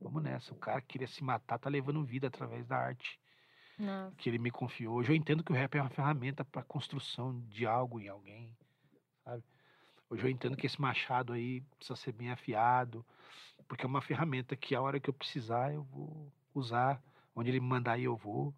Vamos 0.00 0.22
nessa. 0.22 0.52
O 0.52 0.56
cara 0.56 0.80
que 0.80 0.88
queria 0.88 1.06
se 1.06 1.22
matar 1.24 1.58
tá 1.58 1.70
levando 1.70 2.04
vida 2.04 2.26
através 2.26 2.66
da 2.66 2.76
arte 2.76 3.18
Nossa. 3.78 4.14
que 4.16 4.28
ele 4.28 4.38
me 4.38 4.50
confiou. 4.50 4.96
Hoje 4.96 5.12
eu 5.12 5.16
entendo 5.16 5.42
que 5.42 5.52
o 5.52 5.54
rap 5.54 5.74
é 5.76 5.80
uma 5.80 5.88
ferramenta 5.90 6.44
para 6.44 6.62
construção 6.62 7.40
de 7.48 7.66
algo 7.66 8.00
em 8.00 8.08
alguém, 8.08 8.54
sabe? 9.24 9.42
Hoje 10.10 10.24
eu 10.24 10.30
entendo 10.30 10.56
que 10.56 10.66
esse 10.66 10.80
machado 10.80 11.32
aí 11.32 11.62
precisa 11.76 11.96
ser 11.96 12.12
bem 12.12 12.30
afiado, 12.30 13.04
porque 13.66 13.84
é 13.84 13.88
uma 13.88 14.00
ferramenta 14.00 14.54
que 14.56 14.74
a 14.74 14.80
hora 14.82 15.00
que 15.00 15.10
eu 15.10 15.14
precisar 15.14 15.72
eu 15.72 15.82
vou 15.84 16.30
usar, 16.54 17.02
onde 17.34 17.50
ele 17.50 17.60
me 17.60 17.66
mandar 17.66 17.98
ir 17.98 18.04
eu 18.04 18.16
vou. 18.16 18.54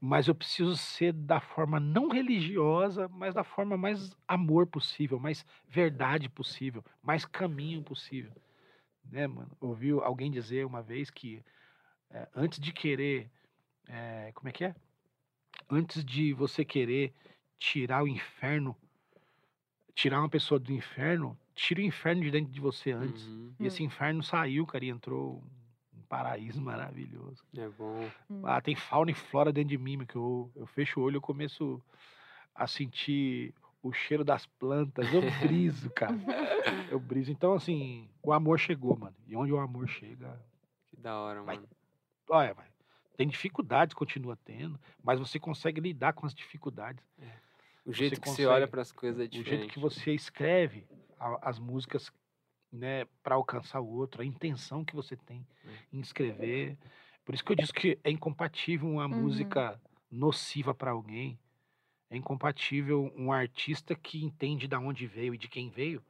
Mas 0.00 0.28
eu 0.28 0.34
preciso 0.34 0.76
ser 0.76 1.12
da 1.12 1.40
forma 1.40 1.80
não 1.80 2.08
religiosa, 2.08 3.08
mas 3.08 3.34
da 3.34 3.44
forma 3.44 3.76
mais 3.76 4.16
amor 4.26 4.66
possível, 4.66 5.18
mais 5.18 5.44
verdade 5.68 6.28
possível, 6.28 6.84
mais 7.02 7.24
caminho 7.24 7.82
possível. 7.82 8.32
Né, 9.10 9.26
mano? 9.26 9.50
Ouvi 9.60 9.90
alguém 9.90 10.30
dizer 10.30 10.66
uma 10.66 10.82
vez 10.82 11.10
que 11.10 11.42
eh, 12.10 12.28
antes 12.34 12.60
de 12.60 12.72
querer 12.72 13.30
é, 13.88 14.30
como 14.34 14.48
é 14.48 14.52
que 14.52 14.64
é? 14.64 14.74
Antes 15.68 16.04
de 16.04 16.32
você 16.34 16.64
querer 16.64 17.14
tirar 17.58 18.04
o 18.04 18.08
inferno, 18.08 18.76
tirar 19.94 20.20
uma 20.20 20.28
pessoa 20.28 20.60
do 20.60 20.72
inferno, 20.72 21.36
tira 21.54 21.80
o 21.80 21.82
inferno 21.82 22.22
de 22.22 22.30
dentro 22.30 22.52
de 22.52 22.60
você 22.60 22.92
antes. 22.92 23.26
Uhum. 23.26 23.54
E 23.58 23.66
esse 23.66 23.82
inferno 23.82 24.22
saiu, 24.22 24.66
cara, 24.66 24.84
e 24.84 24.90
entrou 24.90 25.42
paraíso 26.08 26.60
maravilhoso. 26.62 27.42
É 27.56 27.68
bom. 27.68 28.08
Hum. 28.30 28.42
Ah, 28.46 28.60
tem 28.60 28.74
fauna 28.74 29.10
e 29.10 29.14
flora 29.14 29.52
dentro 29.52 29.70
de 29.70 29.78
mim, 29.78 30.04
que 30.06 30.16
eu, 30.16 30.50
eu 30.56 30.66
fecho 30.66 31.00
o 31.00 31.02
olho 31.04 31.14
e 31.14 31.18
eu 31.18 31.20
começo 31.22 31.82
a 32.54 32.66
sentir 32.66 33.54
o 33.82 33.92
cheiro 33.92 34.24
das 34.24 34.46
plantas. 34.46 35.06
Eu 35.12 35.20
briso, 35.40 35.90
cara. 35.90 36.16
Eu 36.90 36.98
briso. 36.98 37.30
Então, 37.30 37.54
assim, 37.54 38.08
o 38.22 38.32
amor 38.32 38.58
chegou, 38.58 38.96
mano. 38.96 39.14
E 39.26 39.36
onde 39.36 39.52
o 39.52 39.58
amor 39.58 39.88
chega, 39.88 40.40
Que 40.88 40.96
da 40.96 41.16
hora, 41.18 41.42
Vai. 41.42 41.56
mano. 41.56 41.68
olha, 42.30 42.54
vai. 42.54 42.66
Tem 43.16 43.26
dificuldades, 43.26 43.94
continua 43.94 44.36
tendo, 44.44 44.78
mas 45.02 45.18
você 45.18 45.40
consegue 45.40 45.80
lidar 45.80 46.12
com 46.12 46.24
as 46.24 46.32
dificuldades. 46.34 47.04
O 47.84 47.92
jeito 47.92 48.20
que 48.20 48.28
você 48.28 48.30
consegue- 48.30 48.46
olha 48.48 48.68
para 48.68 48.80
as 48.82 48.92
coisas 48.92 49.20
é 49.20 49.24
O 49.24 49.28
diferente. 49.28 49.58
jeito 49.60 49.72
que 49.72 49.80
você 49.80 50.12
escreve 50.12 50.86
a- 51.18 51.38
as 51.50 51.58
músicas, 51.58 52.12
né, 52.72 53.04
para 53.22 53.34
alcançar 53.36 53.80
o 53.80 53.88
outro, 53.88 54.22
a 54.22 54.24
intenção 54.24 54.84
que 54.84 54.94
você 54.94 55.16
tem 55.16 55.46
em 55.92 56.00
escrever. 56.00 56.76
Por 57.24 57.34
isso 57.34 57.44
que 57.44 57.52
eu 57.52 57.56
disse 57.56 57.72
que 57.72 57.98
é 58.04 58.10
incompatível 58.10 58.88
uma 58.88 59.08
Uhum. 59.10 59.20
música 59.20 59.80
nociva 60.10 60.74
para 60.74 60.90
alguém. 60.92 61.38
É 62.10 62.16
incompatível 62.16 63.12
um 63.16 63.32
artista 63.32 63.94
que 63.94 64.24
entende 64.24 64.68
da 64.68 64.78
onde 64.78 65.06
veio 65.06 65.34
e 65.34 65.38
de 65.38 65.48
quem 65.48 65.70
veio. 65.70 66.02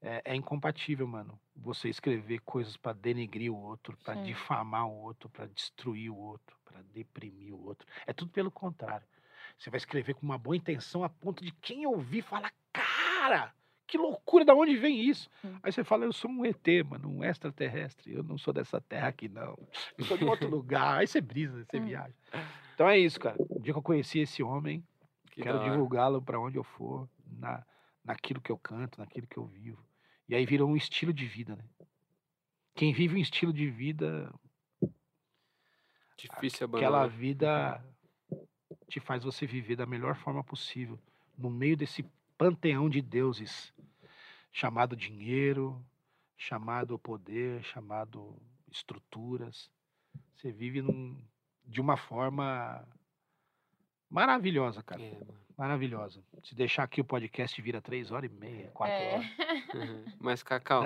É, 0.00 0.22
é 0.32 0.36
incompatível, 0.36 1.06
mano. 1.06 1.38
Você 1.56 1.88
escrever 1.88 2.40
coisas 2.40 2.76
para 2.76 2.92
denegrir 2.92 3.50
o 3.52 3.56
outro, 3.56 3.96
para 3.98 4.14
difamar 4.16 4.86
o 4.86 4.92
outro, 4.92 5.28
para 5.30 5.46
destruir 5.46 6.10
o 6.10 6.16
outro, 6.16 6.56
para 6.64 6.82
deprimir 6.82 7.54
o 7.54 7.64
outro. 7.64 7.86
É 8.06 8.12
tudo 8.12 8.30
pelo 8.30 8.50
contrário. 8.50 9.06
Você 9.58 9.70
vai 9.70 9.78
escrever 9.78 10.14
com 10.14 10.22
uma 10.26 10.36
boa 10.38 10.56
intenção 10.56 11.04
a 11.04 11.08
ponto 11.08 11.44
de 11.44 11.52
quem 11.52 11.86
ouvir 11.86 12.22
falar, 12.22 12.52
cara, 12.72 13.54
que 13.86 13.98
loucura, 13.98 14.44
da 14.44 14.54
onde 14.54 14.76
vem 14.76 15.00
isso? 15.00 15.28
Hum. 15.44 15.58
Aí 15.62 15.70
você 15.72 15.84
fala, 15.84 16.04
eu 16.04 16.12
sou 16.12 16.30
um 16.30 16.44
ET, 16.44 16.66
mano, 16.88 17.08
um 17.08 17.22
extraterrestre, 17.24 18.12
eu 18.12 18.22
não 18.22 18.38
sou 18.38 18.52
dessa 18.52 18.80
terra 18.80 19.08
aqui, 19.08 19.28
não. 19.28 19.56
Eu 19.98 20.04
sou 20.04 20.16
de 20.16 20.24
outro 20.24 20.48
lugar. 20.50 20.98
Aí 21.00 21.06
você 21.06 21.20
brisa, 21.20 21.64
você 21.64 21.78
Hum. 21.78 21.84
viaja. 21.86 22.14
Então 22.74 22.88
é 22.88 22.98
isso, 22.98 23.20
cara. 23.20 23.36
O 23.38 23.60
dia 23.60 23.72
que 23.72 23.78
eu 23.78 23.82
conheci 23.82 24.18
esse 24.20 24.42
homem, 24.42 24.82
Que 25.30 25.42
quero 25.42 25.58
divulgá-lo 25.62 26.20
para 26.22 26.40
onde 26.40 26.56
eu 26.56 26.64
for, 26.64 27.08
na, 27.38 27.64
naquilo 28.04 28.40
que 28.40 28.50
eu 28.50 28.58
canto, 28.58 28.98
naquilo 29.00 29.26
que 29.26 29.36
eu 29.36 29.44
vivo. 29.46 29.84
E 30.28 30.34
aí 30.34 30.46
virou 30.46 30.68
um 30.68 30.76
estilo 30.76 31.12
de 31.12 31.26
vida, 31.26 31.54
né? 31.54 31.64
Quem 32.74 32.92
vive 32.92 33.14
um 33.16 33.18
estilo 33.20 33.52
de 33.52 33.70
vida, 33.70 34.32
Difícil 36.16 36.66
aquela 36.66 37.02
abandonar. 37.04 37.08
vida 37.18 37.84
te 38.88 39.00
faz 39.00 39.22
você 39.24 39.46
viver 39.46 39.76
da 39.76 39.84
melhor 39.86 40.16
forma 40.16 40.42
possível, 40.42 40.98
no 41.36 41.50
meio 41.50 41.76
desse 41.76 42.04
panteão 42.44 42.90
de 42.90 43.00
deuses, 43.00 43.72
chamado 44.52 44.94
dinheiro, 44.94 45.82
chamado 46.36 46.98
poder, 46.98 47.62
chamado 47.64 48.36
estruturas. 48.70 49.70
Você 50.36 50.52
vive 50.52 50.82
num- 50.82 51.16
de 51.64 51.80
uma 51.80 51.96
forma 51.96 52.86
maravilhosa, 54.10 54.82
cara. 54.82 55.00
É. 55.00 55.18
Maravilhosa. 55.56 56.20
Se 56.42 56.54
deixar 56.54 56.82
aqui 56.82 57.00
o 57.00 57.04
podcast 57.04 57.62
vira 57.62 57.80
três 57.80 58.10
horas 58.10 58.30
e 58.30 58.34
meia, 58.34 58.70
quatro 58.74 58.94
É. 58.94 59.14
horas. 59.14 59.26
Uhum. 59.74 60.04
Mas, 60.20 60.42
Cacau, 60.42 60.84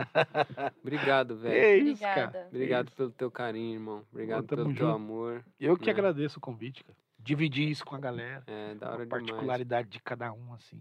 obrigado, 0.80 1.38
velho. 1.38 1.54
É 1.54 1.76
isso, 1.78 2.02
cara. 2.02 2.26
Obrigada. 2.28 2.48
Obrigado 2.48 2.86
isso. 2.88 2.96
pelo 2.96 3.10
teu 3.10 3.30
carinho, 3.30 3.74
irmão. 3.74 4.06
Obrigado 4.12 4.46
pelo 4.46 4.64
teu 4.66 4.74
junto. 4.74 4.86
amor. 4.94 5.44
Eu 5.58 5.76
que 5.76 5.86
né? 5.86 5.92
agradeço 5.92 6.38
o 6.38 6.40
convite, 6.40 6.84
cara. 6.84 6.96
Dividir 7.18 7.68
isso 7.68 7.84
com 7.84 7.94
a 7.96 8.00
galera. 8.00 8.42
É, 8.46 8.74
da 8.74 8.88
a 8.88 8.92
hora 8.92 9.04
demais. 9.04 9.24
particularidade 9.26 9.88
de 9.88 10.00
cada 10.00 10.32
um, 10.32 10.52
assim. 10.54 10.80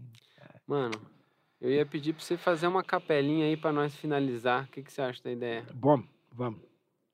Mano, 0.65 0.93
eu 1.59 1.71
ia 1.71 1.85
pedir 1.85 2.13
pra 2.13 2.23
você 2.23 2.37
fazer 2.37 2.67
uma 2.67 2.83
capelinha 2.83 3.45
aí 3.45 3.57
pra 3.57 3.71
nós 3.73 3.95
finalizar. 3.95 4.65
O 4.65 4.67
que, 4.67 4.83
que 4.83 4.91
você 4.93 5.01
acha 5.01 5.21
da 5.23 5.31
ideia? 5.31 5.65
Bom, 5.73 6.03
vamos. 6.31 6.61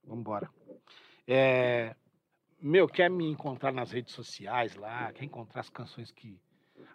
Vamos 0.04 0.20
embora. 0.20 0.50
É, 1.28 1.96
meu, 2.62 2.88
quer 2.88 3.10
me 3.10 3.26
encontrar 3.30 3.72
nas 3.72 3.92
redes 3.92 4.14
sociais 4.14 4.76
lá, 4.76 5.12
quer 5.14 5.24
encontrar 5.26 5.62
as 5.62 5.70
canções 5.70 6.12
que. 6.12 6.40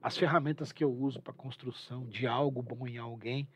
As 0.02 0.16
ferramentas 0.16 0.70
que 0.70 0.84
eu 0.84 0.92
uso 0.92 1.20
para 1.20 1.32
construção 1.32 2.06
de 2.06 2.26
algo 2.26 2.62
bom 2.62 2.86
em 2.86 2.98
alguém, 2.98 3.48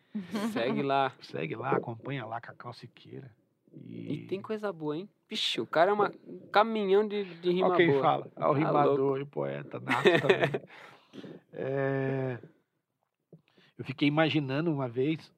Segue 0.52 0.82
lá. 0.82 1.12
segue 1.20 1.54
lá, 1.54 1.72
acompanha 1.76 2.24
lá, 2.24 2.40
Cacau 2.40 2.72
Siqueira. 2.72 3.30
E, 3.74 4.12
E 4.14 4.26
tem 4.26 4.40
coisa 4.40 4.72
boa, 4.72 4.96
hein? 4.96 5.08
Vixe, 5.28 5.60
o 5.60 5.66
cara 5.66 5.90
é 5.90 5.94
uma, 5.94 6.12
um 6.26 6.38
caminhão 6.50 7.06
de, 7.06 7.24
de 7.24 7.50
rima 7.52 7.68
Ó 7.68 7.76
quem 7.76 7.86
boa. 7.88 8.02
fala. 8.02 8.32
Ó, 8.36 8.50
o 8.50 8.52
Tá 8.52 8.58
rimador 8.58 8.98
louco. 8.98 9.18
e 9.20 9.24
poeta 9.24 9.80
nato 9.80 10.02
também. 10.20 10.60
É, 11.52 12.38
Eu 13.78 13.84
fiquei 13.84 14.06
imaginando 14.08 14.70
uma 14.72 14.88
vez 14.88 15.32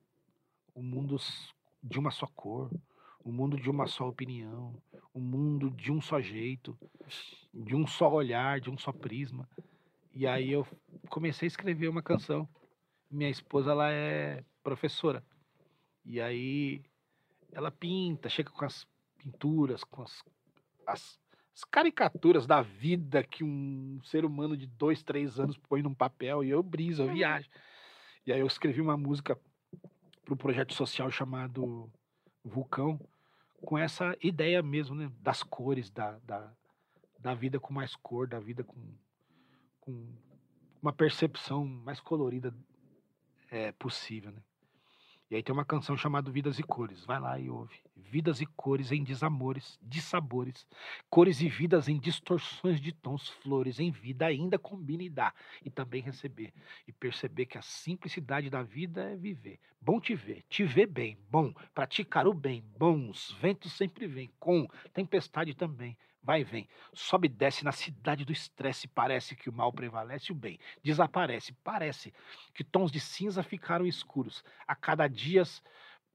o 0.74 0.82
mundo 0.82 1.16
s- 1.16 1.50
de 1.82 1.98
uma 1.98 2.10
só 2.10 2.26
cor, 2.26 2.70
o 3.22 3.30
mundo 3.32 3.56
de 3.56 3.70
uma 3.70 3.86
só 3.86 4.08
opinião, 4.08 4.74
o 5.12 5.20
mundo 5.20 5.70
de 5.70 5.92
um 5.92 6.00
só 6.00 6.20
jeito, 6.20 6.76
de 7.52 7.74
um 7.76 7.86
só 7.86 8.12
olhar, 8.12 8.60
de 8.60 8.70
um 8.70 8.76
só 8.76 8.92
prisma. 8.92 9.48
E 10.12 10.26
aí 10.26 10.50
eu 10.50 10.66
comecei 11.08 11.46
a 11.46 11.48
escrever 11.48 11.88
uma 11.88 12.02
canção. 12.02 12.48
Minha 13.10 13.30
esposa, 13.30 13.70
ela 13.70 13.90
é 13.92 14.44
professora. 14.62 15.22
E 16.04 16.20
aí 16.20 16.82
ela 17.54 17.70
pinta, 17.70 18.28
chega 18.28 18.50
com 18.50 18.64
as 18.64 18.86
pinturas, 19.16 19.84
com 19.84 20.02
as, 20.02 20.22
as, 20.86 21.18
as 21.54 21.64
caricaturas 21.64 22.46
da 22.46 22.60
vida 22.60 23.22
que 23.22 23.44
um 23.44 24.00
ser 24.02 24.24
humano 24.24 24.56
de 24.56 24.66
dois, 24.66 25.02
três 25.02 25.38
anos 25.38 25.56
põe 25.56 25.80
num 25.80 25.94
papel 25.94 26.44
e 26.44 26.50
eu 26.50 26.62
briso, 26.62 27.02
eu 27.02 27.12
viajo. 27.12 27.48
E 28.26 28.32
aí 28.32 28.40
eu 28.40 28.46
escrevi 28.46 28.80
uma 28.80 28.96
música 28.96 29.38
para 30.24 30.34
um 30.34 30.36
projeto 30.36 30.74
social 30.74 31.10
chamado 31.10 31.90
Vulcão, 32.44 33.00
com 33.64 33.78
essa 33.78 34.16
ideia 34.20 34.62
mesmo, 34.62 34.94
né? 34.94 35.10
Das 35.20 35.42
cores, 35.42 35.90
da, 35.90 36.18
da, 36.24 36.52
da 37.18 37.34
vida 37.34 37.60
com 37.60 37.72
mais 37.72 37.94
cor, 37.96 38.26
da 38.26 38.40
vida 38.40 38.64
com, 38.64 38.78
com 39.80 40.06
uma 40.82 40.92
percepção 40.92 41.64
mais 41.64 42.00
colorida 42.00 42.54
é, 43.50 43.72
possível, 43.72 44.32
né? 44.32 44.42
E 45.30 45.36
aí 45.36 45.42
tem 45.42 45.52
uma 45.52 45.64
canção 45.64 45.96
chamada 45.96 46.30
Vidas 46.30 46.58
e 46.58 46.62
Cores. 46.62 47.04
Vai 47.04 47.18
lá 47.18 47.38
e 47.38 47.48
ouve. 47.48 47.74
Vidas 47.96 48.40
e 48.40 48.46
Cores. 48.46 48.92
em 48.92 49.02
desamores, 49.02 49.78
dissabores, 49.82 50.66
cores 51.10 51.40
e 51.40 51.48
vidas 51.48 51.88
em 51.88 51.98
distorções 51.98 52.80
de 52.80 52.92
tons, 52.92 53.28
flores 53.28 53.80
em 53.80 53.90
vida 53.90 54.26
ainda 54.26 54.58
combina 54.58 55.02
e 55.02 55.10
dá, 55.10 55.32
e 55.64 55.70
também 55.70 56.02
receber, 56.02 56.52
e 56.86 56.92
perceber 56.92 57.46
que 57.46 57.58
a 57.58 57.62
simplicidade 57.62 58.50
da 58.50 58.62
vida 58.62 59.10
é 59.10 59.16
viver. 59.16 59.58
Bom 59.80 60.00
te 60.00 60.14
ver, 60.14 60.44
te 60.48 60.64
ver 60.64 60.86
bem, 60.86 61.18
bom, 61.30 61.52
praticar 61.74 62.26
o 62.26 62.34
bem, 62.34 62.62
bons, 62.78 63.36
ventos 63.40 63.72
sempre 63.72 64.06
vêm, 64.06 64.30
com 64.38 64.66
tempestade 64.92 65.54
também, 65.54 65.96
vai 66.24 66.40
e 66.40 66.44
vem, 66.44 66.68
sobe 66.92 67.26
e 67.26 67.30
desce 67.30 67.64
na 67.64 67.72
cidade 67.72 68.24
do 68.24 68.32
estresse, 68.32 68.88
parece 68.88 69.36
que 69.36 69.50
o 69.50 69.52
mal 69.52 69.72
prevalece, 69.72 70.32
o 70.32 70.34
bem. 70.34 70.58
Desaparece, 70.82 71.52
parece 71.62 72.12
que 72.54 72.64
tons 72.64 72.90
de 72.90 72.98
cinza 72.98 73.42
ficaram 73.42 73.86
escuros, 73.86 74.42
a 74.66 74.74
cada 74.74 75.06
dia 75.06 75.42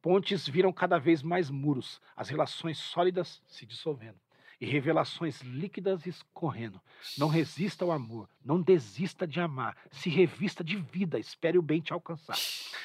pontes 0.01 0.47
viram 0.47 0.73
cada 0.73 0.97
vez 0.97 1.21
mais 1.21 1.49
muros, 1.49 2.01
as 2.15 2.29
relações 2.29 2.77
sólidas 2.79 3.41
se 3.47 3.65
dissolvendo 3.65 4.19
e 4.59 4.65
revelações 4.65 5.41
líquidas 5.41 6.05
escorrendo. 6.05 6.81
Não 7.17 7.27
resista 7.27 7.85
ao 7.85 7.91
amor, 7.91 8.29
não 8.43 8.61
desista 8.61 9.25
de 9.25 9.39
amar, 9.39 9.77
se 9.89 10.09
revista 10.09 10.63
de 10.63 10.75
vida, 10.75 11.17
espere 11.17 11.57
o 11.57 11.61
bem 11.61 11.79
te 11.79 11.93
alcançar. 11.93 12.37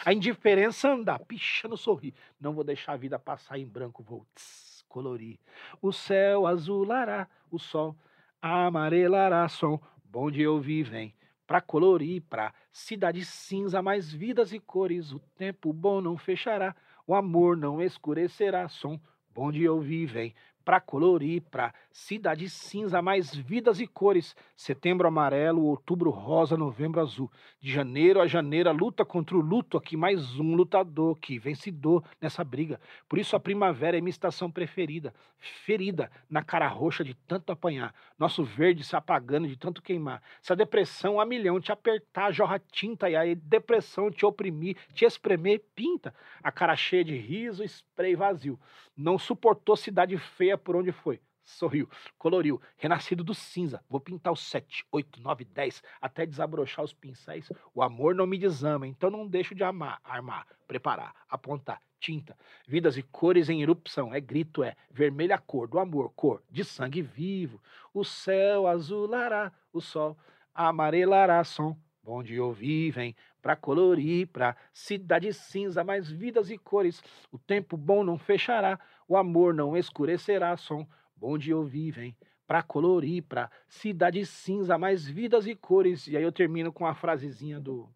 A 0.05 0.12
indiferença 0.12 0.93
anda, 0.93 1.18
pichando 1.18 1.77
sorrir, 1.77 2.14
não 2.41 2.53
vou 2.53 2.62
deixar 2.62 2.93
a 2.93 2.97
vida 2.97 3.18
passar 3.18 3.59
em 3.59 3.66
branco, 3.66 4.03
vou 4.03 4.25
tss, 4.35 4.74
colorir. 4.95 5.41
O 5.83 5.93
céu 5.93 6.47
azulará, 6.47 7.27
o 7.51 7.59
sol 7.59 7.97
amarelará, 8.41 9.49
som 9.49 9.81
bom 10.05 10.31
de 10.31 10.47
ouvir 10.47 10.85
vem. 10.85 11.13
Pra 11.45 11.61
colorir, 11.61 12.23
pra 12.23 12.55
cidade 12.73 13.25
cinza, 13.25 13.83
mais 13.83 14.13
vidas 14.13 14.53
e 14.53 14.61
cores, 14.61 15.11
o 15.11 15.19
tempo 15.37 15.73
bom 15.73 16.01
não 16.01 16.17
fechará, 16.17 16.77
o 17.09 17.15
amor 17.15 17.57
não 17.57 17.83
escurecerá, 17.83 18.69
som 18.69 19.01
bom 19.35 19.51
de 19.51 19.69
ouvir 19.69 20.07
vem 20.07 20.33
para 20.65 20.81
colorir, 20.81 21.43
para 21.51 21.75
cidade 21.95 22.51
cinza, 22.51 23.01
mais 23.01 23.33
vidas 23.33 23.79
e 23.79 23.87
cores. 23.87 24.35
Setembro 24.57 25.07
amarelo, 25.07 25.63
outubro 25.63 26.11
rosa, 26.11 26.57
novembro 26.57 27.01
azul. 27.01 27.31
De 27.61 27.71
janeiro 27.71 28.21
a 28.21 28.27
janeiro, 28.27 28.69
a 28.69 28.73
luta 28.73 29.05
contra 29.05 29.37
o 29.37 29.41
luto, 29.41 29.79
aqui 29.79 29.97
mais 29.97 30.39
um 30.41 30.57
lutador 30.57 31.17
que 31.17 31.39
vencedor 31.39 32.03
nessa 32.21 32.43
briga. 32.43 32.81
Por 33.09 33.17
isso 33.17 33.37
a 33.37 33.41
primavera 33.41 33.97
é 33.97 34.01
minha 34.01 34.11
estação 34.11 34.51
preferida. 34.51 35.15
Ferida 35.39 36.11
na 36.29 36.43
cara 36.43 36.67
roxa 36.67 37.05
de 37.05 37.15
tanto 37.15 37.53
apanhar. 37.53 37.95
Nosso 38.19 38.43
verde 38.43 38.83
se 38.83 38.97
apagando 38.97 39.47
de 39.47 39.57
tanto 39.57 39.81
queimar. 39.81 40.21
Se 40.43 40.53
a 40.53 40.57
depressão 40.57 41.21
a 41.21 41.25
milhão 41.25 41.61
te 41.61 41.71
apertar, 41.71 42.33
jorra 42.33 42.59
tinta 42.59 43.09
e 43.09 43.15
a 43.15 43.23
depressão 43.35 44.11
te 44.11 44.27
oprimir, 44.27 44.77
te 44.93 45.05
espremer, 45.05 45.63
pinta. 45.77 46.13
A 46.43 46.51
cara 46.51 46.75
cheia 46.75 47.05
de 47.05 47.17
riso, 47.17 47.63
spray 47.63 48.17
vazio. 48.17 48.59
Não 48.97 49.17
suportou 49.17 49.77
cidade 49.77 50.19
feia 50.19 50.59
por 50.59 50.75
onde 50.75 50.91
foi. 50.91 51.21
Sorriu, 51.45 51.89
coloriu, 52.17 52.61
renascido 52.77 53.23
do 53.23 53.35
cinza. 53.35 53.85
Vou 53.89 54.01
pintar 54.01 54.33
os 54.33 54.41
7, 54.41 54.87
8, 54.91 55.21
9, 55.21 55.45
10, 55.45 55.83
até 56.01 56.25
desabrochar 56.25 56.85
os 56.85 56.95
pincéis. 56.95 57.53
O 57.75 57.83
amor 57.83 58.15
não 58.15 58.27
me 58.27 58.39
desama, 58.39 58.87
então 58.87 59.11
não 59.11 59.29
deixo 59.29 59.55
de 59.55 59.63
amar, 59.63 60.01
armar, 60.03 60.47
preparar, 60.67 61.15
apontar, 61.29 61.81
tinta. 62.01 62.37
Vidas 62.67 62.97
e 62.97 63.03
cores 63.03 63.49
em 63.51 63.63
erupção, 63.63 64.15
é 64.15 64.21
grito, 64.21 64.65
é 64.65 64.75
vermelha 64.91 65.39
cor 65.39 65.69
do 65.69 65.79
amor, 65.79 66.13
cor 66.17 66.43
de 66.51 66.65
sangue 66.65 67.03
vivo. 67.03 67.61
O 67.93 68.05
céu 68.05 68.67
azulará, 68.67 69.53
o 69.73 69.81
sol 69.81 70.17
amarelará, 70.55 71.45
som 71.45 71.77
bom 72.05 72.23
de 72.23 72.39
ouvir, 72.39 72.91
vem 72.91 73.17
para 73.41 73.57
colorir, 73.57 74.27
para 74.29 74.57
cidade 74.73 75.33
cinza, 75.33 75.83
mais 75.83 76.11
vidas 76.11 76.51
e 76.51 76.59
cores. 76.59 77.03
O 77.33 77.39
tempo 77.39 77.77
bom 77.77 78.05
não 78.05 78.19
fechará, 78.19 78.79
o 79.09 79.17
amor 79.17 79.55
não 79.55 79.77
escurecerá, 79.77 80.57
som 80.57 80.87
bom 81.25 81.39
de 81.39 81.55
ouvir, 81.55 81.91
vem 81.91 82.14
para 82.47 82.62
colorir, 82.62 83.22
para 83.22 83.51
cidade 83.66 84.27
cinza, 84.27 84.77
mais 84.77 85.07
vidas 85.07 85.47
e 85.47 85.55
cores. 85.55 86.07
E 86.07 86.18
aí 86.18 86.22
eu 86.22 86.31
termino 86.31 86.70
com 86.70 86.85
a 86.85 86.95
frasezinha 86.95 87.59
do, 87.59 87.89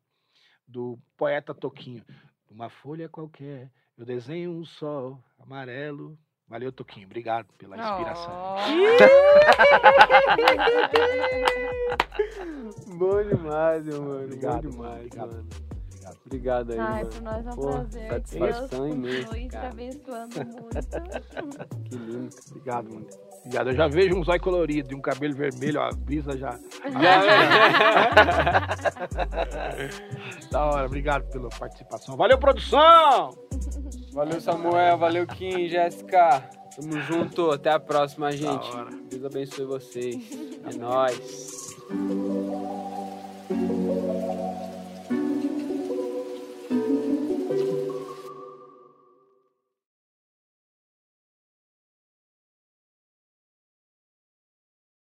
do 0.67 0.99
poeta 1.15 1.55
Toquinho. 1.55 2.03
Uma 2.51 2.71
folha 2.71 3.07
qualquer, 3.07 3.71
eu 3.99 4.07
desenho 4.07 4.51
um 4.53 4.65
sol 4.65 5.23
amarelo. 5.39 6.19
Valeu, 6.49 6.73
Toquinho. 6.73 7.05
Obrigado 7.05 7.53
pela 7.59 7.77
inspiração. 7.77 8.33
Oh. 12.91 12.97
Bom 12.97 13.23
demais, 13.23 13.85
meu 13.85 14.03
mano. 14.03 14.25
Obrigado, 14.25 14.63
Bom 14.65 14.71
demais, 14.71 15.07
obrigado. 15.07 15.33
mano. 15.33 15.78
Obrigado. 16.29 16.73
Aí, 16.73 16.79
Ai, 16.79 17.05
mano. 17.05 17.15
por 17.15 17.23
nós 17.23 17.47
é 17.47 17.51
um 17.51 17.55
Pô, 17.55 17.71
prazer. 17.71 18.09
satisfação 18.09 18.85
Deus 18.85 18.95
imensa, 18.95 19.35
te 19.49 19.57
abençoando 19.57 20.37
muito. 20.45 20.69
Que 21.89 21.97
lindo. 21.97 22.29
Obrigado, 22.51 22.93
mano. 22.93 23.07
Obrigado. 23.39 23.69
Eu 23.71 23.75
já 23.75 23.89
vejo 23.89 24.15
um 24.15 24.23
zóio 24.23 24.41
colorido 24.43 24.93
e 24.93 24.95
um 24.95 25.01
cabelo 25.01 25.35
vermelho, 25.35 25.81
ó, 25.81 25.85
a 25.85 25.91
brisa 25.93 26.37
já. 26.37 26.51
da 30.53 30.65
hora, 30.67 30.85
obrigado 30.87 31.25
pela 31.31 31.49
participação. 31.49 32.15
Valeu, 32.15 32.37
produção! 32.37 33.31
Valeu, 34.13 34.39
Samuel. 34.41 34.99
Valeu, 34.99 35.27
Kim, 35.27 35.67
Jéssica. 35.69 36.43
Tamo 36.77 37.01
junto. 37.03 37.51
Até 37.51 37.71
a 37.71 37.81
próxima, 37.81 38.31
gente. 38.33 38.69
Deus 39.09 39.25
abençoe 39.25 39.65
vocês. 39.65 40.29
É 40.71 40.77
nóis. 40.77 41.75